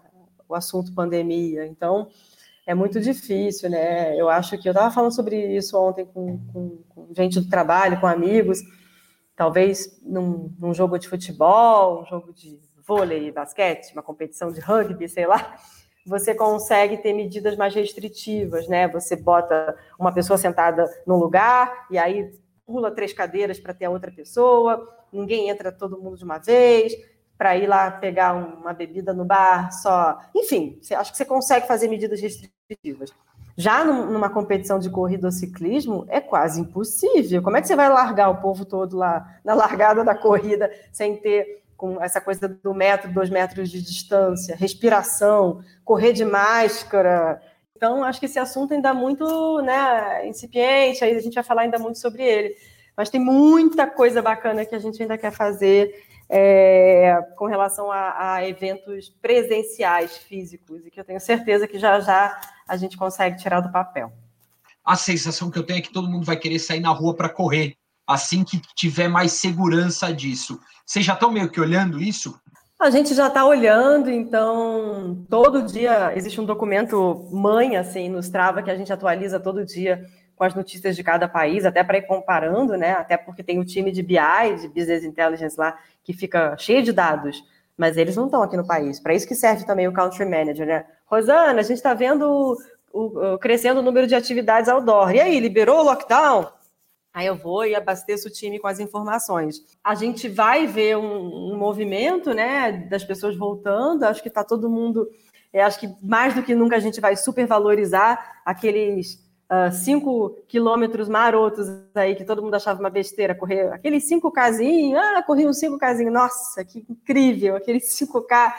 o 0.49 0.55
assunto 0.55 0.95
pandemia. 0.95 1.67
Então, 1.67 2.09
é 2.67 2.75
muito 2.75 3.01
difícil, 3.01 3.69
né? 3.69 4.17
Eu 4.17 4.29
acho 4.29 4.57
que 4.59 4.69
eu 4.69 4.73
estava 4.73 4.91
falando 4.91 5.15
sobre 5.15 5.57
isso 5.57 5.77
ontem 5.79 6.05
com, 6.07 6.39
com, 6.53 6.83
com, 6.89 7.15
gente 7.15 7.41
do 7.41 7.49
trabalho, 7.49 8.01
com 8.01 8.07
amigos. 8.07 8.61
Talvez 9.35 10.01
num, 10.03 10.55
num, 10.59 10.73
jogo 10.73 10.99
de 10.99 11.09
futebol, 11.09 12.03
um 12.03 12.07
jogo 12.07 12.33
de 12.33 12.61
vôlei, 12.87 13.33
basquete, 13.33 13.93
uma 13.93 14.03
competição 14.03 14.53
de 14.53 14.61
rugby, 14.61 15.09
sei 15.09 15.27
lá, 15.27 15.57
você 16.07 16.35
consegue 16.35 16.99
ter 16.99 17.13
medidas 17.13 17.57
mais 17.57 17.75
restritivas, 17.75 18.69
né? 18.69 18.87
Você 18.89 19.17
bota 19.17 19.77
uma 19.99 20.13
pessoa 20.13 20.37
sentada 20.37 20.85
num 21.07 21.17
lugar 21.17 21.87
e 21.91 21.99
aí 21.99 22.33
pula 22.67 22.91
três 22.91 23.13
cadeiras 23.13 23.59
para 23.59 23.75
ter 23.75 23.87
a 23.87 23.91
outra 23.91 24.11
pessoa, 24.11 24.89
ninguém 25.13 25.49
entra 25.49 25.73
todo 25.73 26.01
mundo 26.01 26.17
de 26.17 26.25
uma 26.25 26.39
vez, 26.39 26.93
para 27.37 27.57
ir 27.57 27.67
lá 27.67 27.91
pegar 27.91 28.35
uma 28.35 28.73
bebida 28.73 29.13
no 29.13 29.25
bar 29.25 29.73
só. 29.73 30.19
Enfim, 30.35 30.79
acho 30.97 31.11
que 31.11 31.17
você 31.17 31.25
consegue 31.25 31.67
fazer 31.67 31.89
medidas 31.89 32.21
restritivas. 32.21 33.13
Já 33.57 33.85
numa 33.85 34.31
competição 34.31 34.79
de 34.79 34.89
corrida 34.89 35.27
ou 35.27 35.33
ciclismo, 35.33 36.07
é 36.09 36.21
quase 36.21 36.61
impossível. 36.61 37.43
Como 37.43 37.57
é 37.57 37.61
que 37.61 37.69
você 37.69 37.77
vai 37.77 37.89
largar 37.89 38.31
o 38.31 38.41
povo 38.41 38.65
todo 38.65 38.97
lá 38.97 39.39
na 39.45 39.55
largada 39.55 40.03
da 40.03 40.15
corrida 40.15 40.71
sem 40.91 41.17
ter 41.17 41.63
com 41.77 42.01
essa 42.01 42.21
coisa 42.21 42.49
do 42.49 42.73
metro, 42.73 43.13
dois 43.13 43.29
metros 43.29 43.69
de 43.69 43.83
distância, 43.83 44.57
respiração, 44.57 45.63
correr 45.85 46.13
de 46.13 46.25
máscara? 46.25 47.43
Então, 47.77 48.05
acho 48.05 48.21
que 48.21 48.27
esse 48.27 48.39
assunto 48.39 48.73
ainda 48.73 48.91
é 48.91 48.93
muito 48.93 49.61
né, 49.61 50.27
incipiente, 50.29 51.05
aí 51.05 51.17
a 51.17 51.21
gente 51.21 51.35
vai 51.35 51.43
falar 51.43 51.63
ainda 51.63 51.79
muito 51.79 51.99
sobre 51.99 52.23
ele. 52.23 52.55
Mas 52.97 53.11
tem 53.11 53.21
muita 53.21 53.87
coisa 53.87 54.23
bacana 54.23 54.65
que 54.65 54.75
a 54.75 54.79
gente 54.79 55.03
ainda 55.03 55.19
quer 55.19 55.33
fazer 55.33 55.93
é, 56.35 57.15
com 57.37 57.45
relação 57.45 57.93
a, 57.93 58.37
a, 58.37 58.49
eventos 58.49 59.11
presenciais 59.11 60.17
físicos 60.17 60.87
e 60.87 60.91
que 60.91 60.99
eu 60.99 61.05
tenho 61.05 61.21
certeza 61.21 61.69
que 61.69 61.79
já 61.79 62.01
já 62.01 62.41
a 62.67 62.75
gente 62.75 62.97
consegue 62.97 63.37
tirar 63.37 63.61
do 63.61 63.71
papel. 63.71 64.11
A 64.83 64.97
sensação 64.97 65.51
que 65.51 65.59
eu 65.59 65.63
tenho 65.63 65.81
é 65.81 65.83
que 65.83 65.93
todo 65.93 66.09
mundo 66.09 66.25
vai 66.25 66.37
querer 66.37 66.59
sair 66.59 66.81
na 66.81 66.89
rua 66.89 67.15
para 67.15 67.29
correr 67.29 67.75
assim 68.07 68.45
que 68.45 68.63
tiver 68.75 69.09
mais 69.09 69.33
segurança 69.33 70.11
disso. 70.11 70.59
Vocês 70.87 71.05
já 71.05 71.13
estão 71.13 71.31
meio 71.31 71.51
que 71.51 71.61
olhando 71.61 72.01
isso? 72.01 72.41
A 72.81 72.89
gente 72.89 73.15
já 73.15 73.29
está 73.29 73.45
olhando, 73.45 74.11
então 74.11 75.25
todo 75.29 75.63
dia 75.63 76.17
existe 76.17 76.41
um 76.41 76.47
documento 76.47 77.29
mãe 77.31 77.77
assim 77.77 78.09
no 78.09 78.19
Strava 78.21 78.63
que 78.63 78.71
a 78.71 78.75
gente 78.75 78.93
atualiza 78.93 79.39
todo 79.39 79.67
dia 79.67 80.03
com 80.43 80.47
as 80.47 80.57
notícias 80.57 80.97
de 80.97 81.05
cada 81.05 81.29
país, 81.29 81.65
até 81.65 81.85
para 81.85 81.99
ir 81.99 82.03
comparando, 82.03 82.77
né? 82.77 82.95
Até 82.95 83.17
porque 83.17 83.45
tem 83.45 83.61
o 83.61 83.65
time 83.65 83.93
de 83.93 84.03
BI, 84.03 84.17
de 84.61 84.67
Business 84.67 85.05
Intelligence 85.05 85.57
lá, 85.57 85.79
que 86.03 86.13
fica 86.13 86.57
cheio 86.59 86.83
de 86.83 86.91
dados, 86.93 87.45
mas 87.77 87.97
eles 87.97 88.17
não 88.17 88.25
estão 88.25 88.43
aqui 88.43 88.57
no 88.57 88.67
país. 88.67 88.99
Para 88.99 89.15
isso 89.15 89.29
que 89.29 89.37
serve 89.37 89.65
também 89.65 89.87
o 89.87 89.93
Country 89.93 90.25
Manager, 90.25 90.67
né? 90.67 90.85
Rosana, 91.07 91.61
a 91.61 91.63
gente 91.63 91.77
está 91.77 91.95
vendo 91.95 92.59
o, 92.93 93.35
o, 93.35 93.39
crescendo 93.39 93.79
o 93.79 93.85
número 93.85 94.09
de 94.09 94.17
atividades 94.17 94.69
outdoor. 94.69 95.15
E 95.15 95.21
aí, 95.21 95.39
liberou 95.39 95.79
o 95.79 95.85
lockdown? 95.85 96.51
Aí 97.15 97.27
eu 97.29 97.37
vou 97.37 97.65
e 97.65 97.77
abasteço 97.77 98.27
o 98.27 98.33
time 98.33 98.59
com 98.59 98.67
as 98.67 98.81
informações. 98.81 99.61
A 99.85 99.95
gente 99.95 100.29
vai 100.29 100.67
ver 100.67 100.97
um, 100.97 101.53
um 101.53 101.57
movimento, 101.57 102.35
né, 102.35 102.73
das 102.91 103.05
pessoas 103.05 103.37
voltando. 103.37 104.03
Acho 104.03 104.21
que 104.21 104.29
está 104.29 104.43
todo 104.43 104.69
mundo. 104.69 105.09
É, 105.53 105.63
acho 105.63 105.79
que 105.79 105.89
mais 106.03 106.35
do 106.35 106.43
que 106.43 106.53
nunca 106.53 106.75
a 106.75 106.81
gente 106.81 107.01
vai 107.01 107.15
supervalorizar 107.15 108.41
aqueles 108.45 109.23
uh, 109.53 109.71
cinco 109.71 110.31
quilômetros 110.49 111.09
marotos 111.09 111.69
aí 111.95 112.15
que 112.15 112.25
todo 112.25 112.43
mundo 112.43 112.55
achava 112.55 112.81
uma 112.81 112.89
besteira 112.89 113.35
correr. 113.35 113.73
Aqueles 113.73 114.05
cinco 114.05 114.31
casinhos, 114.31 114.99
ah, 114.99 115.23
corri 115.23 115.47
uns 115.47 115.59
cinco 115.59 115.79
casinhos. 115.79 116.13
Nossa, 116.13 116.65
que 116.65 116.85
incrível! 116.89 117.57
Aqueles 117.57 117.85
5K 117.95 118.53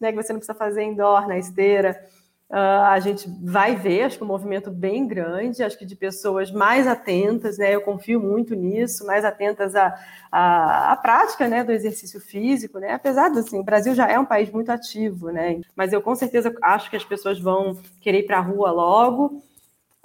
né, 0.00 0.12
que 0.12 0.22
você 0.22 0.32
não 0.32 0.38
precisa 0.38 0.56
fazer 0.56 0.84
indoor 0.84 1.26
na 1.26 1.36
esteira. 1.36 1.98
Uh, 2.48 2.86
a 2.86 3.00
gente 3.00 3.28
vai 3.42 3.74
ver, 3.74 4.04
acho 4.04 4.18
que 4.18 4.22
um 4.22 4.26
movimento 4.28 4.70
bem 4.70 5.04
grande, 5.04 5.64
acho 5.64 5.76
que 5.76 5.84
de 5.84 5.96
pessoas 5.96 6.48
mais 6.52 6.86
atentas, 6.86 7.58
né? 7.58 7.74
Eu 7.74 7.80
confio 7.80 8.20
muito 8.20 8.54
nisso, 8.54 9.04
mais 9.04 9.24
atentas 9.24 9.74
à, 9.74 9.92
à, 10.30 10.92
à 10.92 10.96
prática 10.96 11.48
né, 11.48 11.64
do 11.64 11.72
exercício 11.72 12.20
físico, 12.20 12.78
né? 12.78 12.92
Apesar 12.92 13.30
do 13.30 13.40
assim, 13.40 13.58
o 13.58 13.64
Brasil 13.64 13.96
já 13.96 14.08
é 14.08 14.16
um 14.16 14.24
país 14.24 14.48
muito 14.48 14.70
ativo, 14.70 15.30
né? 15.30 15.60
Mas 15.74 15.92
eu 15.92 16.00
com 16.00 16.14
certeza 16.14 16.54
acho 16.62 16.88
que 16.88 16.96
as 16.96 17.04
pessoas 17.04 17.40
vão 17.40 17.80
querer 18.00 18.20
ir 18.20 18.26
para 18.26 18.38
a 18.38 18.42
rua 18.42 18.70
logo. 18.70 19.42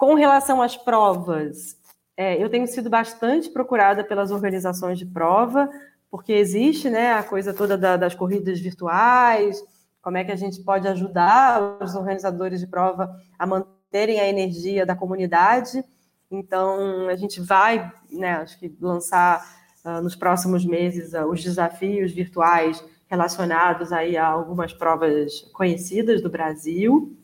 Com 0.02 0.14
relação 0.14 0.60
às 0.60 0.76
provas, 0.76 1.76
é, 2.16 2.42
eu 2.42 2.50
tenho 2.50 2.66
sido 2.66 2.90
bastante 2.90 3.48
procurada 3.48 4.02
pelas 4.02 4.32
organizações 4.32 4.98
de 4.98 5.06
prova, 5.06 5.70
porque 6.10 6.32
existe 6.32 6.90
né, 6.90 7.12
a 7.12 7.22
coisa 7.22 7.54
toda 7.54 7.78
da, 7.78 7.96
das 7.96 8.12
corridas 8.12 8.58
virtuais 8.58 9.62
como 10.00 10.16
é 10.16 10.24
que 10.24 10.32
a 10.32 10.36
gente 10.36 10.60
pode 10.64 10.88
ajudar 10.88 11.80
os 11.80 11.94
organizadores 11.94 12.58
de 12.58 12.66
prova 12.66 13.14
a 13.38 13.46
manterem 13.46 14.18
a 14.18 14.28
energia 14.28 14.84
da 14.84 14.96
comunidade. 14.96 15.84
Então, 16.28 17.08
a 17.08 17.14
gente 17.14 17.40
vai, 17.40 17.88
né, 18.10 18.38
acho 18.38 18.58
que 18.58 18.76
lançar 18.80 19.46
uh, 19.84 20.02
nos 20.02 20.16
próximos 20.16 20.64
meses 20.64 21.12
uh, 21.12 21.26
os 21.26 21.40
desafios 21.44 22.10
virtuais 22.10 22.84
relacionados 23.06 23.92
aí 23.92 24.16
a 24.16 24.26
algumas 24.26 24.72
provas 24.72 25.42
conhecidas 25.52 26.20
do 26.20 26.28
Brasil. 26.28 27.16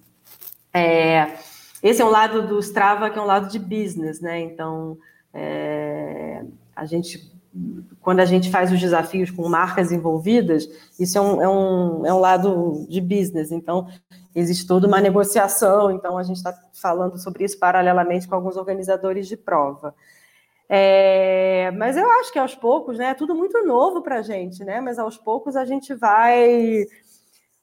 É, 0.73 1.39
esse 1.83 2.03
é 2.03 2.05
um 2.05 2.11
lado 2.11 2.47
do 2.47 2.59
Strava 2.59 3.11
que 3.11 3.19
é 3.19 3.23
um 3.23 3.27
lado 3.27 3.49
de 3.49 3.59
business, 3.59 4.21
né? 4.21 4.41
Então, 4.41 4.99
é, 5.33 6.45
a 6.75 6.85
gente 6.85 7.37
quando 8.01 8.21
a 8.21 8.25
gente 8.25 8.51
faz 8.51 8.71
os 8.73 8.81
desafios 8.81 9.31
com 9.31 9.49
marcas 9.49 9.91
envolvidas, 9.91 10.69
isso 10.99 11.19
é 11.19 11.21
um, 11.21 11.43
é 11.43 11.49
um, 11.49 12.07
é 12.07 12.13
um 12.13 12.19
lado 12.19 12.87
de 12.89 13.01
business. 13.01 13.51
Então, 13.51 13.89
existe 14.35 14.67
toda 14.67 14.87
uma 14.87 15.01
negociação. 15.01 15.91
Então, 15.91 16.17
a 16.17 16.23
gente 16.23 16.37
está 16.37 16.55
falando 16.73 17.19
sobre 17.19 17.45
isso 17.45 17.59
paralelamente 17.59 18.29
com 18.29 18.35
alguns 18.35 18.57
organizadores 18.57 19.27
de 19.27 19.37
prova. 19.37 19.95
É, 20.69 21.71
mas 21.77 21.97
eu 21.97 22.09
acho 22.21 22.33
que 22.33 22.39
aos 22.39 22.55
poucos, 22.55 22.99
né? 22.99 23.07
É 23.07 23.15
tudo 23.15 23.35
muito 23.35 23.65
novo 23.65 24.03
para 24.03 24.19
a 24.19 24.23
gente, 24.23 24.65
né? 24.65 24.81
Mas 24.81 24.99
aos 24.99 25.17
poucos 25.17 25.57
a 25.57 25.65
gente 25.65 25.95
vai, 25.95 26.87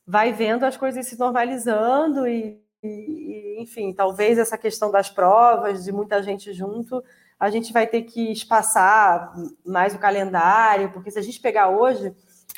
vai 0.06 0.34
vendo 0.34 0.64
as 0.64 0.76
coisas 0.76 1.06
se 1.06 1.18
normalizando 1.18 2.28
e, 2.28 2.60
e 2.86 3.62
enfim, 3.62 3.94
talvez 3.94 4.38
essa 4.38 4.58
questão 4.58 4.92
das 4.92 5.10
provas, 5.10 5.84
de 5.84 5.92
muita 5.92 6.22
gente 6.22 6.54
junto, 6.54 7.04
a 7.40 7.50
gente 7.50 7.74
vai 7.74 7.86
ter 7.86 8.04
que 8.04 8.32
espaçar 8.32 9.34
mais 9.66 9.94
o 9.94 10.00
calendário, 10.00 10.92
porque 10.92 11.12
se 11.12 11.20
a 11.20 11.22
gente 11.22 11.40
pegar 11.40 11.70
hoje, 11.70 12.14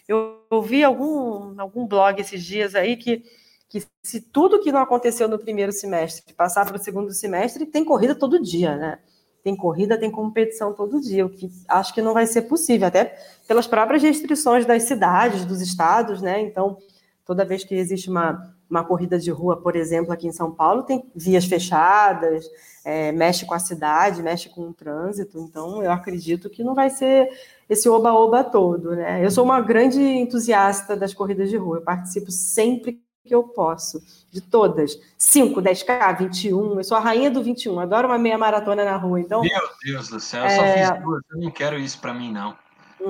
eu, 0.07 0.43
ouvi 0.49 0.77
vi 0.77 0.83
algum, 0.83 1.59
algum 1.59 1.85
blog 1.85 2.19
esses 2.19 2.43
dias 2.43 2.75
aí 2.75 2.95
que, 2.95 3.23
que 3.67 3.83
se 4.03 4.21
tudo 4.21 4.61
que 4.61 4.71
não 4.71 4.81
aconteceu 4.81 5.27
no 5.27 5.39
primeiro 5.39 5.71
semestre 5.71 6.33
passar 6.33 6.65
para 6.65 6.77
o 6.77 6.79
segundo 6.79 7.11
semestre, 7.11 7.65
tem 7.65 7.83
corrida 7.83 8.15
todo 8.15 8.41
dia, 8.41 8.75
né? 8.75 8.99
Tem 9.43 9.55
corrida, 9.55 9.97
tem 9.97 10.11
competição 10.11 10.73
todo 10.73 10.99
dia, 10.99 11.25
o 11.25 11.29
que 11.29 11.49
acho 11.67 11.93
que 11.93 12.01
não 12.01 12.13
vai 12.13 12.27
ser 12.27 12.43
possível, 12.43 12.87
até 12.87 13.17
pelas 13.47 13.65
próprias 13.65 14.03
restrições 14.03 14.65
das 14.65 14.83
cidades, 14.83 15.45
dos 15.45 15.61
estados, 15.61 16.21
né? 16.21 16.41
Então, 16.41 16.77
toda 17.25 17.45
vez 17.45 17.63
que 17.63 17.73
existe 17.73 18.09
uma, 18.09 18.56
uma 18.69 18.83
corrida 18.83 19.17
de 19.17 19.31
rua, 19.31 19.57
por 19.57 19.75
exemplo, 19.75 20.11
aqui 20.11 20.27
em 20.27 20.31
São 20.31 20.51
Paulo, 20.51 20.83
tem 20.83 21.03
vias 21.15 21.45
fechadas, 21.45 22.45
é, 22.83 23.11
mexe 23.11 23.45
com 23.45 23.53
a 23.53 23.59
cidade, 23.59 24.21
mexe 24.21 24.49
com 24.49 24.69
o 24.69 24.73
trânsito, 24.73 25.39
então 25.39 25.83
eu 25.83 25.91
acredito 25.91 26.49
que 26.49 26.63
não 26.63 26.75
vai 26.75 26.89
ser 26.89 27.29
esse 27.69 27.87
oba-oba 27.89 28.43
todo, 28.43 28.95
né? 28.95 29.23
Eu 29.23 29.31
sou 29.31 29.43
uma 29.43 29.61
grande 29.61 30.01
entusiasta 30.01 30.95
das 30.95 31.13
corridas 31.13 31.49
de 31.49 31.57
rua, 31.57 31.77
eu 31.77 31.81
participo 31.81 32.31
sempre 32.31 33.01
que 33.25 33.35
eu 33.35 33.43
posso, 33.43 34.01
de 34.31 34.39
todas. 34.39 34.97
5, 35.17 35.61
10K, 35.61 36.17
21, 36.17 36.77
eu 36.77 36.83
sou 36.83 36.97
a 36.97 37.01
rainha 37.01 37.29
do 37.29 37.43
21, 37.43 37.79
adoro 37.79 38.07
uma 38.07 38.17
meia 38.17 38.37
maratona 38.37 38.85
na 38.85 38.95
rua, 38.95 39.19
então... 39.19 39.41
Meu 39.41 39.69
Deus 39.83 40.07
do 40.09 40.19
céu, 40.19 40.43
eu 40.43 40.47
é... 40.47 40.85
só 40.85 40.93
fiz 40.93 41.03
duas, 41.03 41.21
eu 41.31 41.41
não 41.41 41.51
quero 41.51 41.77
isso 41.77 41.99
para 41.99 42.13
mim, 42.13 42.31
não. 42.31 42.55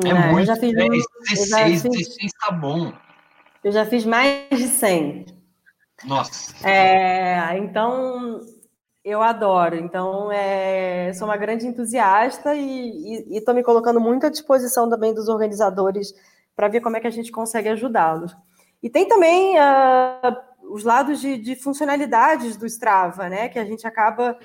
É, 0.04 0.10
é 0.10 0.32
muito, 0.32 0.46
já 0.46 0.56
fiz 0.56 0.74
10, 0.74 0.90
16, 1.30 1.84
16 1.84 2.32
tá 2.40 2.52
bom. 2.52 2.92
Eu 3.64 3.72
já 3.72 3.86
fiz 3.86 4.06
mais 4.06 4.48
de 4.50 4.68
100. 4.68 5.37
Nossa. 6.06 6.54
É, 6.68 7.58
então, 7.58 8.42
eu 9.04 9.22
adoro. 9.22 9.76
Então, 9.76 10.32
é, 10.32 11.14
sou 11.14 11.28
uma 11.28 11.38
grande 11.38 11.66
entusiasta 11.66 12.54
e 12.56 13.26
estou 13.32 13.54
me 13.54 13.64
colocando 13.64 14.00
muito 14.00 14.26
à 14.26 14.30
disposição 14.30 14.90
também 14.90 15.14
dos 15.14 15.30
organizadores 15.30 16.14
para 16.56 16.68
ver 16.68 16.82
como 16.82 16.98
é 16.98 17.00
que 17.00 17.08
a 17.08 17.12
gente 17.12 17.32
consegue 17.32 17.70
ajudá-los. 17.70 18.36
E 18.82 18.90
tem 18.90 19.08
também 19.08 19.58
uh, 19.58 20.74
os 20.74 20.84
lados 20.84 21.22
de, 21.22 21.38
de, 21.38 21.56
funcionalidades 21.56 22.58
do 22.58 22.66
Strava, 22.66 23.30
né? 23.30 23.48
Que 23.48 23.60
a 23.60 23.66
gente 23.66 23.86
acaba 23.88 24.38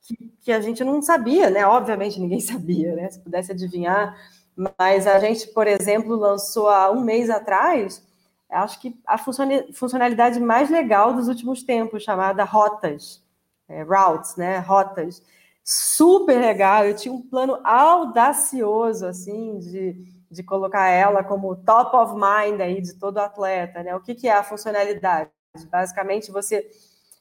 que, 0.00 0.32
que, 0.40 0.52
a 0.52 0.60
gente 0.60 0.82
não 0.84 1.02
sabia, 1.02 1.50
né? 1.50 1.66
Obviamente 1.66 2.20
ninguém 2.20 2.40
sabia, 2.40 2.94
né? 2.94 3.10
Se 3.10 3.20
pudesse 3.20 3.52
adivinhar, 3.52 4.16
mas 4.56 5.06
a 5.06 5.18
gente, 5.18 5.48
por 5.48 5.66
exemplo, 5.66 6.16
lançou 6.16 6.68
há 6.68 6.90
um 6.90 7.00
mês 7.00 7.28
atrás, 7.28 8.05
acho 8.50 8.80
que 8.80 8.98
a 9.06 9.18
funcionalidade 9.18 10.40
mais 10.40 10.70
legal 10.70 11.14
dos 11.14 11.28
últimos 11.28 11.62
tempos, 11.62 12.02
chamada 12.02 12.44
Rotas 12.44 13.26
é, 13.68 13.82
routes, 13.82 14.36
né, 14.36 14.58
rotas, 14.58 15.22
super 15.64 16.40
legal. 16.40 16.84
Eu 16.84 16.94
tinha 16.94 17.12
um 17.12 17.22
plano 17.22 17.58
audacioso, 17.64 19.06
assim, 19.06 19.58
de, 19.58 19.96
de 20.30 20.42
colocar 20.42 20.88
ela 20.88 21.24
como 21.24 21.56
top 21.56 21.96
of 21.96 22.14
mind 22.14 22.60
aí 22.60 22.80
de 22.80 22.94
todo 22.94 23.18
atleta, 23.18 23.82
né? 23.82 23.94
O 23.94 24.00
que, 24.00 24.14
que 24.14 24.28
é 24.28 24.32
a 24.32 24.42
funcionalidade? 24.44 25.30
Basicamente, 25.70 26.30
você 26.30 26.68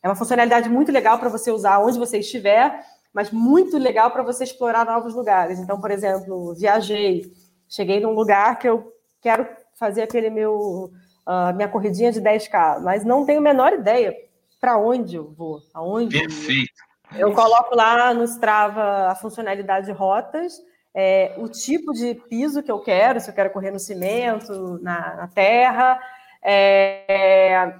é 0.03 0.07
uma 0.07 0.15
funcionalidade 0.15 0.69
muito 0.69 0.91
legal 0.91 1.17
para 1.17 1.29
você 1.29 1.51
usar 1.51 1.79
onde 1.79 1.97
você 1.97 2.19
estiver, 2.19 2.85
mas 3.13 3.31
muito 3.31 3.77
legal 3.77 4.11
para 4.11 4.23
você 4.23 4.43
explorar 4.43 4.85
novos 4.85 5.15
lugares. 5.15 5.57
Então, 5.57 5.79
por 5.79 5.89
exemplo, 5.89 6.53
viajei, 6.53 7.33
cheguei 7.67 7.99
num 7.99 8.11
lugar 8.11 8.59
que 8.59 8.67
eu 8.67 8.93
quero 9.21 9.47
fazer 9.73 10.03
aquele 10.03 10.29
meu 10.29 10.91
uh, 11.27 11.55
minha 11.55 11.67
corridinha 11.67 12.11
de 12.11 12.21
10k, 12.21 12.81
mas 12.81 13.03
não 13.03 13.25
tenho 13.25 13.39
a 13.39 13.43
menor 13.43 13.73
ideia 13.73 14.15
para 14.59 14.77
onde 14.77 15.15
eu 15.15 15.31
vou, 15.31 15.59
aonde. 15.73 16.17
Perfeito. 16.17 16.73
Eu, 17.13 17.29
eu 17.29 17.33
coloco 17.33 17.75
lá 17.75 18.13
no 18.13 18.23
Strava 18.23 19.09
a 19.09 19.15
funcionalidade 19.15 19.85
de 19.85 19.91
rotas, 19.91 20.53
é, 20.93 21.35
o 21.37 21.47
tipo 21.47 21.91
de 21.93 22.15
piso 22.29 22.63
que 22.63 22.71
eu 22.71 22.79
quero, 22.79 23.19
se 23.19 23.29
eu 23.29 23.33
quero 23.33 23.51
correr 23.51 23.71
no 23.71 23.79
cimento, 23.79 24.79
na, 24.81 25.15
na 25.15 25.27
terra, 25.27 25.99
é, 26.41 27.73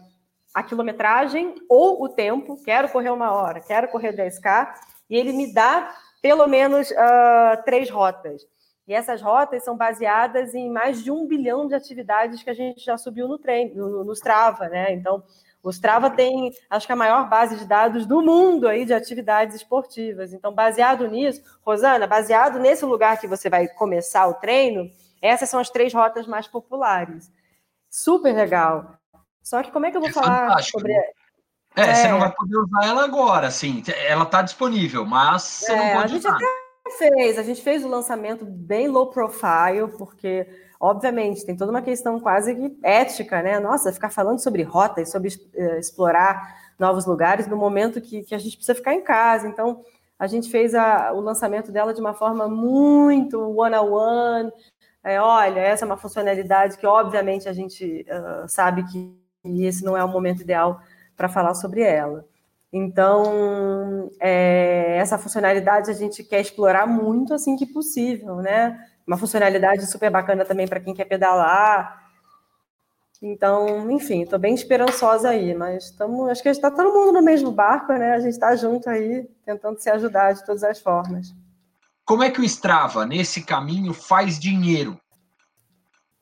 a 0.54 0.64
quilometragem 0.64 1.56
ou 1.70 2.04
o 2.04 2.10
tempo, 2.10 2.62
quero 2.64 2.89
correr 2.89 3.10
uma 3.10 3.32
hora, 3.32 3.60
quero 3.60 3.88
correr 3.88 4.14
10K, 4.14 4.74
e 5.10 5.16
ele 5.18 5.34
me 5.34 5.54
dá 5.54 5.93
pelo 6.22 6.48
menos 6.48 6.89
uh, 6.91 7.64
três 7.66 7.89
rotas. 7.89 8.41
E 8.88 8.94
essas 8.94 9.22
rotas 9.22 9.64
são 9.64 9.76
baseadas 9.76 10.54
em 10.54 10.70
mais 10.70 11.04
de 11.04 11.10
um 11.10 11.26
bilhão 11.26 11.68
de 11.68 11.74
atividades 11.74 12.44
que 12.44 12.50
a 12.50 12.54
gente 12.54 12.84
já 12.84 12.98
subiu 12.98 13.28
no 13.28 13.40
treino, 13.40 13.90
no, 13.90 14.04
no 14.04 14.14
Strava, 14.14 14.70
né? 14.70 14.94
Então, 14.94 15.24
o 15.64 15.72
Strava 15.72 16.12
tem, 16.12 16.54
acho 16.70 16.86
que 16.86 16.94
a 16.94 16.96
maior 16.96 17.28
base 17.28 17.58
de 17.58 17.66
dados 17.66 18.06
do 18.06 18.22
mundo 18.22 18.68
aí 18.68 18.86
de 18.86 18.94
atividades 18.94 19.56
esportivas. 19.56 20.32
Então, 20.32 20.54
baseado 20.54 21.08
nisso, 21.08 21.42
Rosana, 21.66 22.06
baseado 22.06 22.60
nesse 22.60 22.86
lugar 22.86 23.20
que 23.20 23.28
você 23.28 23.50
vai 23.50 23.68
começar 23.68 24.28
o 24.28 24.36
treino, 24.36 24.92
essas 25.20 25.50
são 25.50 25.60
as 25.60 25.72
três 25.72 25.92
rotas 25.92 26.28
mais 26.28 26.48
populares. 26.48 27.32
Super 27.90 28.36
legal. 28.36 28.96
Só 29.42 29.64
que 29.64 29.72
como 29.72 29.88
é 29.88 29.92
que 29.92 29.98
eu 29.98 30.02
vou 30.02 30.10
é 30.12 30.14
falar 30.14 30.50
fantástico. 30.50 30.80
sobre. 30.80 30.94
É, 30.94 31.12
é, 31.78 31.96
você 31.96 32.08
não 32.10 32.20
vai 32.20 32.32
poder 32.32 32.58
usar 32.58 32.86
ela 32.86 33.04
agora, 33.04 33.48
assim. 33.48 33.84
Ela 34.08 34.24
está 34.24 34.44
disponível, 34.44 35.04
mas 35.04 35.42
você 35.42 35.72
é, 35.72 35.76
não 35.76 36.02
pode 36.02 36.04
a 36.04 36.08
gente 36.08 36.20
usar. 36.20 36.36
Até 36.36 36.64
fez, 36.92 37.38
a 37.38 37.44
gente 37.44 37.62
fez 37.62 37.84
o 37.84 37.88
lançamento 37.88 38.46
bem 38.46 38.88
low 38.88 39.10
profile, 39.10 39.88
porque 39.98 40.48
obviamente, 40.80 41.46
tem 41.46 41.56
toda 41.56 41.72
uma 41.72 41.82
questão 41.82 42.20
quase 42.20 42.56
que 42.56 42.78
ética, 42.84 43.42
né? 43.42 43.60
Nossa, 43.60 43.92
ficar 43.92 44.10
falando 44.10 44.40
sobre 44.40 44.64
rota 44.64 45.02
e 45.02 45.06
sobre 45.06 45.30
uh, 45.30 45.78
explorar 45.80 46.56
novos 46.78 47.06
lugares 47.06 47.48
no 47.48 47.58
momento 47.58 48.02
que, 48.02 48.24
que 48.24 48.36
a 48.36 48.38
gente 48.38 48.56
precisa 48.58 48.76
ficar 48.76 48.94
em 48.94 49.02
casa. 49.02 49.48
Então, 49.48 49.84
a 50.18 50.28
gente 50.28 50.50
fez 50.50 50.76
a, 50.76 51.12
o 51.14 51.20
lançamento 51.20 51.72
dela 51.72 51.94
de 51.94 52.02
uma 52.02 52.14
forma 52.14 52.48
muito 52.48 53.40
one-on-one. 53.40 54.52
É, 55.04 55.20
olha, 55.22 55.60
essa 55.60 55.86
é 55.86 55.88
uma 55.88 55.98
funcionalidade 55.98 56.78
que, 56.78 56.86
obviamente, 56.86 57.48
a 57.48 57.54
gente 57.54 58.06
uh, 58.10 58.48
sabe 58.48 58.84
que 58.86 59.14
esse 59.44 59.84
não 59.84 59.96
é 59.96 60.04
o 60.04 60.08
momento 60.08 60.42
ideal 60.42 60.80
para 61.16 61.30
falar 61.30 61.54
sobre 61.54 61.82
ela. 61.82 62.26
Então, 62.78 64.12
é, 64.20 64.98
essa 64.98 65.18
funcionalidade 65.18 65.90
a 65.90 65.94
gente 65.94 66.22
quer 66.26 66.42
explorar 66.42 66.86
muito 66.86 67.34
assim 67.34 67.56
que 67.56 67.66
possível, 67.66 68.42
né? 68.42 68.78
Uma 69.08 69.16
funcionalidade 69.16 69.90
super 69.90 70.12
bacana 70.12 70.44
também 70.44 70.68
para 70.68 70.82
quem 70.82 70.94
quer 70.94 71.06
pedalar. 71.06 72.04
Então, 73.22 73.90
enfim, 73.90 74.24
estou 74.24 74.38
bem 74.38 74.54
esperançosa 74.54 75.30
aí, 75.30 75.54
mas 75.54 75.86
estamos, 75.86 76.28
acho 76.28 76.44
que 76.44 76.50
está 76.50 76.70
todo 76.70 76.94
mundo 76.94 77.14
no 77.14 77.22
mesmo 77.22 77.50
barco, 77.50 77.94
né? 77.94 78.12
A 78.12 78.20
gente 78.20 78.34
está 78.34 78.54
junto 78.58 78.90
aí, 78.90 79.26
tentando 79.46 79.80
se 79.80 79.90
ajudar 79.90 80.34
de 80.34 80.46
todas 80.46 80.66
as 80.66 80.78
formas. 80.78 81.34
Como 82.04 82.24
é 82.24 82.30
que 82.30 82.42
o 82.42 82.44
Strava, 82.44 83.06
nesse 83.06 83.46
caminho, 83.46 83.94
faz 83.94 84.38
dinheiro? 84.38 85.00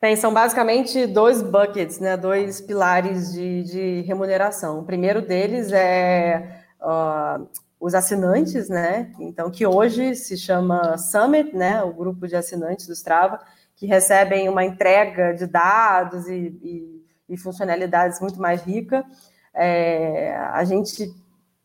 Tem, 0.04 0.16
são 0.16 0.34
basicamente 0.34 1.06
dois 1.06 1.40
buckets, 1.40 1.98
né? 1.98 2.14
dois 2.14 2.60
pilares 2.60 3.32
de, 3.32 3.62
de 3.62 4.00
remuneração. 4.02 4.80
O 4.80 4.84
primeiro 4.84 5.22
deles 5.22 5.72
é 5.72 6.60
uh, 6.78 7.48
os 7.80 7.94
assinantes, 7.94 8.68
né? 8.68 9.10
Então, 9.18 9.50
que 9.50 9.66
hoje 9.66 10.14
se 10.14 10.36
chama 10.36 10.98
Summit, 10.98 11.56
né? 11.56 11.82
O 11.82 11.94
grupo 11.94 12.28
de 12.28 12.36
assinantes 12.36 12.86
do 12.86 12.92
Strava, 12.92 13.40
que 13.74 13.86
recebem 13.86 14.46
uma 14.46 14.62
entrega 14.62 15.32
de 15.32 15.46
dados 15.46 16.28
e, 16.28 16.54
e, 16.62 17.06
e 17.30 17.36
funcionalidades 17.38 18.20
muito 18.20 18.38
mais 18.38 18.60
rica. 18.60 19.06
É, 19.54 20.36
a 20.36 20.64
gente, 20.64 21.14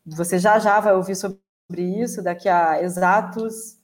você 0.06 0.40
já 0.40 0.58
já 0.60 0.80
vai 0.80 0.96
ouvir 0.96 1.18
sobre 1.18 1.42
isso 1.78 2.24
daqui 2.24 2.48
a 2.48 2.82
exatos 2.82 3.78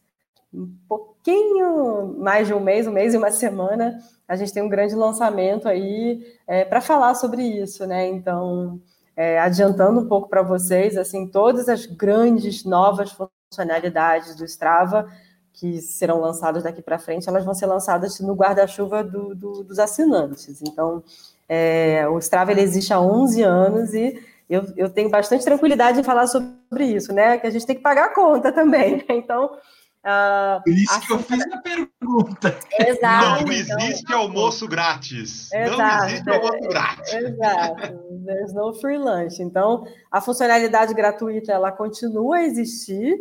um 0.53 0.74
pouquinho 0.88 2.16
mais 2.18 2.47
de 2.47 2.53
um 2.53 2.60
mês, 2.62 2.88
um 2.88 2.91
mês 2.91 3.14
e 3.14 3.18
uma 3.18 3.32
semana, 3.32 3.99
a 4.28 4.36
gente 4.36 4.53
tem 4.53 4.63
um 4.63 4.69
grande 4.69 4.95
lançamento 4.95 5.67
aí 5.67 6.26
é, 6.47 6.65
para 6.65 6.82
falar 6.82 7.15
sobre 7.15 7.43
isso, 7.43 7.86
né? 7.86 8.07
Então, 8.07 8.80
é, 9.15 9.39
adiantando 9.39 10.01
um 10.01 10.07
pouco 10.07 10.28
para 10.28 10.41
vocês, 10.41 10.97
assim, 10.97 11.28
todas 11.28 11.69
as 11.69 11.86
grandes 11.86 12.63
novas 12.65 13.11
funcionalidades 13.11 14.36
do 14.36 14.45
Strava 14.45 15.07
que 15.53 15.82
serão 15.82 16.19
lançadas 16.19 16.63
daqui 16.63 16.82
para 16.82 16.99
frente, 16.99 17.30
elas 17.30 17.45
vão 17.45 17.53
ser 17.53 17.65
lançadas 17.65 18.19
no 18.19 18.34
guarda-chuva 18.34 19.01
do, 19.03 19.34
do, 19.34 19.63
dos 19.63 19.80
assinantes. 19.80 20.61
Então, 20.61 21.01
é, 21.47 22.05
o 22.09 22.17
Strava 22.19 22.51
ele 22.51 22.61
existe 22.61 22.93
há 22.93 22.99
11 22.99 23.41
anos 23.41 23.93
e 23.93 24.21
eu, 24.49 24.63
eu 24.76 24.89
tenho 24.89 25.09
bastante 25.09 25.45
tranquilidade 25.45 25.99
em 25.99 26.03
falar 26.03 26.28
sobre 26.28 26.86
isso, 26.86 27.13
né? 27.13 27.38
Que 27.38 27.47
a 27.47 27.49
gente 27.49 27.65
tem 27.65 27.76
que 27.76 27.82
pagar 27.82 28.05
a 28.07 28.13
conta 28.13 28.51
também. 28.51 28.97
Né? 28.97 29.03
Então, 29.09 29.57
Uh, 30.06 30.62
Por 30.64 30.72
isso 30.72 31.01
que 31.01 31.14
eu 31.14 31.20
fiz 31.20 31.43
a 31.51 31.58
pergunta. 31.58 32.60
Exato. 32.80 33.43
Não 33.43 33.51
existe 33.51 34.03
então, 34.03 34.20
almoço 34.20 34.68
grátis. 34.68 35.51
Exato, 35.51 35.78
não 35.78 36.06
existe 36.06 36.30
almoço 36.30 36.70
grátis. 36.70 37.14
Exato. 37.14 37.82
There's 38.24 38.53
no 38.53 38.74
free 38.76 38.99
lunch. 38.99 39.41
Então, 39.41 39.84
a 40.12 40.22
funcionalidade 40.22 40.93
gratuita 40.93 41.51
ela 41.51 41.72
continua 41.72 42.38
a 42.38 42.43
existir, 42.43 43.16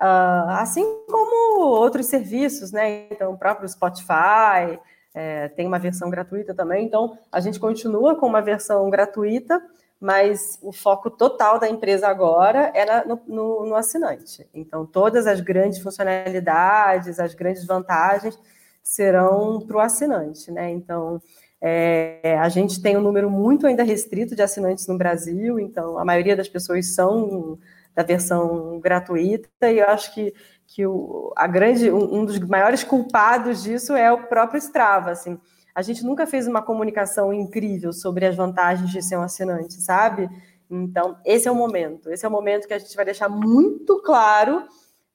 uh, 0.00 0.48
assim 0.52 0.82
como 1.10 1.60
outros 1.60 2.06
serviços, 2.06 2.72
né? 2.72 3.06
Então, 3.10 3.32
o 3.32 3.38
próprio 3.38 3.68
Spotify 3.68 4.80
é, 5.14 5.48
tem 5.48 5.66
uma 5.66 5.78
versão 5.78 6.08
gratuita 6.08 6.54
também. 6.54 6.86
Então, 6.86 7.18
a 7.30 7.38
gente 7.38 7.60
continua 7.60 8.16
com 8.16 8.26
uma 8.26 8.40
versão 8.40 8.88
gratuita 8.88 9.60
mas 10.04 10.58
o 10.60 10.70
foco 10.70 11.08
total 11.08 11.58
da 11.58 11.66
empresa 11.66 12.06
agora 12.06 12.70
era 12.74 13.06
no, 13.06 13.18
no, 13.26 13.66
no 13.68 13.74
assinante. 13.74 14.46
Então, 14.52 14.84
todas 14.84 15.26
as 15.26 15.40
grandes 15.40 15.78
funcionalidades, 15.78 17.18
as 17.18 17.34
grandes 17.34 17.64
vantagens 17.64 18.38
serão 18.82 19.62
para 19.66 19.78
o 19.78 19.80
assinante, 19.80 20.52
né? 20.52 20.70
Então, 20.70 21.22
é, 21.58 22.36
a 22.38 22.50
gente 22.50 22.82
tem 22.82 22.98
um 22.98 23.00
número 23.00 23.30
muito 23.30 23.66
ainda 23.66 23.82
restrito 23.82 24.36
de 24.36 24.42
assinantes 24.42 24.86
no 24.86 24.98
Brasil, 24.98 25.58
então 25.58 25.98
a 25.98 26.04
maioria 26.04 26.36
das 26.36 26.50
pessoas 26.50 26.94
são 26.94 27.58
da 27.94 28.02
versão 28.02 28.78
gratuita, 28.80 29.70
e 29.70 29.78
eu 29.78 29.88
acho 29.88 30.12
que, 30.12 30.34
que 30.66 30.86
o, 30.86 31.32
a 31.34 31.46
grande, 31.46 31.90
um, 31.90 32.16
um 32.16 32.24
dos 32.26 32.38
maiores 32.40 32.84
culpados 32.84 33.62
disso 33.62 33.94
é 33.94 34.12
o 34.12 34.24
próprio 34.24 34.58
Strava, 34.58 35.12
assim 35.12 35.40
a 35.74 35.82
gente 35.82 36.04
nunca 36.04 36.26
fez 36.26 36.46
uma 36.46 36.62
comunicação 36.62 37.32
incrível 37.32 37.92
sobre 37.92 38.24
as 38.24 38.36
vantagens 38.36 38.90
de 38.90 39.02
ser 39.02 39.16
um 39.16 39.22
assinante, 39.22 39.74
sabe? 39.74 40.30
Então, 40.70 41.16
esse 41.24 41.48
é 41.48 41.50
o 41.50 41.54
momento. 41.54 42.10
Esse 42.10 42.24
é 42.24 42.28
o 42.28 42.32
momento 42.32 42.68
que 42.68 42.74
a 42.74 42.78
gente 42.78 42.94
vai 42.94 43.04
deixar 43.04 43.28
muito 43.28 44.00
claro 44.02 44.62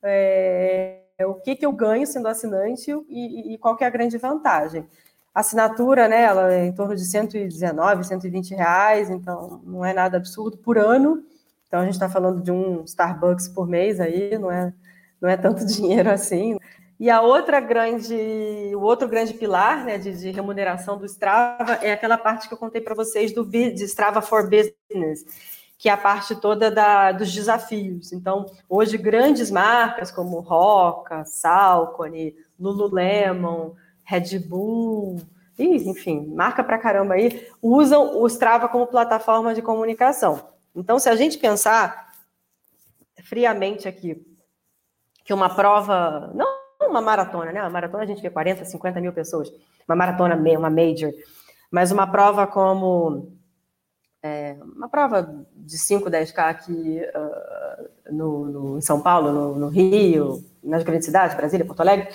é, 0.03 1.01
o 1.21 1.35
que, 1.35 1.55
que 1.55 1.65
eu 1.65 1.71
ganho 1.71 2.05
sendo 2.05 2.27
assinante 2.27 2.91
e, 3.07 3.53
e, 3.53 3.57
qual 3.57 3.75
que 3.75 3.83
é 3.83 3.87
a 3.87 3.91
grande 3.91 4.17
vantagem. 4.17 4.85
Assinatura, 5.33 6.07
né, 6.07 6.23
ela 6.23 6.53
é 6.53 6.65
em 6.65 6.73
torno 6.73 6.95
de 6.95 7.05
119, 7.05 8.03
120 8.03 8.53
reais, 8.55 9.09
então 9.09 9.61
não 9.63 9.85
é 9.85 9.93
nada 9.93 10.17
absurdo 10.17 10.57
por 10.57 10.77
ano. 10.77 11.23
Então, 11.67 11.81
a 11.81 11.85
gente 11.85 11.93
está 11.93 12.09
falando 12.09 12.41
de 12.41 12.51
um 12.51 12.83
Starbucks 12.83 13.47
por 13.47 13.67
mês 13.67 13.99
aí, 13.99 14.37
não 14.37 14.51
é, 14.51 14.73
não 15.21 15.29
é 15.29 15.37
tanto 15.37 15.63
dinheiro 15.67 16.09
assim. 16.09 16.57
E 16.99 17.09
a 17.09 17.21
outra 17.21 17.61
grande, 17.61 18.13
o 18.75 18.81
outro 18.81 19.07
grande 19.07 19.33
pilar 19.33 19.85
né, 19.85 19.97
de, 19.97 20.11
de 20.17 20.31
remuneração 20.31 20.97
do 20.97 21.05
Strava 21.05 21.75
é 21.81 21.93
aquela 21.93 22.17
parte 22.17 22.49
que 22.49 22.53
eu 22.53 22.57
contei 22.57 22.81
para 22.81 22.93
vocês 22.93 23.33
do 23.33 23.45
de 23.45 23.85
Strava 23.85 24.21
for 24.21 24.43
Business, 24.43 25.25
que 25.77 25.87
é 25.87 25.93
a 25.93 25.97
parte 25.97 26.35
toda 26.35 26.69
da, 26.69 27.13
dos 27.13 27.33
desafios. 27.33 28.11
Então, 28.11 28.47
hoje, 28.67 28.97
grandes 28.97 29.49
marcas 29.49 30.11
como 30.11 30.41
Roca, 30.41 31.23
Salcone, 31.23 32.35
Lululemon, 32.59 33.75
Red 34.03 34.37
Bull, 34.39 35.21
enfim, 35.57 36.27
marca 36.35 36.61
para 36.65 36.77
caramba 36.77 37.13
aí, 37.13 37.47
usam 37.61 38.21
o 38.21 38.27
Strava 38.27 38.67
como 38.67 38.87
plataforma 38.87 39.53
de 39.53 39.61
comunicação. 39.61 40.49
Então, 40.75 40.99
se 40.99 41.07
a 41.07 41.15
gente 41.15 41.37
pensar 41.37 42.09
friamente 43.23 43.87
aqui, 43.87 44.21
que 45.23 45.33
uma 45.33 45.49
prova, 45.49 46.29
não 46.33 46.58
uma 46.89 47.01
maratona, 47.01 47.51
né? 47.51 47.61
Uma 47.61 47.69
maratona 47.69 48.03
a 48.03 48.07
gente 48.07 48.21
vê 48.21 48.29
40, 48.29 48.65
50 48.65 49.01
mil 49.01 49.13
pessoas, 49.13 49.51
uma 49.87 49.95
maratona, 49.95 50.35
uma 50.35 50.69
major, 50.69 51.11
mas 51.71 51.91
uma 51.91 52.07
prova 52.07 52.47
como 52.47 53.39
é, 54.21 54.57
uma 54.75 54.89
prova 54.89 55.45
de 55.55 55.77
5, 55.77 56.09
10K 56.09 56.39
aqui 56.39 57.01
uh, 57.15 58.13
no, 58.13 58.45
no, 58.45 58.77
em 58.77 58.81
São 58.81 59.01
Paulo, 59.01 59.31
no, 59.31 59.55
no, 59.55 59.67
Rio, 59.69 60.43
nas 60.63 60.83
grandes 60.83 61.05
cidades, 61.05 61.35
Brasília, 61.35 61.65
Porto 61.65 61.79
Alegre, 61.79 62.09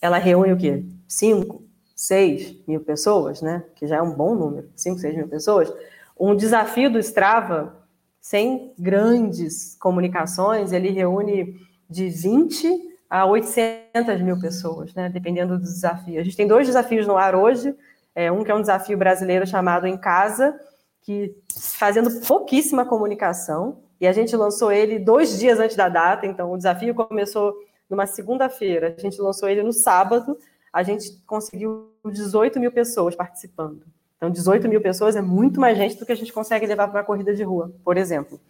ela 0.00 0.18
reúne 0.18 0.52
o 0.52 0.56
quê? 0.56 0.84
5, 1.06 1.62
6 1.94 2.66
mil 2.66 2.80
pessoas, 2.80 3.40
né? 3.40 3.64
Que 3.76 3.86
já 3.86 3.96
é 3.96 4.02
um 4.02 4.12
bom 4.12 4.34
número, 4.34 4.68
5, 4.74 4.98
6 4.98 5.16
mil 5.16 5.28
pessoas. 5.28 5.72
Um 6.18 6.34
desafio 6.34 6.90
do 6.90 6.98
Strava, 6.98 7.76
sem 8.20 8.74
grandes 8.76 9.76
comunicações, 9.78 10.72
ele 10.72 10.90
reúne 10.90 11.60
de 11.88 12.08
20 12.08 12.85
a 13.08 13.24
800 13.26 14.20
mil 14.20 14.38
pessoas, 14.40 14.94
né, 14.94 15.08
dependendo 15.08 15.56
do 15.56 15.62
desafio. 15.62 16.20
A 16.20 16.24
gente 16.24 16.36
tem 16.36 16.46
dois 16.46 16.66
desafios 16.66 17.06
no 17.06 17.16
ar 17.16 17.34
hoje, 17.34 17.74
é, 18.14 18.30
um 18.30 18.42
que 18.42 18.50
é 18.50 18.54
um 18.54 18.60
desafio 18.60 18.96
brasileiro 18.96 19.46
chamado 19.46 19.86
Em 19.86 19.96
Casa, 19.96 20.58
que 21.02 21.36
fazendo 21.56 22.20
pouquíssima 22.26 22.84
comunicação, 22.84 23.78
e 24.00 24.06
a 24.06 24.12
gente 24.12 24.34
lançou 24.36 24.72
ele 24.72 24.98
dois 24.98 25.38
dias 25.38 25.58
antes 25.58 25.76
da 25.76 25.88
data, 25.88 26.26
então 26.26 26.52
o 26.52 26.56
desafio 26.56 26.94
começou 26.94 27.54
numa 27.88 28.06
segunda-feira, 28.06 28.94
a 28.96 29.00
gente 29.00 29.20
lançou 29.20 29.48
ele 29.48 29.62
no 29.62 29.72
sábado, 29.72 30.36
a 30.72 30.82
gente 30.82 31.22
conseguiu 31.26 31.92
18 32.04 32.58
mil 32.60 32.72
pessoas 32.72 33.14
participando. 33.14 33.82
Então, 34.16 34.30
18 34.30 34.68
mil 34.68 34.80
pessoas 34.80 35.14
é 35.14 35.22
muito 35.22 35.60
mais 35.60 35.76
gente 35.76 35.96
do 35.96 36.06
que 36.06 36.12
a 36.12 36.16
gente 36.16 36.32
consegue 36.32 36.66
levar 36.66 36.88
para 36.88 37.00
uma 37.00 37.04
corrida 37.04 37.34
de 37.34 37.42
rua, 37.42 37.72
por 37.84 37.96
exemplo. 37.96 38.40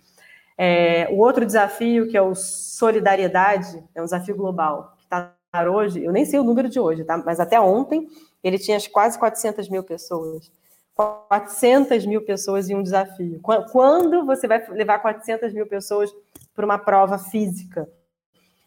É, 0.58 1.08
o 1.10 1.18
outro 1.18 1.44
desafio, 1.44 2.08
que 2.08 2.16
é 2.16 2.22
o 2.22 2.34
solidariedade, 2.34 3.82
é 3.94 4.00
um 4.00 4.04
desafio 4.04 4.36
global, 4.36 4.94
que 4.96 5.04
está 5.04 5.34
hoje, 5.70 6.02
eu 6.02 6.12
nem 6.12 6.24
sei 6.24 6.38
o 6.38 6.44
número 6.44 6.68
de 6.68 6.78
hoje, 6.78 7.04
tá? 7.04 7.16
mas 7.18 7.40
até 7.40 7.60
ontem 7.60 8.06
ele 8.42 8.58
tinha 8.58 8.78
quase 8.90 9.18
400 9.18 9.68
mil 9.68 9.82
pessoas. 9.82 10.50
400 10.94 12.06
mil 12.06 12.22
pessoas 12.22 12.70
em 12.70 12.74
um 12.74 12.82
desafio. 12.82 13.38
Quando 13.70 14.24
você 14.24 14.48
vai 14.48 14.66
levar 14.70 14.98
400 14.98 15.52
mil 15.52 15.66
pessoas 15.66 16.10
para 16.54 16.64
uma 16.64 16.78
prova 16.78 17.18
física? 17.18 17.86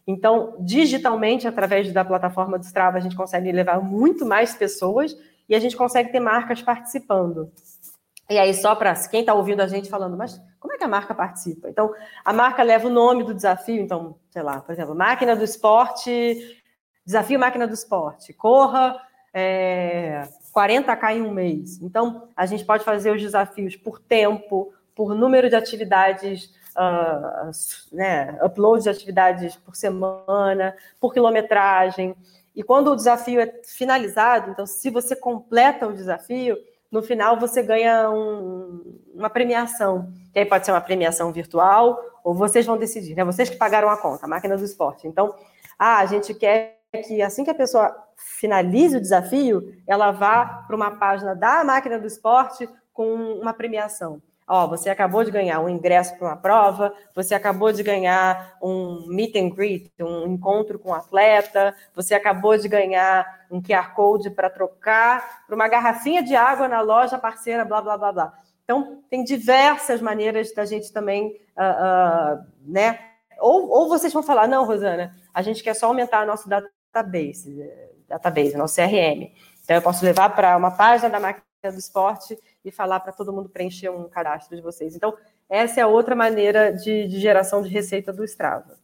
Então, 0.05 0.55
digitalmente, 0.59 1.47
através 1.47 1.91
da 1.91 2.05
plataforma 2.05 2.57
do 2.57 2.63
Strava, 2.63 2.97
a 2.97 2.99
gente 2.99 3.15
consegue 3.15 3.51
levar 3.51 3.81
muito 3.81 4.25
mais 4.25 4.53
pessoas 4.53 5.15
e 5.47 5.55
a 5.55 5.59
gente 5.59 5.75
consegue 5.75 6.11
ter 6.11 6.19
marcas 6.19 6.61
participando. 6.61 7.51
E 8.29 8.37
aí, 8.37 8.53
só 8.53 8.75
para 8.75 8.93
quem 9.07 9.21
está 9.21 9.33
ouvindo 9.33 9.61
a 9.61 9.67
gente 9.67 9.89
falando, 9.89 10.15
mas 10.15 10.39
como 10.59 10.73
é 10.73 10.77
que 10.77 10.83
a 10.83 10.87
marca 10.87 11.15
participa? 11.15 11.67
Então, 11.67 11.91
a 12.23 12.31
marca 12.31 12.61
leva 12.61 12.87
o 12.87 12.91
nome 12.91 13.23
do 13.23 13.33
desafio, 13.33 13.81
então, 13.81 14.15
sei 14.29 14.43
lá, 14.43 14.61
por 14.61 14.71
exemplo, 14.71 14.93
máquina 14.93 15.35
do 15.35 15.43
esporte, 15.43 16.61
desafio 17.03 17.39
máquina 17.39 17.67
do 17.67 17.73
esporte, 17.73 18.31
corra 18.33 19.01
é, 19.33 20.27
40k 20.53 21.15
em 21.15 21.21
um 21.23 21.31
mês. 21.31 21.81
Então, 21.81 22.27
a 22.35 22.45
gente 22.45 22.63
pode 22.65 22.83
fazer 22.83 23.11
os 23.11 23.21
desafios 23.21 23.75
por 23.75 23.99
tempo, 23.99 24.71
por 24.95 25.15
número 25.15 25.49
de 25.49 25.55
atividades, 25.55 26.53
uh, 26.75 27.49
né, 27.91 28.37
upload 28.43 28.83
de 28.83 28.89
atividades 28.89 29.55
por 29.55 29.75
semana, 29.75 30.75
por 30.99 31.13
quilometragem. 31.13 32.15
E 32.55 32.61
quando 32.61 32.91
o 32.91 32.95
desafio 32.95 33.39
é 33.39 33.61
finalizado, 33.63 34.51
então, 34.51 34.65
se 34.65 34.89
você 34.89 35.15
completa 35.15 35.87
o 35.87 35.93
desafio, 35.93 36.57
no 36.91 37.01
final 37.01 37.39
você 37.39 37.61
ganha 37.61 38.09
um, 38.09 38.99
uma 39.13 39.29
premiação. 39.29 40.11
Que 40.33 40.39
aí 40.39 40.45
pode 40.45 40.65
ser 40.65 40.71
uma 40.71 40.81
premiação 40.81 41.31
virtual, 41.31 41.99
ou 42.23 42.33
vocês 42.33 42.65
vão 42.65 42.77
decidir, 42.77 43.15
né? 43.15 43.23
Vocês 43.23 43.49
que 43.49 43.57
pagaram 43.57 43.89
a 43.89 43.97
conta, 43.97 44.25
a 44.25 44.29
máquina 44.29 44.57
do 44.57 44.63
esporte. 44.63 45.07
Então, 45.07 45.33
ah, 45.77 45.99
a 45.99 46.05
gente 46.05 46.33
quer 46.33 46.79
que 47.05 47.21
assim 47.21 47.43
que 47.43 47.51
a 47.51 47.55
pessoa 47.55 47.95
finalize 48.17 48.97
o 48.97 49.01
desafio, 49.01 49.75
ela 49.87 50.11
vá 50.11 50.63
para 50.65 50.75
uma 50.75 50.91
página 50.91 51.35
da 51.35 51.63
máquina 51.63 51.99
do 51.99 52.07
esporte 52.07 52.67
com 52.91 53.13
uma 53.13 53.53
premiação. 53.53 54.21
Ó, 54.51 54.65
você 54.65 54.89
acabou 54.89 55.23
de 55.23 55.29
ganhar 55.29 55.59
um 55.59 55.69
ingresso 55.69 56.17
para 56.17 56.29
uma 56.29 56.35
prova, 56.35 56.91
você 57.13 57.35
acabou 57.35 57.71
de 57.71 57.83
ganhar 57.83 58.57
um 58.59 59.05
meet 59.07 59.35
and 59.35 59.49
greet, 59.49 59.91
um 60.01 60.25
encontro 60.25 60.79
com 60.79 60.89
um 60.89 60.93
atleta, 60.95 61.75
você 61.93 62.15
acabou 62.15 62.57
de 62.57 62.67
ganhar 62.67 63.45
um 63.51 63.61
QR 63.61 63.93
Code 63.93 64.31
para 64.31 64.49
trocar 64.49 65.45
para 65.45 65.55
uma 65.55 65.67
garrafinha 65.67 66.23
de 66.23 66.35
água 66.35 66.67
na 66.67 66.81
loja 66.81 67.19
parceira, 67.19 67.63
blá, 67.63 67.79
blá, 67.79 67.95
blá, 67.95 68.11
blá. 68.11 68.33
Então, 68.63 69.03
tem 69.07 69.23
diversas 69.23 70.01
maneiras 70.01 70.51
da 70.51 70.65
gente 70.65 70.91
também, 70.91 71.39
uh, 71.55 72.39
uh, 72.39 72.45
né? 72.65 72.99
Ou, 73.39 73.69
ou 73.69 73.87
vocês 73.87 74.11
vão 74.11 74.23
falar, 74.23 74.47
não, 74.47 74.65
Rosana, 74.65 75.15
a 75.31 75.43
gente 75.43 75.61
quer 75.61 75.75
só 75.75 75.85
aumentar 75.85 76.25
nosso 76.25 76.49
database, 76.49 77.71
database, 78.07 78.57
nosso 78.57 78.75
CRM. 78.75 79.31
Então, 79.63 79.75
eu 79.75 79.81
posso 79.83 80.03
levar 80.03 80.35
para 80.35 80.57
uma 80.57 80.71
página 80.71 81.07
da 81.07 81.19
máquina 81.19 81.48
do 81.67 81.77
esporte 81.77 82.37
e 82.63 82.71
falar 82.71 83.01
para 83.01 83.11
todo 83.11 83.33
mundo 83.33 83.49
preencher 83.49 83.89
um 83.89 84.07
cadastro 84.07 84.55
de 84.55 84.61
vocês. 84.61 84.95
Então, 84.95 85.13
essa 85.49 85.81
é 85.81 85.85
outra 85.85 86.15
maneira 86.15 86.71
de, 86.71 87.07
de 87.07 87.19
geração 87.19 87.61
de 87.61 87.69
receita 87.69 88.13
do 88.13 88.23
Strava. 88.23 88.79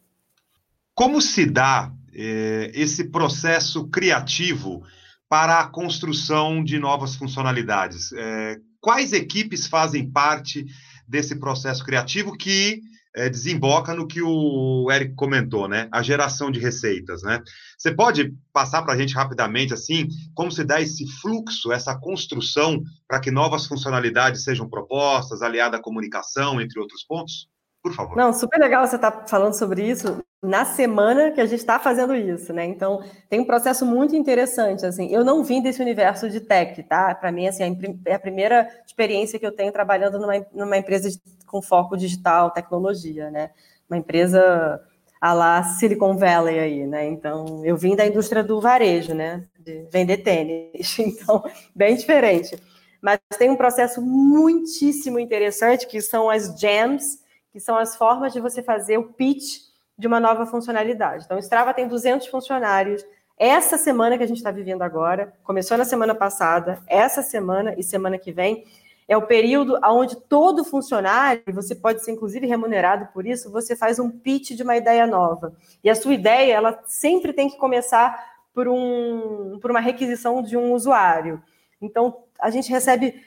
Como 0.94 1.22
se 1.22 1.46
dá 1.46 1.92
eh, 2.14 2.72
esse 2.74 3.10
processo 3.10 3.88
criativo 3.88 4.84
para 5.30 5.60
a 5.62 5.68
construção 5.68 6.64
de 6.64 6.78
novas 6.78 7.16
funcionalidades? 7.16 8.12
Eh, 8.12 8.58
quais 8.82 9.14
equipes 9.14 9.68
fazem 9.68 10.10
parte 10.12 10.66
desse 11.08 11.40
processo 11.40 11.84
criativo 11.86 12.38
que 12.38 12.82
é, 13.16 13.30
desemboca 13.30 13.94
no 13.94 14.08
que 14.08 14.22
o 14.22 14.92
Eric 14.92 15.16
comentou, 15.16 15.68
né? 15.68 15.88
A 15.92 16.02
geração 16.02 16.52
de 16.52 16.60
receitas, 16.60 17.24
né? 17.24 17.42
Você 17.78 17.94
pode 17.94 18.34
passar 18.52 18.84
para 18.84 18.94
a 18.94 18.98
gente 18.98 19.16
rapidamente, 19.16 19.74
assim, 19.74 20.08
como 20.34 20.52
se 20.52 20.64
dá 20.64 20.82
esse 20.82 21.08
fluxo, 21.22 21.72
essa 21.72 21.98
construção 21.98 22.84
para 23.08 23.20
que 23.20 23.32
novas 23.32 23.66
funcionalidades 23.66 24.44
sejam 24.44 24.70
propostas, 24.70 25.42
aliada 25.42 25.78
à 25.78 25.82
comunicação, 25.82 26.60
entre 26.60 26.80
outros 26.80 27.04
pontos? 27.04 27.48
Por 27.82 27.94
favor. 27.94 28.18
Não, 28.18 28.34
super 28.34 28.60
legal 28.60 28.86
você 28.86 28.96
estar 28.96 29.12
tá 29.12 29.28
falando 29.28 29.54
sobre 29.54 29.88
isso 29.88 30.22
na 30.46 30.66
semana 30.66 31.32
que 31.32 31.42
a 31.42 31.46
gente 31.46 31.60
está 31.60 31.80
fazendo 31.80 32.16
isso, 32.16 32.54
né? 32.54 32.66
Então, 32.66 33.04
tem 33.30 33.40
um 33.40 33.46
processo 33.46 33.86
muito 33.86 34.16
interessante, 34.16 34.86
assim. 34.86 35.08
Eu 35.12 35.26
não 35.26 35.44
vim 35.44 35.62
desse 35.62 35.82
universo 35.82 36.30
de 36.30 36.40
tech, 36.40 36.82
tá? 36.84 37.14
Para 37.16 37.32
mim, 37.32 37.48
assim, 37.48 37.78
é 38.06 38.14
a 38.14 38.20
primeira 38.20 38.70
experiência 38.86 39.40
que 39.40 39.46
eu 39.46 39.52
tenho 39.52 39.72
trabalhando 39.72 40.20
numa, 40.20 40.46
numa 40.54 40.78
empresa 40.78 41.10
de, 41.10 41.20
com 41.46 41.62
foco 41.62 41.98
digital, 41.98 42.52
tecnologia, 42.52 43.30
né? 43.32 43.52
Uma 43.90 43.98
empresa 43.98 44.82
a 45.20 45.34
lá 45.34 45.64
Silicon 45.64 46.16
Valley 46.18 46.60
aí, 46.60 46.86
né? 46.86 47.08
Então, 47.08 47.66
eu 47.66 47.76
vim 47.76 47.96
da 47.96 48.06
indústria 48.06 48.44
do 48.44 48.62
varejo, 48.62 49.14
né? 49.14 49.46
De 49.60 49.88
vender 49.92 50.18
tênis. 50.18 50.98
Então, 51.00 51.44
bem 51.74 51.96
diferente. 51.96 52.58
Mas 53.02 53.20
tem 53.38 53.50
um 53.50 53.56
processo 53.56 54.02
muitíssimo 54.02 55.20
interessante 55.20 55.88
que 55.88 56.02
são 56.02 56.30
as 56.30 56.60
jams, 56.60 57.20
que 57.52 57.60
são 57.60 57.78
as 57.78 57.96
formas 57.96 58.34
de 58.34 58.40
você 58.40 58.62
fazer 58.62 58.98
o 58.98 59.14
pitch 59.14 59.65
de 59.98 60.08
uma 60.08 60.20
nova 60.20 60.46
funcionalidade. 60.46 61.26
Então, 61.26 61.38
o 61.38 61.40
Strava 61.40 61.74
tem 61.74 61.88
200 61.88 62.28
funcionários. 62.28 63.06
Essa 63.38 63.78
semana 63.78 64.18
que 64.18 64.24
a 64.24 64.28
gente 64.28 64.38
está 64.38 64.52
vivendo 64.52 64.82
agora, 64.82 65.34
começou 65.44 65.78
na 65.78 65.86
semana 65.86 66.16
passada, 66.16 66.82
essa 66.88 67.22
semana 67.22 67.76
e 67.78 67.84
semana 67.84 68.18
que 68.18 68.32
vem, 68.32 68.66
é 69.08 69.16
o 69.16 69.22
período 69.22 69.80
onde 69.84 70.16
todo 70.16 70.66
funcionário, 70.66 71.44
você 71.50 71.76
pode 71.76 72.04
ser 72.04 72.12
inclusive 72.12 72.48
remunerado 72.48 73.08
por 73.14 73.26
isso, 73.26 73.52
você 73.52 73.76
faz 73.76 74.00
um 74.00 74.10
pitch 74.10 74.52
de 74.52 74.64
uma 74.64 74.76
ideia 74.76 75.06
nova. 75.06 75.54
E 75.84 75.90
a 75.90 75.96
sua 75.96 76.14
ideia, 76.14 76.54
ela 76.54 76.80
sempre 76.86 77.32
tem 77.32 77.50
que 77.50 77.58
começar 77.58 78.36
por, 78.54 78.68
um, 78.68 79.60
por 79.62 79.70
uma 79.70 79.80
requisição 79.80 80.42
de 80.42 80.58
um 80.58 80.74
usuário. 80.74 81.42
Então, 81.82 82.24
a 82.40 82.50
gente 82.50 82.72
recebe 82.72 83.22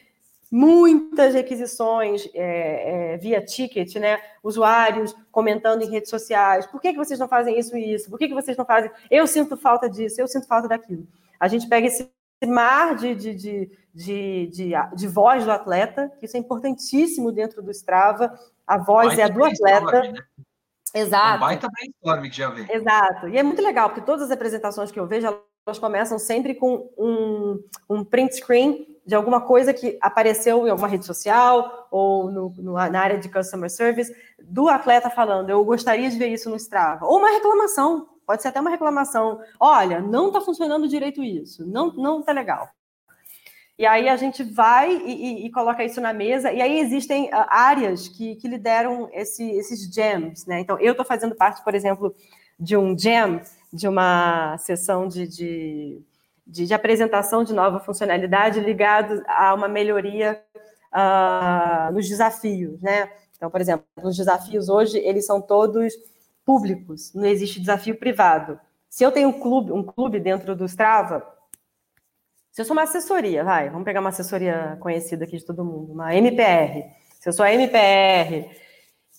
muitas 0.51 1.34
requisições 1.34 2.28
é, 2.34 3.14
é, 3.14 3.16
via 3.18 3.44
ticket, 3.44 3.94
né? 3.96 4.18
Usuários 4.42 5.14
comentando 5.30 5.82
em 5.82 5.90
redes 5.90 6.11
sociais. 6.11 6.66
Por 6.66 6.80
que, 6.80 6.92
que 6.92 6.99
vocês 6.99 7.18
não 7.18 7.28
fazem 7.28 7.59
isso 7.59 7.76
e 7.76 7.94
isso? 7.94 8.09
Por 8.09 8.18
que, 8.18 8.28
que 8.28 8.34
vocês 8.34 8.57
não 8.57 8.64
fazem? 8.64 8.90
Eu 9.11 9.26
sinto 9.26 9.57
falta 9.57 9.88
disso, 9.88 10.20
eu 10.20 10.26
sinto 10.26 10.46
falta 10.46 10.68
daquilo. 10.68 11.07
A 11.38 11.49
gente 11.49 11.68
pega 11.68 11.86
esse 11.86 12.11
mar 12.46 12.94
de, 12.94 13.14
de, 13.14 13.34
de, 13.34 13.70
de, 13.94 14.46
de, 14.46 14.72
de 14.94 15.09
voz 15.09 15.44
do 15.44 15.51
atleta, 15.51 16.11
que 16.18 16.26
isso 16.26 16.36
é 16.36 16.40
importantíssimo 16.40 17.32
dentro 17.32 17.62
do 17.62 17.70
Strava. 17.70 18.32
A 18.66 18.78
voz 18.78 19.14
vai 19.14 19.20
é 19.20 19.24
a 19.24 19.28
do 19.28 19.44
atleta. 19.44 20.12
Né? 20.12 20.22
Exato. 20.94 21.40
Vai 21.40 21.59
também 21.59 22.30
que 22.30 22.36
já 22.36 22.51
vem. 22.51 22.66
Exato. 22.70 23.28
E 23.28 23.36
é 23.36 23.42
muito 23.42 23.62
legal, 23.62 23.90
porque 23.90 24.01
todas 24.01 24.22
as 24.22 24.30
apresentações 24.30 24.90
que 24.90 24.99
eu 24.99 25.07
vejo, 25.07 25.26
elas 25.66 25.78
começam 25.78 26.18
sempre 26.18 26.55
com 26.55 26.90
um, 26.96 27.62
um 27.88 28.05
print 28.05 28.36
screen 28.36 28.86
de 29.09 29.15
alguma 29.15 29.41
coisa 29.41 29.73
que 29.73 29.97
apareceu 30.03 30.67
em 30.67 30.71
alguma 30.71 30.87
rede 30.87 31.07
social 31.07 31.89
ou 31.91 32.31
no, 32.31 32.51
no, 32.59 32.73
na 32.75 33.01
área 33.01 33.17
de 33.17 33.27
customer 33.31 33.71
service, 33.71 34.15
do 34.39 34.69
atleta 34.69 35.09
falando, 35.09 35.49
eu 35.49 35.65
gostaria 35.65 36.11
de 36.11 36.19
ver 36.19 36.29
isso 36.29 36.51
no 36.51 36.57
Strava. 36.57 37.07
Ou 37.07 37.17
uma 37.17 37.31
reclamação, 37.31 38.07
pode 38.27 38.43
ser 38.43 38.49
até 38.49 38.61
uma 38.61 38.69
reclamação. 38.69 39.41
Olha, 39.59 39.99
não 39.99 40.27
está 40.27 40.43
funcionando 40.43 40.87
direito 40.87 41.25
isso, 41.25 41.67
não 41.67 41.91
não 41.95 42.21
está 42.21 42.33
legal. 42.33 42.69
E 43.79 43.87
aí 43.87 44.11
a 44.11 44.17
gente 44.17 44.43
vai 44.43 44.95
e, 44.95 45.11
e, 45.11 45.47
e, 45.47 45.51
coloca 45.53 45.83
isso 45.83 46.03
na 46.03 46.13
mesa, 46.13 46.53
e 46.53 46.61
aí 46.61 46.79
existem 46.79 47.29
uh, 47.29 47.47
áreas 47.49 48.09
que, 48.09 48.37
que 48.37 48.47
lideram 48.47 49.09
esse, 49.11 49.43
esses 49.53 49.89
jams, 49.91 50.45
né? 50.45 50.61
Então, 50.61 50.79
eu 50.81 50.91
estou 50.91 51.07
fazendo 51.07 51.35
parte, 51.35 51.65
por 51.65 51.75
exemplo, 51.75 52.15
de 52.61 52.77
um 52.77 52.99
jam, 52.99 53.41
de 53.73 53.89
uma 53.89 54.59
sessão 54.59 55.09
de, 55.09 55.27
de 55.27 56.03
de, 56.49 56.66
de 56.66 56.74
apresentação 56.74 57.44
de 57.44 57.53
nova 57.53 57.78
funcionalidade 57.78 58.59
ligado 58.59 59.22
a 59.28 59.55
uma 59.55 59.68
melhoria 59.68 60.42
uh, 60.92 61.92
nos 61.92 62.09
desafios, 62.09 62.80
né? 62.80 63.11
Então, 63.36 63.51
por 63.51 63.61
exemplo, 63.61 63.86
os 64.03 64.16
desafios 64.16 64.68
hoje 64.68 64.99
eles 64.99 65.26
são 65.26 65.40
todos 65.40 65.92
públicos, 66.44 67.12
não 67.14 67.26
existe 67.26 67.61
desafio 67.61 67.96
privado. 67.96 68.59
Se 68.88 69.05
eu 69.05 69.12
tenho 69.12 69.28
um 69.28 69.38
clube, 69.38 69.70
um 69.70 69.82
clube 69.82 70.18
dentro 70.18 70.57
do 70.57 70.64
Strava, 70.64 71.24
se 72.51 72.62
eu 72.62 72.64
sou 72.64 72.74
uma 72.74 72.82
assessoria, 72.82 73.44
vai, 73.44 73.68
vamos 73.68 73.84
pegar 73.84 74.01
uma 74.01 74.09
assessoria 74.09 74.76
conhecida 74.80 75.24
aqui 75.24 75.36
de 75.36 75.44
todo 75.44 75.64
mundo, 75.64 75.92
uma 75.92 76.14
MPR. 76.14 76.90
Se 77.20 77.28
eu 77.28 77.32
sou 77.32 77.44
a 77.44 77.53
MPR 77.53 78.51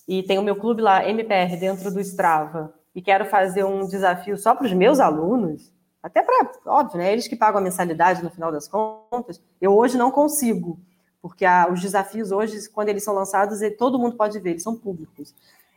e 0.06 0.22
tenho 0.24 0.42
o 0.42 0.44
meu 0.44 0.56
clube 0.56 0.82
lá, 0.82 1.08
MPR, 1.08 1.56
dentro 1.56 1.90
do 1.90 2.00
Strava, 2.00 2.74
e 2.94 3.00
quero 3.00 3.24
fazer 3.24 3.64
um 3.64 3.86
desafio 3.86 4.36
só 4.36 4.54
para 4.54 4.66
os 4.66 4.72
meus 4.72 4.98
alunos, 4.98 5.72
até 6.02 6.22
para, 6.22 6.50
óbvio, 6.66 6.98
né? 6.98 7.12
Eles 7.12 7.28
que 7.28 7.36
pagam 7.36 7.60
a 7.60 7.62
mensalidade 7.62 8.22
no 8.22 8.30
final 8.30 8.50
das 8.50 8.66
contas. 8.66 9.40
Eu 9.60 9.76
hoje 9.76 9.98
não 9.98 10.10
consigo, 10.10 10.78
porque 11.20 11.44
a, 11.44 11.68
os 11.70 11.80
desafios 11.80 12.32
hoje, 12.32 12.68
quando 12.70 12.88
eles 12.88 13.04
são 13.04 13.14
lançados, 13.14 13.60
todo 13.76 13.98
mundo 13.98 14.16
pode 14.16 14.38
ver, 14.38 14.50
eles 14.50 14.62
são 14.62 14.76
públicos. 14.76 15.34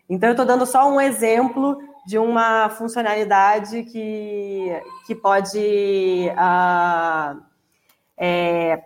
Então, 0.09 0.29
eu 0.29 0.33
estou 0.33 0.45
dando 0.45 0.65
só 0.65 0.89
um 0.89 0.99
exemplo 0.99 1.77
de 2.05 2.17
uma 2.17 2.69
funcionalidade 2.69 3.83
que, 3.83 4.69
que 5.07 5.15
pode 5.15 6.27
uh, 6.29 7.41
é, 8.17 8.83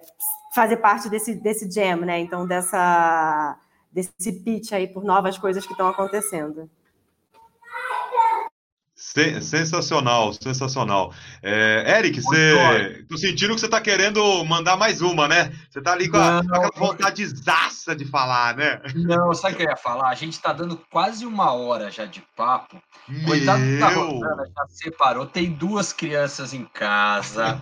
fazer 0.54 0.78
parte 0.78 1.10
desse, 1.10 1.36
desse 1.36 1.70
jam, 1.70 1.98
né? 1.98 2.20
Então, 2.20 2.48
dessa, 2.48 3.58
desse 3.92 4.32
pitch 4.32 4.72
aí 4.74 4.88
por 4.88 5.04
novas 5.04 5.38
coisas 5.38 5.66
que 5.66 5.74
estão 5.74 5.88
acontecendo. 5.88 6.70
Sensacional, 9.42 10.34
sensacional. 10.34 11.14
É, 11.42 11.98
Eric, 12.00 12.22
você. 12.22 13.06
Tô 13.10 13.18
sentindo 13.18 13.56
que 13.56 13.62
você 13.62 13.68
tá 13.68 13.82
querendo 13.82 14.44
mandar 14.46 14.78
mais 14.78 15.02
uma, 15.02 15.28
né? 15.28 15.52
Você 15.70 15.82
tá 15.82 15.94
ali 15.94 16.10
com, 16.10 16.18
a, 16.18 16.44
não, 16.44 16.56
aquela 16.56 16.72
vontade 16.76 17.26
zaça 17.26 17.96
de 17.96 18.06
falar, 18.06 18.56
né? 18.56 18.82
Não, 18.96 19.34
sabe 19.34 19.56
o 19.56 19.58
que 19.58 19.64
eu 19.64 19.70
ia 19.70 19.78
falar? 19.78 20.10
A 20.10 20.16
gente 20.16 20.40
tá 20.40 20.54
dando 20.54 20.80
quase 20.90 21.26
uma 21.26 21.52
hora 21.52 21.90
já 21.90 22.06
de 22.06 22.22
papo. 22.36 22.82
Coitado 23.26 23.80
da 23.80 23.90
Rosana, 23.90 24.44
já 24.46 24.66
separou, 24.68 25.26
tem 25.26 25.52
duas 25.52 25.94
crianças 25.94 26.54
em 26.54 26.66
casa. 26.66 27.60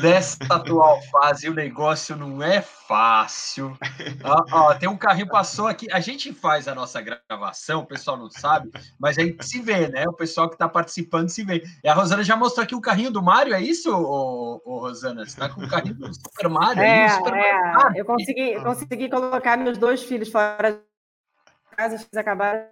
Nessa 0.00 0.38
atual 0.48 1.00
fase, 1.10 1.48
o 1.48 1.54
negócio 1.54 2.16
não 2.16 2.42
é 2.42 2.62
fácil. 2.62 2.81
Ó, 4.24 4.44
ó, 4.52 4.74
tem 4.74 4.88
um 4.88 4.96
carrinho 4.96 5.28
passou 5.28 5.66
aqui. 5.66 5.86
A 5.92 6.00
gente 6.00 6.32
faz 6.32 6.68
a 6.68 6.74
nossa 6.74 7.00
gravação, 7.00 7.80
o 7.80 7.86
pessoal 7.86 8.16
não 8.16 8.30
sabe, 8.30 8.70
mas 8.98 9.18
a 9.18 9.22
gente 9.22 9.44
se 9.44 9.60
vê, 9.60 9.88
né? 9.88 10.04
O 10.06 10.12
pessoal 10.12 10.48
que 10.48 10.56
tá 10.56 10.68
participando 10.68 11.28
se 11.28 11.44
vê. 11.44 11.62
E 11.82 11.88
a 11.88 11.94
Rosana 11.94 12.22
já 12.22 12.36
mostrou 12.36 12.64
aqui 12.64 12.74
o 12.74 12.80
carrinho 12.80 13.10
do 13.10 13.22
Mario, 13.22 13.54
é 13.54 13.60
isso, 13.60 13.90
ô, 13.90 14.60
ô, 14.64 14.78
Rosana? 14.80 15.24
Você 15.24 15.38
tá 15.38 15.48
com 15.48 15.62
o 15.62 15.68
carrinho 15.68 15.94
do 15.94 16.14
Super 16.14 16.48
Mario? 16.48 16.82
É, 16.82 17.08
Super 17.08 17.34
é. 17.34 17.72
Mario. 17.72 17.98
Eu, 17.98 18.04
consegui, 18.04 18.52
eu 18.52 18.62
consegui 18.62 19.08
colocar 19.10 19.56
meus 19.56 19.78
dois 19.78 20.02
filhos 20.02 20.28
fora 20.28 20.72
de 20.72 21.76
casa, 21.76 21.94
eles 21.94 22.08
acabaram 22.16 22.66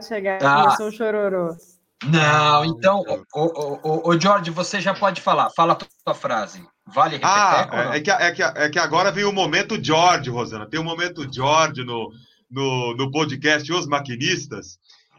de 0.00 0.06
chegar, 0.06 0.42
ah. 0.42 0.62
começou 0.62 0.88
o 0.88 0.92
chororô. 0.92 1.56
Não, 2.04 2.64
então, 2.64 3.02
o, 3.34 3.40
o, 3.40 4.10
o, 4.10 4.20
George, 4.20 4.50
você 4.50 4.80
já 4.80 4.94
pode 4.94 5.20
falar. 5.20 5.50
Fala 5.50 5.72
a 5.72 5.76
tua 5.76 6.14
frase. 6.14 6.66
Vale 6.86 7.16
repetir? 7.16 7.28
Ah, 7.28 7.90
é, 7.92 7.96
é, 7.96 8.00
que, 8.00 8.10
é, 8.10 8.32
que, 8.32 8.42
é 8.42 8.68
que 8.68 8.78
agora 8.78 9.10
veio 9.10 9.30
o 9.30 9.32
momento 9.32 9.82
George, 9.82 10.30
Rosana. 10.30 10.68
Tem 10.68 10.78
o 10.78 10.82
um 10.82 10.86
momento 10.86 11.30
George 11.32 11.84
no, 11.84 12.10
no, 12.50 12.96
no 12.96 13.10
podcast 13.10 13.70
Os 13.72 13.86
Maquinistas. 13.86 14.78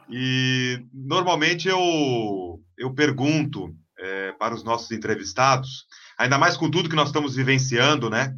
E 0.09 0.79
normalmente 0.93 1.67
eu, 1.67 2.59
eu 2.77 2.93
pergunto 2.93 3.75
é, 3.99 4.31
para 4.33 4.55
os 4.55 4.63
nossos 4.63 4.91
entrevistados, 4.91 5.85
ainda 6.17 6.37
mais 6.37 6.55
com 6.55 6.71
tudo 6.71 6.89
que 6.89 6.95
nós 6.95 7.09
estamos 7.09 7.35
vivenciando, 7.35 8.09
né? 8.09 8.33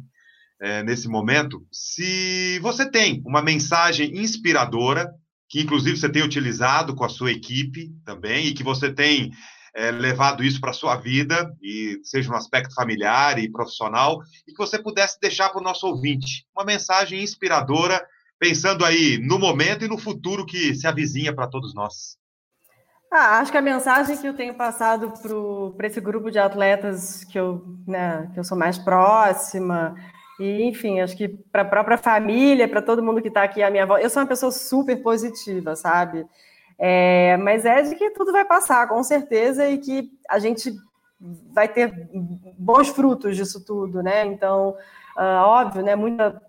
É, 0.62 0.82
nesse 0.82 1.08
momento, 1.08 1.64
se 1.72 2.58
você 2.60 2.90
tem 2.90 3.22
uma 3.24 3.40
mensagem 3.40 4.18
inspiradora 4.18 5.10
que 5.50 5.60
inclusive 5.60 5.96
você 5.96 6.08
tem 6.08 6.22
utilizado 6.22 6.94
com 6.94 7.04
a 7.04 7.08
sua 7.08 7.32
equipe 7.32 7.90
também, 8.04 8.46
e 8.46 8.54
que 8.54 8.62
você 8.62 8.90
tem 8.90 9.32
é, 9.74 9.90
levado 9.90 10.42
isso 10.42 10.60
para 10.60 10.70
a 10.70 10.74
sua 10.74 10.96
vida, 10.96 11.54
e 11.62 12.00
seja 12.02 12.30
no 12.30 12.36
aspecto 12.36 12.74
familiar 12.74 13.38
e 13.38 13.50
profissional, 13.50 14.20
e 14.46 14.52
que 14.52 14.58
você 14.58 14.78
pudesse 14.78 15.18
deixar 15.20 15.50
para 15.50 15.60
o 15.60 15.64
nosso 15.64 15.86
ouvinte 15.86 16.46
uma 16.56 16.64
mensagem 16.64 17.22
inspiradora, 17.22 18.04
pensando 18.38 18.84
aí 18.84 19.18
no 19.18 19.38
momento 19.38 19.84
e 19.84 19.88
no 19.88 19.98
futuro 19.98 20.46
que 20.46 20.74
se 20.74 20.86
avizinha 20.86 21.34
para 21.34 21.46
todos 21.46 21.74
nós. 21.74 22.18
Ah, 23.12 23.40
acho 23.40 23.50
que 23.50 23.58
a 23.58 23.62
mensagem 23.62 24.16
que 24.16 24.26
eu 24.26 24.34
tenho 24.34 24.54
passado 24.54 25.12
para 25.76 25.86
esse 25.88 26.00
grupo 26.00 26.30
de 26.30 26.38
atletas 26.38 27.24
que 27.24 27.38
eu, 27.38 27.64
né, 27.86 28.30
que 28.32 28.38
eu 28.38 28.44
sou 28.44 28.56
mais 28.56 28.78
próxima, 28.78 29.96
e, 30.38 30.62
enfim, 30.62 31.00
acho 31.00 31.14
que 31.16 31.28
para 31.28 31.62
a 31.62 31.66
própria 31.66 31.98
família, 31.98 32.66
para 32.66 32.80
todo 32.80 33.02
mundo 33.02 33.20
que 33.20 33.28
está 33.28 33.42
aqui 33.42 33.62
à 33.62 33.70
minha 33.70 33.84
volta, 33.84 34.02
eu 34.02 34.08
sou 34.08 34.22
uma 34.22 34.28
pessoa 34.28 34.50
super 34.50 34.96
positiva, 35.02 35.76
sabe? 35.76 36.24
É, 36.82 37.36
mas 37.36 37.66
é 37.66 37.82
de 37.82 37.94
que 37.94 38.10
tudo 38.10 38.32
vai 38.32 38.44
passar, 38.44 38.88
com 38.88 39.02
certeza, 39.02 39.68
e 39.68 39.76
que 39.76 40.10
a 40.28 40.38
gente 40.38 40.74
vai 41.52 41.68
ter 41.68 42.08
bons 42.58 42.88
frutos 42.88 43.36
disso 43.36 43.62
tudo, 43.64 44.02
né? 44.02 44.24
Então, 44.24 44.70
uh, 45.16 45.42
óbvio, 45.44 45.82
né? 45.82 45.94
Muita, 45.94 46.40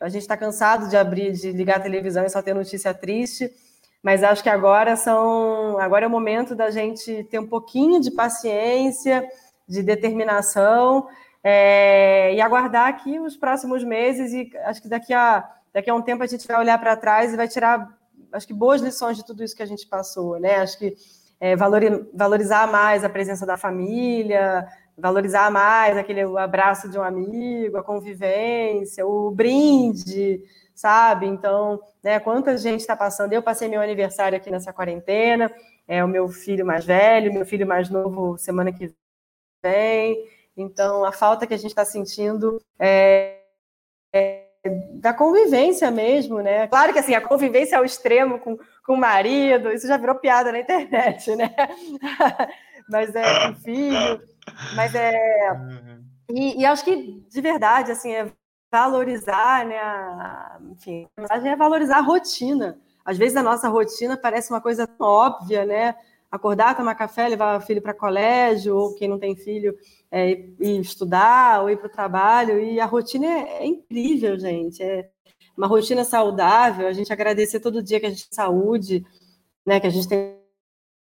a 0.00 0.08
gente 0.08 0.22
está 0.22 0.36
cansado 0.36 0.88
de 0.88 0.96
abrir, 0.96 1.32
de 1.32 1.50
ligar 1.50 1.78
a 1.78 1.80
televisão 1.80 2.24
e 2.24 2.30
só 2.30 2.40
ter 2.40 2.54
notícia 2.54 2.94
triste, 2.94 3.52
mas 4.00 4.22
acho 4.22 4.42
que 4.42 4.48
agora 4.48 4.94
são, 4.94 5.76
agora 5.78 6.04
é 6.04 6.08
o 6.08 6.10
momento 6.10 6.54
da 6.54 6.70
gente 6.70 7.24
ter 7.24 7.40
um 7.40 7.46
pouquinho 7.46 8.00
de 8.00 8.12
paciência, 8.12 9.28
de 9.68 9.82
determinação 9.82 11.08
é, 11.44 12.34
e 12.34 12.40
aguardar 12.40 12.88
aqui 12.88 13.18
os 13.18 13.36
próximos 13.36 13.84
meses 13.84 14.32
e 14.32 14.50
acho 14.64 14.80
que 14.80 14.88
daqui 14.88 15.12
a, 15.12 15.48
daqui 15.72 15.90
a 15.90 15.94
um 15.94 16.02
tempo 16.02 16.22
a 16.22 16.26
gente 16.26 16.46
vai 16.46 16.58
olhar 16.58 16.78
para 16.78 16.96
trás 16.96 17.32
e 17.32 17.36
vai 17.36 17.48
tirar, 17.48 17.88
acho 18.32 18.46
que 18.46 18.54
boas 18.54 18.80
lições 18.80 19.16
de 19.16 19.24
tudo 19.24 19.42
isso 19.42 19.56
que 19.56 19.62
a 19.62 19.66
gente 19.66 19.86
passou, 19.86 20.38
né? 20.38 20.56
Acho 20.56 20.78
que 20.78 20.96
é, 21.40 21.56
valorizar 21.56 22.70
mais 22.70 23.02
a 23.02 23.08
presença 23.08 23.46
da 23.46 23.56
família, 23.56 24.66
valorizar 24.96 25.50
mais 25.50 25.96
aquele 25.96 26.20
abraço 26.38 26.88
de 26.88 26.98
um 26.98 27.02
amigo, 27.02 27.78
a 27.78 27.82
convivência, 27.82 29.06
o 29.06 29.30
brinde, 29.30 30.42
sabe? 30.74 31.26
Então, 31.26 31.80
né, 32.02 32.20
quanta 32.20 32.56
gente 32.56 32.80
está 32.80 32.94
passando. 32.94 33.32
Eu 33.32 33.42
passei 33.42 33.68
meu 33.68 33.80
aniversário 33.80 34.36
aqui 34.36 34.50
nessa 34.50 34.72
quarentena, 34.72 35.50
é 35.88 36.04
o 36.04 36.08
meu 36.08 36.28
filho 36.28 36.64
mais 36.64 36.84
velho, 36.84 37.32
meu 37.32 37.46
filho 37.46 37.66
mais 37.66 37.88
novo 37.88 38.36
semana 38.38 38.72
que 38.72 38.94
vem. 39.62 40.24
Então, 40.56 41.04
a 41.04 41.12
falta 41.12 41.46
que 41.46 41.54
a 41.54 41.56
gente 41.56 41.70
está 41.70 41.84
sentindo 41.84 42.60
é, 42.78 43.40
é, 44.12 44.49
da 44.94 45.14
convivência 45.14 45.90
mesmo, 45.90 46.40
né? 46.40 46.66
Claro 46.66 46.92
que 46.92 46.98
assim, 46.98 47.14
a 47.14 47.20
convivência 47.20 47.78
ao 47.78 47.84
extremo 47.84 48.38
com, 48.38 48.58
com 48.84 48.94
o 48.94 48.98
marido, 48.98 49.72
isso 49.72 49.86
já 49.86 49.96
virou 49.96 50.16
piada 50.16 50.52
na 50.52 50.60
internet, 50.60 51.34
né? 51.34 51.54
mas 52.88 53.14
é 53.14 53.46
com 53.46 53.54
filho, 53.56 54.20
mas 54.74 54.94
é. 54.94 55.12
E, 56.30 56.60
e, 56.60 56.66
acho 56.66 56.84
que 56.84 57.24
de 57.28 57.40
verdade, 57.40 57.90
assim, 57.90 58.12
é 58.12 58.30
valorizar, 58.70 59.64
né? 59.64 59.78
A, 59.78 60.58
enfim, 60.70 61.08
a 61.16 61.22
mensagem 61.22 61.50
é 61.50 61.56
valorizar 61.56 61.98
a 61.98 62.02
rotina. 62.02 62.78
Às 63.04 63.16
vezes 63.16 63.36
a 63.36 63.42
nossa 63.42 63.68
rotina 63.68 64.16
parece 64.16 64.50
uma 64.50 64.60
coisa 64.60 64.86
tão 64.86 65.06
óbvia, 65.06 65.64
né? 65.64 65.94
Acordar, 66.30 66.76
tomar 66.76 66.94
café, 66.94 67.28
levar 67.28 67.58
o 67.58 67.60
filho 67.60 67.82
para 67.82 67.92
colégio, 67.92 68.76
ou 68.76 68.94
quem 68.94 69.08
não 69.08 69.18
tem 69.18 69.34
filho, 69.34 69.76
é, 70.10 70.30
ir 70.30 70.80
estudar 70.80 71.62
ou 71.62 71.70
ir 71.70 71.76
para 71.76 71.88
o 71.88 71.92
trabalho. 71.92 72.60
E 72.60 72.78
a 72.78 72.86
rotina 72.86 73.26
é, 73.26 73.62
é, 73.62 73.66
incrível, 73.66 74.38
gente. 74.38 74.82
É 74.82 75.10
uma 75.56 75.66
rotina 75.66 76.04
saudável. 76.04 76.86
A 76.86 76.92
gente 76.92 77.12
agradecer 77.12 77.60
todo 77.60 77.82
dia 77.82 77.98
que 77.98 78.06
a 78.06 78.10
gente 78.10 78.28
tem 78.28 78.36
saúde, 78.36 79.04
né, 79.66 79.80
que 79.80 79.86
a 79.86 79.90
gente 79.90 80.08
tem 80.08 80.38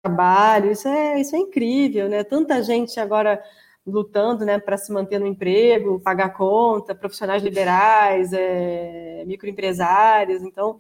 trabalho. 0.03 0.71
Isso 0.71 0.89
é, 0.89 1.21
isso 1.21 1.35
é 1.35 1.39
incrível, 1.39 2.09
né? 2.09 2.23
Tanta 2.25 2.63
gente 2.63 2.99
agora 3.01 3.43
lutando 3.87 4.45
né, 4.45 4.59
para 4.59 4.77
se 4.77 4.93
manter 4.93 5.21
no 5.21 5.27
emprego, 5.27 6.01
pagar 6.01 6.31
conta, 6.31 6.95
profissionais 6.95 7.43
liberais, 7.43 8.33
é, 8.33 9.25
microempresários. 9.27 10.43
Então, 10.43 10.79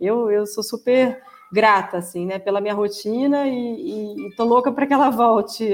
eu, 0.00 0.30
eu 0.30 0.46
sou 0.46 0.64
super 0.64 1.22
grata 1.52 1.98
assim, 1.98 2.26
né, 2.26 2.38
pela 2.38 2.60
minha 2.60 2.74
rotina 2.74 3.46
e 3.46 4.28
estou 4.28 4.46
louca 4.46 4.70
para 4.70 4.86
que 4.86 4.92
ela 4.92 5.10
volte 5.10 5.68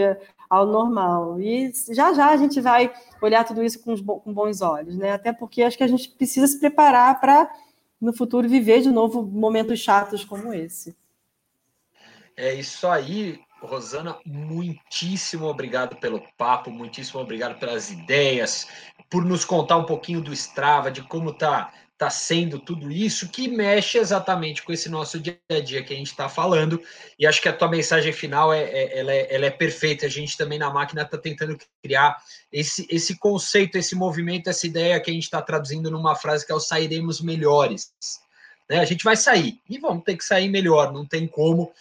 ao 0.49 0.67
normal. 0.67 1.41
E 1.41 1.73
já 1.91 2.13
já 2.13 2.31
a 2.31 2.37
gente 2.37 2.61
vai 2.61 2.93
olhar 3.21 3.45
tudo 3.45 3.63
isso 3.63 3.83
com, 3.83 3.97
com 3.97 4.33
bons 4.33 4.61
olhos, 4.61 4.97
né? 4.97 5.13
Até 5.13 5.33
porque 5.33 5.63
acho 5.63 5.77
que 5.77 5.85
a 5.85 5.89
gente 5.89 6.09
precisa 6.11 6.47
se 6.47 6.61
preparar 6.61 7.21
para 7.21 7.51
no 8.01 8.13
futuro 8.13 8.49
viver 8.49 8.83
de 8.83 8.91
novo 8.91 9.23
momentos 9.23 9.81
chatos 9.81 10.25
como 10.25 10.53
esse. 10.53 10.95
É 12.37 12.53
isso 12.53 12.87
aí, 12.87 13.41
Rosana. 13.63 14.19
Muitíssimo 14.27 15.47
obrigado 15.47 15.97
pelo 15.97 16.21
papo, 16.37 16.71
muitíssimo 16.71 17.21
obrigado 17.21 17.59
pelas 17.59 17.91
ideias, 17.91 18.69
por 19.09 19.25
nos 19.25 19.45
contar 19.45 19.77
um 19.77 19.87
pouquinho 19.87 20.21
do 20.21 20.33
Strava, 20.33 20.91
de 20.91 21.03
como 21.03 21.33
tá 21.33 21.73
está 21.95 22.11
sendo 22.11 22.59
tudo 22.59 22.91
isso 22.91 23.29
que 23.29 23.47
mexe 23.49 23.99
exatamente 23.99 24.63
com 24.63 24.73
esse 24.73 24.89
nosso 24.89 25.19
dia 25.19 25.39
a 25.49 25.61
dia 25.61 25.83
que 25.83 25.95
a 25.95 25.97
gente 25.97 26.11
está 26.11 26.29
falando. 26.29 26.83
E 27.19 27.27
acho 27.27 27.41
que 27.41 27.49
a 27.49 27.53
tua 27.53 27.69
mensagem 27.69 28.13
final 28.13 28.53
é, 28.53 28.65
é, 28.65 28.99
ela 28.99 29.13
é, 29.13 29.35
ela 29.35 29.47
é 29.47 29.51
perfeita. 29.51 30.07
A 30.07 30.09
gente 30.09 30.37
também 30.37 30.59
na 30.59 30.71
máquina 30.71 31.03
está 31.03 31.17
tentando 31.17 31.57
criar 31.83 32.17
esse, 32.53 32.87
esse 32.91 33.17
conceito, 33.17 33.79
esse 33.79 33.95
movimento, 33.95 34.51
essa 34.51 34.67
ideia 34.67 35.01
que 35.01 35.11
a 35.11 35.15
gente 35.15 35.23
está 35.23 35.41
traduzindo 35.41 35.91
numa 35.91 36.17
frase 36.17 36.45
que 36.45 36.51
é 36.51 36.55
o 36.55 36.61
sairemos 36.61 37.21
melhores. 37.21 37.93
Né? 38.69 38.81
A 38.81 38.85
gente 38.85 39.05
vai 39.05 39.17
sair 39.17 39.61
e 39.71 39.79
vamos 39.79 40.03
ter 40.03 40.17
que 40.17 40.25
sair 40.25 40.49
melhor. 40.49 40.93
Não 40.93 41.07
tem 41.07 41.29
como 41.29 41.65
uh, 41.65 41.73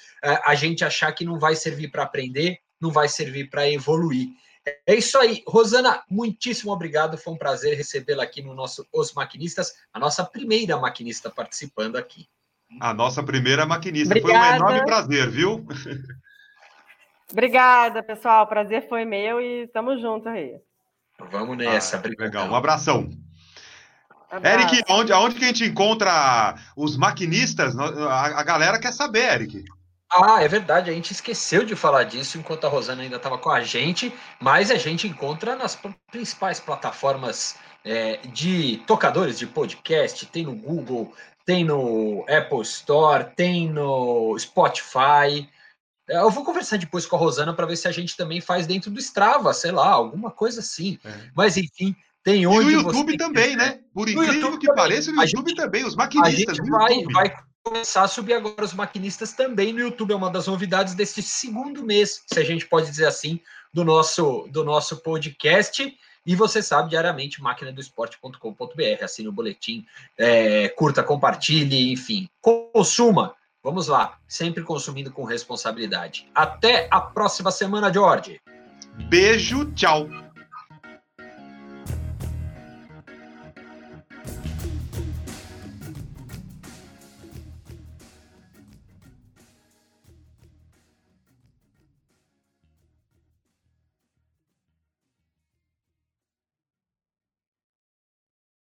a 0.46 0.54
gente 0.54 0.86
achar 0.86 1.12
que 1.12 1.26
não 1.26 1.40
vai 1.40 1.56
servir 1.56 1.90
para 1.90 2.04
aprender, 2.04 2.60
não 2.80 2.92
vai 2.92 3.10
servir 3.10 3.50
para 3.50 3.68
evoluir. 3.68 4.30
É 4.66 4.96
isso 4.96 5.18
aí. 5.18 5.44
Rosana, 5.48 6.04
muitíssimo 6.10 6.72
obrigado. 6.72 7.18
Foi 7.18 7.34
um 7.34 7.38
prazer 7.38 7.76
recebê-la 7.76 8.24
aqui 8.24 8.42
no 8.42 8.54
nosso 8.54 8.88
Os 8.94 9.14
Maquinistas, 9.14 9.74
a 9.94 10.00
nossa 10.00 10.24
primeira 10.24 10.78
maquinista 10.78 11.30
participando 11.30 11.98
aqui. 11.98 12.28
A 12.80 12.94
nossa 12.94 13.22
primeira 13.22 13.66
maquinista. 13.66 14.18
Obrigada. 14.18 14.40
Foi 14.40 14.52
um 14.52 14.56
enorme 14.56 14.86
prazer, 14.86 15.30
viu? 15.30 15.66
Obrigada, 17.32 18.02
pessoal. 18.02 18.48
Prazer 18.48 18.88
foi 18.88 19.06
meu 19.06 19.42
e 19.42 19.64
estamos 19.64 20.02
juntos 20.02 20.28
aí. 20.28 20.56
Vamos 21.32 21.58
nessa. 21.58 21.98
Ah, 21.98 22.10
legal. 22.20 22.48
Um 22.48 22.56
abração. 22.56 23.10
Abraço. 24.30 24.76
Eric, 24.76 24.84
onde, 24.90 25.14
onde 25.14 25.36
que 25.36 25.44
a 25.44 25.48
gente 25.48 25.66
encontra 25.66 26.56
os 26.76 26.98
maquinistas? 26.98 27.78
A, 27.78 28.40
a 28.40 28.44
galera 28.44 28.80
quer 28.80 28.92
saber, 28.92 29.32
Eric. 29.32 29.64
Ah, 30.16 30.44
é 30.44 30.48
verdade, 30.48 30.92
a 30.92 30.94
gente 30.94 31.12
esqueceu 31.12 31.66
de 31.66 31.76
falar 31.76 32.04
disso 32.04 32.38
enquanto 32.38 32.66
a 32.66 32.70
Rosana 32.70 33.02
ainda 33.02 33.16
estava 33.16 33.38
com 33.38 33.50
a 33.50 33.62
gente, 33.62 34.14
mas 34.40 34.70
a 34.70 34.76
gente 34.76 35.08
encontra 35.08 35.56
nas 35.56 35.78
principais 36.12 36.60
plataformas 36.60 37.56
é, 37.84 38.18
de 38.28 38.78
tocadores 38.86 39.40
de 39.40 39.48
podcast, 39.48 40.26
tem 40.28 40.44
no 40.44 40.56
Google, 40.56 41.12
tem 41.46 41.66
no 41.66 42.24
Apple 42.30 42.62
Store, 42.62 43.26
tem 43.36 43.68
no 43.68 44.38
Spotify. 44.38 45.50
É, 46.08 46.18
eu 46.18 46.30
vou 46.30 46.44
conversar 46.44 46.78
depois 46.78 47.08
com 47.08 47.16
a 47.16 47.20
Rosana 47.20 47.54
para 47.54 47.66
ver 47.66 47.76
se 47.76 47.88
a 47.88 47.92
gente 47.92 48.16
também 48.16 48.40
faz 48.40 48.68
dentro 48.68 48.92
do 48.92 49.00
Strava, 49.00 49.52
sei 49.52 49.72
lá, 49.72 49.90
alguma 49.90 50.30
coisa 50.30 50.60
assim. 50.60 51.00
É. 51.04 51.10
Mas 51.36 51.58
enfim, 51.58 51.96
tem 52.24 52.46
onde. 52.46 52.70
E 52.70 52.76
no 52.76 52.82
YouTube 52.84 53.18
também, 53.18 53.56
né? 53.56 53.80
Por 53.92 54.08
incrível 54.08 54.60
que 54.60 54.72
pareça, 54.74 55.12
no 55.12 55.24
YouTube 55.24 55.50
gente, 55.50 55.58
também, 55.58 55.84
os 55.84 55.96
maquinistas. 55.96 56.50
A 56.50 56.54
gente 56.54 56.70
vai, 56.70 57.04
vai 57.12 57.36
começar 57.64 58.04
a 58.04 58.08
subir 58.08 58.34
agora 58.34 58.64
os 58.64 58.74
maquinistas 58.74 59.34
também 59.34 59.74
no 59.74 59.80
YouTube. 59.80 60.14
É 60.14 60.16
uma 60.16 60.30
das 60.30 60.48
novidades 60.48 60.94
deste 60.94 61.22
segundo 61.22 61.84
mês, 61.84 62.24
se 62.28 62.40
a 62.40 62.44
gente 62.44 62.66
pode 62.66 62.90
dizer 62.90 63.08
assim, 63.08 63.40
do 63.74 63.84
nosso, 63.84 64.48
do 64.50 64.64
nosso 64.64 64.98
podcast. 64.98 65.98
E 66.26 66.36
você 66.36 66.62
sabe 66.62 66.90
diariamente, 66.90 67.42
máquinadoesporte.com.br. 67.42 69.04
Assine 69.04 69.28
o 69.28 69.32
boletim, 69.32 69.86
é, 70.18 70.70
curta, 70.70 71.04
compartilhe, 71.04 71.92
enfim, 71.92 72.30
consuma 72.42 73.36
Vamos 73.64 73.88
lá, 73.88 74.18
sempre 74.28 74.62
consumindo 74.62 75.10
com 75.10 75.24
responsabilidade. 75.24 76.28
Até 76.36 76.90
a 76.92 77.00
próxima 77.00 77.50
semana, 77.50 77.92
George. 77.92 78.42
Beijo, 79.08 79.72
tchau. 79.72 80.23